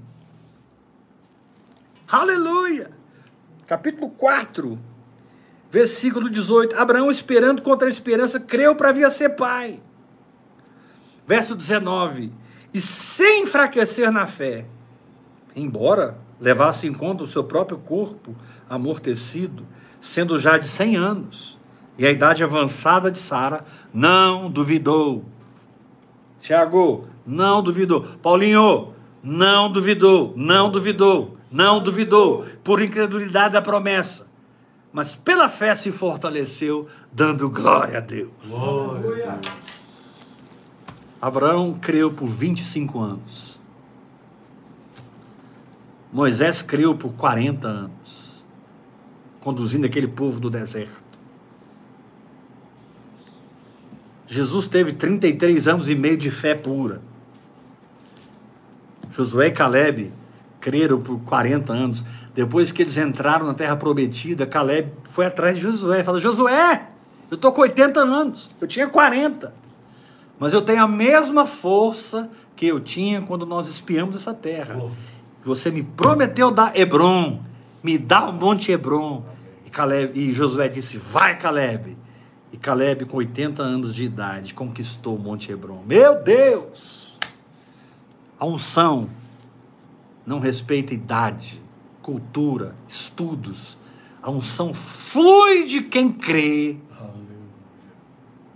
Aleluia! 2.08 2.92
Capítulo 3.66 4.10
4, 4.10 4.78
versículo 5.72 6.30
18. 6.30 6.76
Abraão, 6.78 7.10
esperando 7.10 7.62
contra 7.62 7.88
a 7.88 7.92
esperança, 7.92 8.40
creu 8.40 8.76
para 8.76 8.92
vir 8.92 9.06
a 9.06 9.10
ser 9.10 9.30
pai. 9.30 9.82
Verso 11.28 11.56
19. 11.56 12.32
E 12.74 12.82
sem 12.82 13.44
enfraquecer 13.44 14.12
na 14.12 14.26
fé, 14.26 14.66
embora 15.56 16.18
levasse 16.40 16.88
em 16.88 16.94
conta 16.94 17.24
o 17.24 17.28
seu 17.28 17.44
próprio 17.44 17.78
corpo 17.78 18.36
amortecido, 18.70 19.66
sendo 20.02 20.40
já 20.40 20.58
de 20.58 20.68
100 20.68 20.96
anos, 20.96 21.60
e 21.98 22.06
a 22.06 22.12
idade 22.12 22.44
avançada 22.44 23.12
de 23.12 23.20
Sara, 23.20 23.64
não 23.94 24.50
duvidou. 24.50 25.24
Tiago, 26.40 27.08
não 27.26 27.62
duvidou. 27.62 28.02
Paulinho, 28.22 28.94
não 29.24 29.72
duvidou, 29.72 30.34
não 30.36 30.70
duvidou, 30.70 31.38
não 31.50 31.80
duvidou, 31.80 32.46
por 32.64 32.82
incredulidade 32.82 33.54
da 33.54 33.62
promessa. 33.62 34.28
Mas 34.92 35.16
pela 35.16 35.48
fé 35.48 35.76
se 35.76 35.92
fortaleceu, 35.92 36.88
dando 37.12 37.50
glória 37.50 38.00
a 38.00 38.02
Deus. 38.02 38.32
Glória. 38.46 39.40
Abraão 41.24 41.74
creu 41.74 42.12
por 42.12 42.28
25 42.28 43.00
anos. 43.00 43.58
Moisés 46.12 46.62
creu 46.62 46.94
por 46.94 47.14
40 47.14 47.66
anos 47.66 48.44
conduzindo 49.40 49.86
aquele 49.86 50.10
povo 50.10 50.38
do 50.38 50.50
deserto. 50.50 51.02
Jesus 54.28 54.68
teve 54.68 54.92
33 54.92 55.66
anos 55.66 55.88
e 55.88 55.96
meio 55.96 56.18
de 56.18 56.30
fé 56.30 56.56
pura. 56.56 57.02
Josué 59.12 59.48
e 59.48 59.52
Caleb 59.52 60.12
creram 60.60 61.00
por 61.00 61.22
40 61.22 61.72
anos. 61.72 62.04
Depois 62.36 62.70
que 62.70 62.82
eles 62.82 62.98
entraram 62.98 63.48
na 63.48 63.54
terra 63.54 63.78
prometida, 63.78 64.46
Caleb 64.46 64.92
foi 65.10 65.26
atrás 65.26 65.56
de 65.56 65.64
Josué 65.64 66.02
e 66.02 66.04
falou: 66.04 66.20
Josué, 66.20 66.90
eu 67.32 67.36
estou 67.36 67.54
com 67.54 67.62
80 67.62 68.02
anos, 68.02 68.50
eu 68.60 68.68
tinha 68.68 68.90
40, 68.90 69.63
mas 70.40 70.54
eu 70.54 70.62
tenho 70.62 70.84
a 70.84 70.88
mesma 70.88 71.46
força 71.46 72.30
que 72.56 72.68
eu 72.68 72.80
tinha 72.80 73.22
quando 73.22 73.46
nós 73.46 73.68
espiamos 73.68 74.16
essa 74.16 74.34
terra. 74.34 74.82
Você 75.44 75.70
me 75.72 75.84
prometeu 75.84 76.52
dar 76.52 76.78
Hebron, 76.78 77.42
me 77.84 77.98
dá 77.98 78.30
o 78.30 78.34
Monte 78.34 78.72
Hebron. 78.72 79.34
Caleb, 79.74 80.18
e 80.18 80.32
Josué 80.32 80.70
disse: 80.70 80.98
Vai, 80.98 81.38
Caleb. 81.38 81.98
E 82.52 82.58
Caleb, 82.58 83.06
com 83.06 83.18
80 83.18 83.64
anos 83.64 83.94
de 83.94 84.04
idade, 84.04 84.54
conquistou 84.54 85.16
o 85.16 85.20
Monte 85.20 85.52
Hebron. 85.52 85.84
Meu 85.86 86.22
Deus! 86.22 87.18
A 88.40 88.46
unção 88.46 89.10
não 90.26 90.40
respeita 90.40 90.94
idade, 90.94 91.60
cultura, 92.02 92.76
estudos. 92.88 93.78
A 94.22 94.30
unção 94.30 94.74
flui 94.74 95.66
de 95.66 95.82
quem 95.82 96.12
crê, 96.12 96.78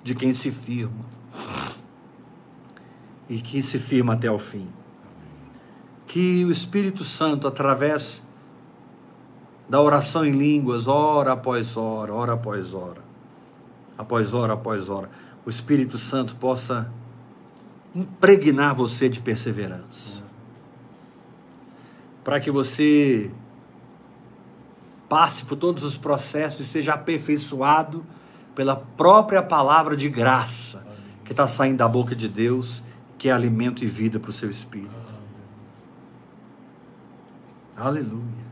de 0.04 0.14
quem 0.14 0.34
se 0.34 0.52
firma. 0.52 1.06
E 3.30 3.42
que 3.42 3.62
se 3.62 3.78
firma 3.78 4.14
até 4.14 4.32
o 4.32 4.40
fim. 4.40 4.68
Que 6.06 6.46
o 6.46 6.52
Espírito 6.52 7.04
Santo, 7.04 7.48
através 7.48 8.24
da 9.70 9.82
oração 9.82 10.26
em 10.26 10.32
línguas, 10.32 10.88
hora 10.88 11.34
após 11.34 11.76
hora, 11.76 12.14
hora 12.14 12.34
após 12.34 12.74
hora, 12.74 13.02
após 13.98 14.34
hora 14.34 14.54
após 14.54 14.90
hora, 14.90 15.10
o 15.46 15.50
Espírito 15.50 15.98
Santo 15.98 16.36
possa 16.36 16.90
impregnar 17.94 18.76
você 18.76 19.10
de 19.10 19.20
perseverança. 19.20 20.24
Para 22.24 22.40
que 22.40 22.52
você 22.52 23.32
passe 25.10 25.44
por 25.44 25.56
todos 25.56 25.84
os 25.84 25.98
processos 25.98 26.68
e 26.68 26.70
seja 26.70 26.94
aperfeiçoado 26.94 28.06
pela 28.54 28.76
própria 28.76 29.42
palavra 29.42 29.96
de 29.96 30.10
graça 30.10 30.86
que 31.24 31.32
está 31.32 31.48
saindo 31.48 31.78
da 31.78 31.88
boca 31.88 32.16
de 32.16 32.28
Deus, 32.28 32.84
que 33.18 33.30
é 33.30 33.32
alimento 33.32 33.84
e 33.84 33.88
vida 33.88 34.20
para 34.20 34.30
o 34.30 34.34
seu 34.34 34.50
espírito. 34.50 34.92
Aleluia. 37.76 38.48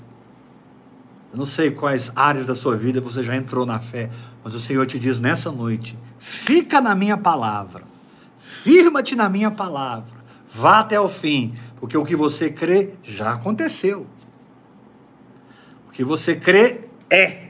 Eu 1.31 1.39
não 1.39 1.45
sei 1.45 1.71
quais 1.71 2.11
áreas 2.15 2.45
da 2.45 2.55
sua 2.55 2.77
vida 2.77 3.01
você 3.01 3.23
já 3.23 3.35
entrou 3.35 3.65
na 3.65 3.79
fé, 3.79 4.09
mas 4.43 4.55
o 4.55 4.59
Senhor 4.59 4.85
te 4.85 4.97
diz 4.97 5.19
nessa 5.19 5.51
noite: 5.51 5.97
fica 6.17 6.79
na 6.79 6.95
minha 6.95 7.17
palavra, 7.17 7.83
firma-te 8.37 9.15
na 9.15 9.27
minha 9.27 9.51
palavra, 9.51 10.15
vá 10.47 10.79
até 10.79 10.99
o 10.99 11.09
fim, 11.09 11.53
porque 11.77 11.97
o 11.97 12.05
que 12.05 12.15
você 12.15 12.49
crê 12.49 12.93
já 13.03 13.33
aconteceu. 13.33 14.07
O 15.89 15.91
que 15.91 16.03
você 16.03 16.35
crê 16.35 16.87
é. 17.09 17.49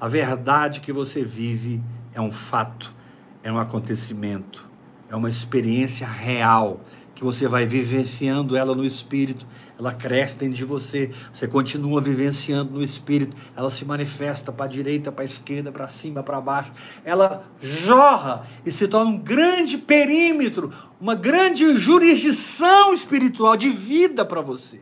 A 0.00 0.08
verdade 0.08 0.80
que 0.80 0.92
você 0.92 1.22
vive 1.22 1.82
é 2.14 2.20
um 2.20 2.30
fato, 2.30 2.94
é 3.42 3.52
um 3.52 3.58
acontecimento, 3.58 4.71
é 5.12 5.16
uma 5.16 5.30
experiência 5.30 6.06
real 6.06 6.80
que 7.14 7.22
você 7.22 7.46
vai 7.46 7.66
vivenciando 7.66 8.56
ela 8.56 8.74
no 8.74 8.84
espírito 8.84 9.46
ela 9.82 9.92
cresce 9.92 10.36
dentro 10.36 10.54
de 10.54 10.64
você, 10.64 11.10
você 11.32 11.48
continua 11.48 12.00
vivenciando 12.00 12.72
no 12.72 12.82
espírito, 12.84 13.36
ela 13.56 13.68
se 13.68 13.84
manifesta 13.84 14.52
para 14.52 14.66
a 14.66 14.68
direita, 14.68 15.10
para 15.10 15.22
a 15.22 15.24
esquerda, 15.24 15.72
para 15.72 15.88
cima, 15.88 16.22
para 16.22 16.40
baixo, 16.40 16.72
ela 17.04 17.44
jorra 17.60 18.46
e 18.64 18.70
se 18.70 18.86
torna 18.86 19.10
um 19.10 19.18
grande 19.18 19.76
perímetro, 19.76 20.72
uma 21.00 21.16
grande 21.16 21.76
jurisdição 21.76 22.94
espiritual 22.94 23.56
de 23.56 23.70
vida 23.70 24.24
para 24.24 24.40
você. 24.40 24.80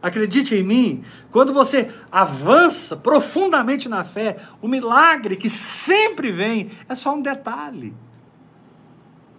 Acredite 0.00 0.54
em 0.54 0.62
mim, 0.62 1.04
quando 1.30 1.52
você 1.52 1.90
avança 2.10 2.96
profundamente 2.96 3.90
na 3.90 4.04
fé, 4.04 4.38
o 4.62 4.68
milagre 4.68 5.36
que 5.36 5.50
sempre 5.50 6.32
vem 6.32 6.70
é 6.88 6.94
só 6.94 7.14
um 7.14 7.20
detalhe. 7.20 7.94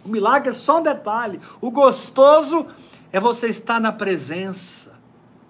O 0.05 0.09
milagre 0.09 0.49
é 0.49 0.53
só 0.53 0.79
um 0.79 0.83
detalhe. 0.83 1.39
O 1.59 1.69
gostoso 1.69 2.67
é 3.11 3.19
você 3.19 3.47
estar 3.47 3.79
na 3.79 3.91
presença 3.91 4.91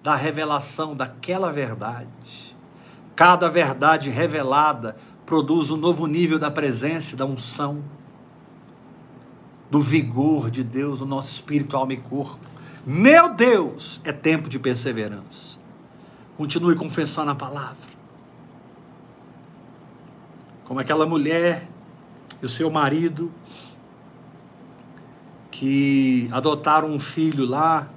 da 0.02 0.14
revelação 0.14 0.94
daquela 0.94 1.50
verdade. 1.52 2.08
Cada 3.14 3.48
verdade 3.48 4.10
revelada 4.10 4.96
produz 5.24 5.70
um 5.70 5.76
novo 5.76 6.06
nível 6.06 6.38
da 6.38 6.50
presença, 6.50 7.16
da 7.16 7.24
unção, 7.24 7.82
do 9.70 9.80
vigor 9.80 10.50
de 10.50 10.62
Deus 10.62 11.00
no 11.00 11.06
nosso 11.06 11.32
espírito, 11.32 11.76
alma 11.76 11.94
e 11.94 11.96
corpo. 11.96 12.44
Meu 12.84 13.32
Deus, 13.32 14.00
é 14.04 14.12
tempo 14.12 14.48
de 14.48 14.58
perseverança. 14.58 15.58
Continue 16.36 16.74
confessando 16.74 17.30
a 17.30 17.34
palavra. 17.34 17.92
Como 20.64 20.80
aquela 20.80 21.06
mulher 21.06 21.68
e 22.42 22.46
o 22.46 22.48
seu 22.48 22.70
marido 22.70 23.32
que 25.62 26.26
adotaram 26.32 26.88
um 26.88 26.98
filho 26.98 27.46
lá 27.46 27.88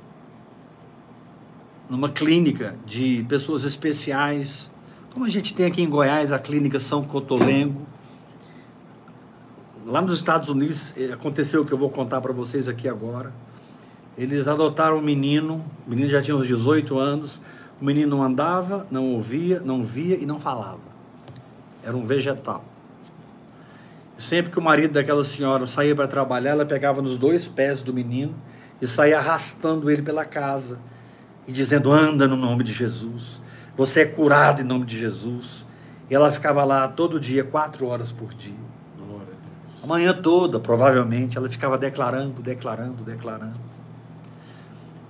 numa 1.90 2.10
clínica 2.10 2.76
de 2.86 3.26
pessoas 3.28 3.64
especiais, 3.64 4.70
como 5.12 5.26
a 5.26 5.30
gente 5.30 5.52
tem 5.52 5.66
aqui 5.66 5.82
em 5.82 5.90
Goiás 5.90 6.32
a 6.32 6.38
clínica 6.38 6.80
São 6.80 7.04
Cotolengo. 7.04 7.82
Lá 9.84 10.00
nos 10.00 10.14
Estados 10.14 10.48
Unidos 10.48 10.94
eh, 10.96 11.12
aconteceu 11.12 11.64
o 11.64 11.66
que 11.66 11.72
eu 11.72 11.78
vou 11.80 11.90
contar 11.90 12.22
para 12.22 12.32
vocês 12.32 12.68
aqui 12.68 12.88
agora. 12.88 13.34
Eles 14.16 14.48
adotaram 14.48 15.00
um 15.00 15.02
menino, 15.02 15.66
o 15.88 15.90
menino 15.90 16.08
já 16.08 16.22
tinha 16.22 16.38
uns 16.38 16.46
18 16.46 17.00
anos, 17.00 17.42
o 17.82 17.86
menino 17.86 18.16
não 18.16 18.24
andava, 18.24 18.86
não 18.92 19.12
ouvia, 19.12 19.60
não 19.60 19.84
via 19.84 20.18
e 20.18 20.26
não 20.28 20.40
falava. 20.40 20.86
Era 21.84 21.98
um 21.98 22.06
vegetal. 22.06 22.64
Sempre 24.18 24.52
que 24.52 24.60
o 24.60 24.62
marido 24.62 24.94
daquela 24.94 25.24
senhora 25.24 25.68
saía 25.68 25.94
para 25.94 26.08
trabalhar, 26.08 26.52
ela 26.52 26.66
pegava 26.66 27.02
nos 27.02 27.18
dois 27.18 27.48
pés 27.48 27.82
do 27.82 27.94
menino 27.94 28.36
e 28.82 28.88
saía 28.88 29.20
arrastando 29.20 29.90
ele 29.92 30.02
pela 30.02 30.24
casa 30.24 30.80
e 31.48 31.52
dizendo: 31.52 31.92
Anda 31.92 32.28
no 32.28 32.38
nome 32.38 32.64
de 32.64 32.72
Jesus, 32.72 33.42
você 33.76 34.02
é 34.02 34.06
curado 34.06 34.62
em 34.62 34.66
nome 34.66 34.86
de 34.86 34.98
Jesus. 34.98 35.66
E 36.10 36.14
ela 36.14 36.32
ficava 36.32 36.64
lá 36.64 36.88
todo 36.88 37.20
dia, 37.20 37.44
quatro 37.44 37.88
horas 37.88 38.12
por 38.12 38.34
dia. 38.34 38.66
A 39.86 39.88
manhã 39.88 40.14
toda, 40.14 40.60
provavelmente, 40.60 41.38
ela 41.38 41.48
ficava 41.48 41.78
declarando, 41.78 42.42
declarando, 42.42 43.04
declarando. 43.04 43.60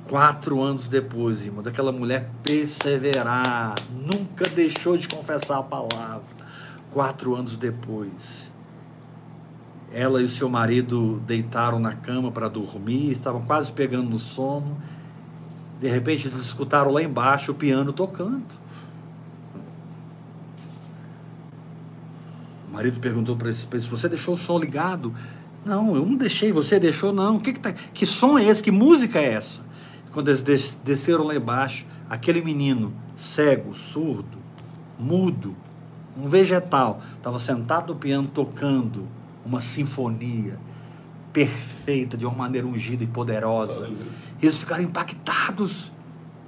Quatro 0.09 0.61
anos 0.61 0.89
depois, 0.89 1.45
irmão, 1.45 1.63
daquela 1.63 1.93
mulher 1.93 2.29
perseverar, 2.43 3.75
nunca 3.89 4.47
deixou 4.49 4.97
de 4.97 5.07
confessar 5.07 5.59
a 5.59 5.63
palavra. 5.63 6.23
Quatro 6.91 7.35
anos 7.35 7.55
depois, 7.55 8.51
ela 9.91 10.21
e 10.21 10.25
o 10.25 10.29
seu 10.29 10.49
marido 10.49 11.21
deitaram 11.25 11.79
na 11.79 11.93
cama 11.93 12.31
para 12.31 12.49
dormir, 12.49 13.11
estavam 13.11 13.41
quase 13.41 13.71
pegando 13.71 14.09
no 14.09 14.19
sono. 14.19 14.77
De 15.79 15.87
repente 15.87 16.27
eles 16.27 16.37
escutaram 16.37 16.91
lá 16.91 17.01
embaixo 17.01 17.51
o 17.51 17.55
piano 17.55 17.93
tocando. 17.93 18.43
O 22.69 22.73
marido 22.73 22.99
perguntou 22.99 23.35
para 23.35 23.49
ele: 23.49 23.57
Você 23.57 24.09
deixou 24.09 24.33
o 24.33 24.37
som 24.37 24.57
ligado? 24.57 25.13
Não, 25.65 25.95
eu 25.95 26.05
não 26.05 26.15
deixei, 26.15 26.51
você 26.51 26.79
deixou, 26.79 27.11
não. 27.11 27.39
Que, 27.39 27.53
que, 27.53 27.59
tá, 27.59 27.73
que 27.73 28.05
som 28.05 28.37
é 28.37 28.43
esse? 28.45 28.61
Que 28.61 28.71
música 28.71 29.19
é 29.19 29.33
essa? 29.33 29.65
Quando 30.11 30.29
eles 30.29 30.77
desceram 30.83 31.23
lá 31.23 31.35
embaixo, 31.35 31.85
aquele 32.09 32.41
menino 32.41 32.93
cego, 33.15 33.73
surdo, 33.73 34.37
mudo, 34.99 35.55
um 36.17 36.29
vegetal, 36.29 37.01
estava 37.17 37.39
sentado 37.39 37.93
no 37.93 37.99
piano 37.99 38.29
tocando 38.33 39.07
uma 39.45 39.59
sinfonia 39.59 40.57
perfeita, 41.31 42.17
de 42.17 42.25
uma 42.25 42.35
maneira 42.35 42.65
ungida 42.65 43.03
e 43.03 43.07
poderosa. 43.07 43.89
E 44.41 44.45
eles 44.45 44.59
ficaram 44.59 44.83
impactados. 44.83 45.91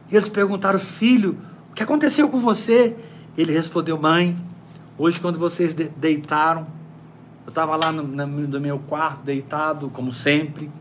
E 0.10 0.16
eles 0.16 0.30
perguntaram, 0.30 0.80
filho, 0.80 1.38
o 1.70 1.74
que 1.74 1.84
aconteceu 1.84 2.30
com 2.30 2.40
você? 2.40 2.96
Ele 3.38 3.52
respondeu, 3.52 4.00
mãe, 4.00 4.36
hoje 4.98 5.20
quando 5.20 5.38
vocês 5.38 5.74
de 5.74 5.90
deitaram, 5.90 6.66
eu 7.46 7.50
estava 7.50 7.76
lá 7.76 7.92
no, 7.92 8.04
no 8.04 8.60
meu 8.60 8.80
quarto, 8.80 9.24
deitado, 9.24 9.90
como 9.90 10.12
sempre. 10.12 10.72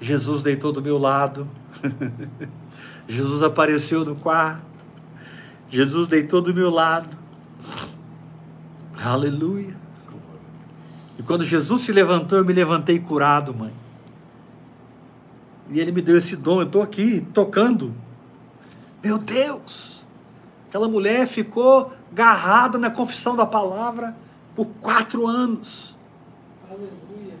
Jesus 0.00 0.42
deitou 0.42 0.72
do 0.72 0.82
meu 0.82 0.98
lado. 0.98 1.48
Jesus 3.08 3.42
apareceu 3.42 4.04
no 4.04 4.16
quarto. 4.16 4.62
Jesus 5.70 6.06
deitou 6.06 6.40
do 6.40 6.54
meu 6.54 6.70
lado. 6.70 7.16
Aleluia. 8.98 9.85
E 11.18 11.22
quando 11.22 11.44
Jesus 11.44 11.82
se 11.82 11.92
levantou, 11.92 12.38
eu 12.38 12.44
me 12.44 12.52
levantei 12.52 12.98
curado, 12.98 13.54
mãe. 13.54 13.72
E 15.70 15.80
ele 15.80 15.92
me 15.92 16.02
deu 16.02 16.16
esse 16.16 16.36
dom, 16.36 16.60
eu 16.60 16.66
estou 16.66 16.82
aqui 16.82 17.26
tocando. 17.32 17.94
Meu 19.02 19.18
Deus! 19.18 20.04
Aquela 20.68 20.88
mulher 20.88 21.26
ficou 21.26 21.92
agarrada 22.12 22.78
na 22.78 22.90
confissão 22.90 23.34
da 23.34 23.46
palavra 23.46 24.14
por 24.54 24.66
quatro 24.80 25.26
anos. 25.26 25.96
Aleluia. 26.68 27.34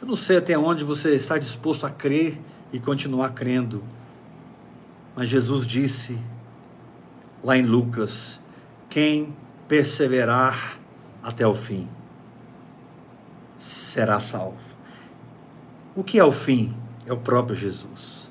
Eu 0.00 0.08
não 0.08 0.16
sei 0.16 0.36
até 0.36 0.56
onde 0.58 0.84
você 0.84 1.14
está 1.14 1.38
disposto 1.38 1.86
a 1.86 1.90
crer 1.90 2.40
e 2.72 2.78
continuar 2.78 3.30
crendo. 3.30 3.82
Mas 5.14 5.28
Jesus 5.28 5.66
disse 5.66 6.18
lá 7.42 7.56
em 7.56 7.62
Lucas: 7.62 8.40
quem 8.88 9.34
perseverar 9.72 10.78
até 11.22 11.46
o 11.46 11.54
fim, 11.54 11.88
será 13.58 14.20
salvo. 14.20 14.76
O 15.96 16.04
que 16.04 16.18
é 16.18 16.24
o 16.24 16.30
fim? 16.30 16.76
É 17.06 17.12
o 17.14 17.16
próprio 17.16 17.56
Jesus. 17.56 18.30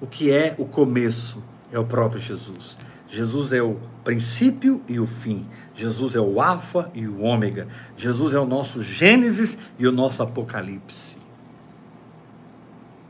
O 0.00 0.06
que 0.06 0.30
é 0.30 0.54
o 0.56 0.64
começo? 0.64 1.42
É 1.72 1.78
o 1.80 1.84
próprio 1.84 2.20
Jesus. 2.20 2.78
Jesus 3.08 3.52
é 3.52 3.60
o 3.60 3.80
princípio 4.04 4.80
e 4.86 5.00
o 5.00 5.08
fim. 5.08 5.44
Jesus 5.74 6.14
é 6.14 6.20
o 6.20 6.40
Alfa 6.40 6.88
e 6.94 7.08
o 7.08 7.20
Ômega. 7.20 7.66
Jesus 7.96 8.32
é 8.32 8.38
o 8.38 8.46
nosso 8.46 8.80
Gênesis 8.80 9.58
e 9.76 9.88
o 9.88 9.92
nosso 9.92 10.22
Apocalipse. 10.22 11.16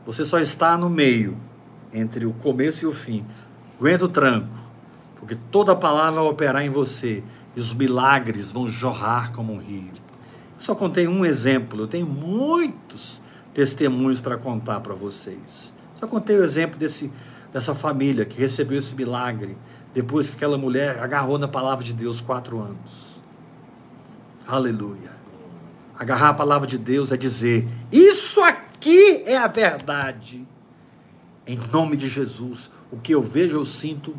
Você 0.03 0.25
só 0.25 0.39
está 0.39 0.75
no 0.79 0.89
meio, 0.89 1.37
entre 1.93 2.25
o 2.25 2.33
começo 2.33 2.85
e 2.85 2.87
o 2.87 2.91
fim. 2.91 3.23
Aguenta 3.79 4.05
o 4.05 4.09
tranco, 4.09 4.49
porque 5.17 5.37
toda 5.51 5.75
palavra 5.75 6.21
vai 6.21 6.31
operar 6.31 6.65
em 6.65 6.71
você 6.71 7.23
e 7.57 7.59
os 7.59 7.73
milagres 7.73 8.51
vão 8.51 8.67
jorrar 8.67 9.31
como 9.31 9.51
um 9.51 9.57
rio. 9.57 9.89
Eu 10.55 10.61
só 10.61 10.75
contei 10.75 11.07
um 11.07 11.25
exemplo, 11.25 11.81
eu 11.81 11.87
tenho 11.87 12.05
muitos 12.05 13.19
testemunhos 13.51 14.21
para 14.21 14.37
contar 14.37 14.79
para 14.81 14.93
vocês. 14.93 15.73
Só 15.95 16.05
contei 16.05 16.37
o 16.37 16.43
exemplo 16.43 16.77
desse, 16.77 17.11
dessa 17.51 17.73
família 17.73 18.25
que 18.25 18.39
recebeu 18.39 18.77
esse 18.77 18.93
milagre 18.93 19.57
depois 19.91 20.29
que 20.29 20.35
aquela 20.35 20.55
mulher 20.55 20.99
agarrou 20.99 21.39
na 21.39 21.47
palavra 21.47 21.83
de 21.83 21.95
Deus 21.95 22.21
quatro 22.21 22.61
anos. 22.61 23.19
Aleluia. 24.47 25.17
Agarrar 25.97 26.29
a 26.29 26.33
palavra 26.35 26.67
de 26.67 26.77
Deus 26.77 27.11
é 27.11 27.17
dizer: 27.17 27.67
Isso 27.91 28.39
aqui 28.39 29.23
é 29.25 29.35
a 29.35 29.47
verdade. 29.47 30.47
Em 31.47 31.57
nome 31.73 31.97
de 31.97 32.07
Jesus, 32.07 32.69
o 32.91 32.97
que 32.97 33.15
eu 33.15 33.21
vejo, 33.23 33.57
eu 33.57 33.65
sinto, 33.65 34.15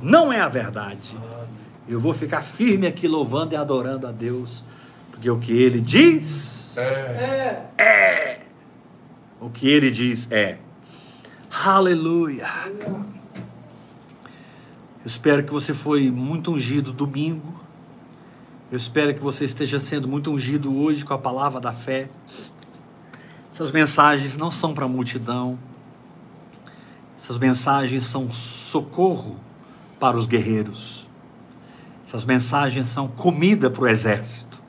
não 0.00 0.32
é 0.32 0.38
a 0.38 0.48
verdade. 0.48 1.18
Eu 1.88 2.00
vou 2.00 2.12
ficar 2.12 2.42
firme 2.42 2.86
aqui 2.86 3.06
louvando 3.06 3.54
e 3.54 3.56
adorando 3.56 4.06
a 4.06 4.12
Deus, 4.12 4.64
porque 5.10 5.30
o 5.30 5.38
que 5.38 5.52
ele 5.52 5.80
diz 5.80 6.76
é. 6.76 7.68
é. 7.78 8.40
O 9.40 9.48
que 9.48 9.68
ele 9.68 9.90
diz 9.90 10.30
é. 10.30 10.58
Aleluia. 11.64 12.48
Eu 15.06 15.06
espero 15.06 15.44
que 15.44 15.52
você 15.52 15.72
foi 15.72 16.10
muito 16.10 16.52
ungido 16.52 16.92
domingo. 16.92 17.54
Eu 18.70 18.76
espero 18.76 19.14
que 19.14 19.20
você 19.20 19.44
esteja 19.44 19.78
sendo 19.78 20.08
muito 20.08 20.32
ungido 20.32 20.76
hoje 20.76 21.04
com 21.04 21.14
a 21.14 21.18
palavra 21.18 21.60
da 21.60 21.72
fé. 21.72 22.10
Essas 23.52 23.70
mensagens 23.70 24.36
não 24.36 24.50
são 24.50 24.74
para 24.74 24.84
a 24.84 24.88
multidão. 24.88 25.56
Essas 27.16 27.38
mensagens 27.38 28.02
são 28.02 28.30
socorro 28.30 29.38
para 30.00 30.18
os 30.18 30.26
guerreiros. 30.26 31.05
Essas 32.16 32.24
mensagens 32.24 32.86
são 32.86 33.08
comida 33.08 33.68
para 33.68 33.82
o 33.82 33.86
exército. 33.86 34.62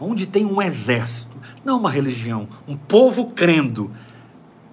Onde 0.00 0.24
tem 0.24 0.46
um 0.46 0.62
exército, 0.62 1.36
não 1.62 1.78
uma 1.78 1.90
religião, 1.90 2.48
um 2.66 2.74
povo 2.74 3.32
crendo, 3.32 3.90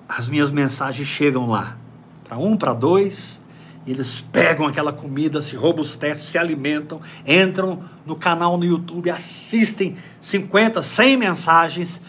as 0.07 0.29
minhas 0.29 0.49
mensagens 0.49 1.05
chegam 1.05 1.49
lá. 1.49 1.75
Para 2.23 2.37
um, 2.37 2.55
para 2.55 2.73
dois, 2.73 3.41
eles 3.85 4.21
pegam 4.21 4.65
aquela 4.65 4.93
comida, 4.93 5.41
se 5.41 5.57
robustecem, 5.57 6.29
se 6.29 6.37
alimentam, 6.37 7.01
entram 7.25 7.83
no 8.05 8.15
canal 8.15 8.57
no 8.57 8.63
YouTube, 8.63 9.09
assistem 9.09 9.97
50, 10.21 10.81
100 10.81 11.17
mensagens 11.17 12.01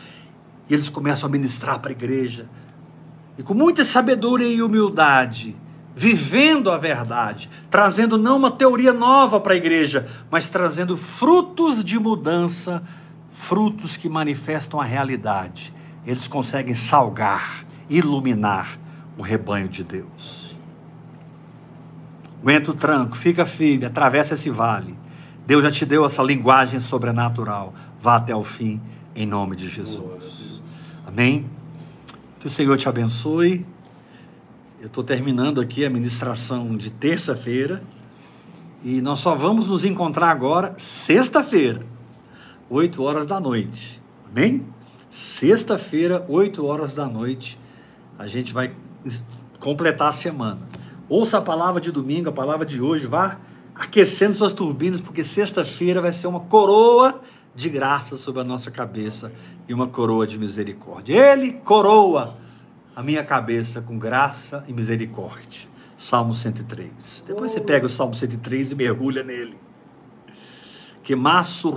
e 0.70 0.74
eles 0.74 0.88
começam 0.88 1.28
a 1.28 1.32
ministrar 1.32 1.80
para 1.80 1.90
a 1.90 1.92
igreja. 1.92 2.48
E 3.36 3.42
com 3.42 3.52
muita 3.52 3.82
sabedoria 3.82 4.46
e 4.46 4.62
humildade, 4.62 5.56
vivendo 5.98 6.70
a 6.70 6.78
verdade, 6.78 7.50
trazendo 7.68 8.16
não 8.16 8.36
uma 8.36 8.52
teoria 8.52 8.92
nova 8.92 9.40
para 9.40 9.54
a 9.54 9.56
igreja, 9.56 10.06
mas 10.30 10.48
trazendo 10.48 10.96
frutos 10.96 11.82
de 11.82 11.98
mudança, 11.98 12.84
frutos 13.28 13.96
que 13.96 14.08
manifestam 14.08 14.80
a 14.80 14.84
realidade. 14.84 15.74
Eles 16.06 16.28
conseguem 16.28 16.76
salgar, 16.76 17.66
iluminar 17.90 18.78
o 19.18 19.22
rebanho 19.22 19.68
de 19.68 19.82
Deus. 19.82 20.56
Aguenta 22.40 22.70
o 22.70 22.74
tranco, 22.74 23.16
fica 23.16 23.44
firme, 23.44 23.84
atravessa 23.84 24.34
esse 24.34 24.50
vale. 24.50 24.96
Deus 25.44 25.64
já 25.64 25.70
te 25.72 25.84
deu 25.84 26.06
essa 26.06 26.22
linguagem 26.22 26.78
sobrenatural. 26.78 27.74
Vá 27.98 28.14
até 28.16 28.36
o 28.36 28.44
fim, 28.44 28.80
em 29.16 29.26
nome 29.26 29.56
de 29.56 29.68
Jesus. 29.68 30.62
Amém? 31.04 31.46
Que 32.38 32.46
o 32.46 32.50
Senhor 32.50 32.76
te 32.76 32.88
abençoe. 32.88 33.66
Eu 34.80 34.86
estou 34.86 35.02
terminando 35.02 35.60
aqui 35.60 35.84
a 35.84 35.90
ministração 35.90 36.76
de 36.76 36.88
terça-feira 36.88 37.82
e 38.84 39.00
nós 39.00 39.18
só 39.18 39.34
vamos 39.34 39.66
nos 39.66 39.84
encontrar 39.84 40.30
agora 40.30 40.72
sexta-feira, 40.78 41.84
8 42.70 43.02
horas 43.02 43.26
da 43.26 43.40
noite. 43.40 44.00
Amém? 44.30 44.64
Sexta-feira, 45.10 46.24
8 46.28 46.64
horas 46.64 46.94
da 46.94 47.06
noite, 47.08 47.58
a 48.16 48.28
gente 48.28 48.54
vai 48.54 48.72
completar 49.58 50.10
a 50.10 50.12
semana. 50.12 50.60
Ouça 51.08 51.38
a 51.38 51.42
palavra 51.42 51.80
de 51.80 51.90
domingo, 51.90 52.28
a 52.28 52.32
palavra 52.32 52.64
de 52.64 52.80
hoje, 52.80 53.04
vá 53.04 53.36
aquecendo 53.74 54.36
suas 54.36 54.52
turbinas, 54.52 55.00
porque 55.00 55.24
sexta-feira 55.24 56.00
vai 56.00 56.12
ser 56.12 56.28
uma 56.28 56.40
coroa 56.40 57.20
de 57.52 57.68
graça 57.68 58.16
sobre 58.16 58.42
a 58.42 58.44
nossa 58.44 58.70
cabeça 58.70 59.32
e 59.68 59.74
uma 59.74 59.88
coroa 59.88 60.24
de 60.24 60.38
misericórdia. 60.38 61.32
Ele 61.32 61.54
coroa 61.54 62.36
a 62.98 63.02
minha 63.04 63.22
cabeça 63.22 63.80
com 63.80 63.96
graça 63.96 64.64
e 64.66 64.72
misericórdia. 64.72 65.68
Salmo 65.96 66.34
103. 66.34 67.26
Depois 67.28 67.52
você 67.52 67.60
pega 67.60 67.86
o 67.86 67.88
Salmo 67.88 68.12
103 68.12 68.72
e 68.72 68.74
mergulha 68.74 69.22
nele. 69.22 69.56
Que 71.04 71.14
maço 71.14 71.70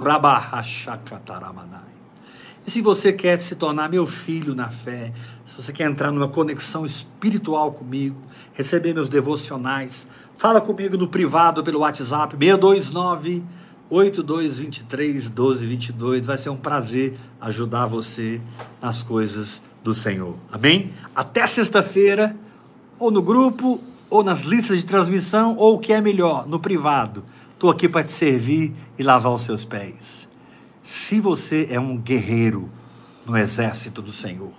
E 2.66 2.72
se 2.72 2.82
você 2.82 3.14
quer 3.14 3.40
se 3.40 3.54
tornar 3.54 3.88
meu 3.88 4.08
filho 4.08 4.56
na 4.56 4.70
fé, 4.72 5.14
se 5.46 5.56
você 5.56 5.72
quer 5.72 5.88
entrar 5.88 6.12
numa 6.12 6.28
conexão 6.28 6.88
espiritual 6.88 7.72
comigo, 7.72 8.20
receber 8.54 8.92
meus 8.92 9.08
devocionais, 9.08 10.08
fala 10.40 10.60
comigo 10.60 10.98
no 10.98 11.08
privado 11.08 11.64
pelo 11.64 11.82
WhatsApp 11.82 12.36
629 12.36 13.44
8223 13.92 15.26
1222. 15.26 16.26
Vai 16.26 16.38
ser 16.40 16.50
um 16.50 16.58
prazer 16.58 17.16
ajudar 17.40 17.86
você 17.86 18.42
nas 18.82 19.04
coisas 19.04 19.62
do 19.84 19.94
Senhor. 19.94 20.36
Amém? 20.52 20.94
Até 21.16 21.46
sexta-feira, 21.48 22.36
ou 23.00 23.12
no 23.12 23.22
grupo, 23.22 23.82
ou 24.10 24.24
nas 24.24 24.42
listas 24.42 24.78
de 24.78 24.86
transmissão, 24.86 25.56
ou 25.58 25.76
o 25.76 25.80
que 25.80 25.94
é 25.94 26.02
melhor, 26.02 26.48
no 26.48 26.60
privado. 26.60 27.24
Estou 27.54 27.70
aqui 27.70 27.88
para 27.88 28.04
te 28.04 28.12
servir 28.12 28.74
e 28.98 29.04
lavar 29.04 29.34
os 29.34 29.42
seus 29.42 29.64
pés. 29.66 30.28
Se 30.84 31.20
você 31.20 31.68
é 31.70 31.80
um 31.80 31.98
guerreiro 31.98 32.70
no 33.26 33.38
exército 33.38 34.02
do 34.02 34.12
Senhor, 34.12 34.52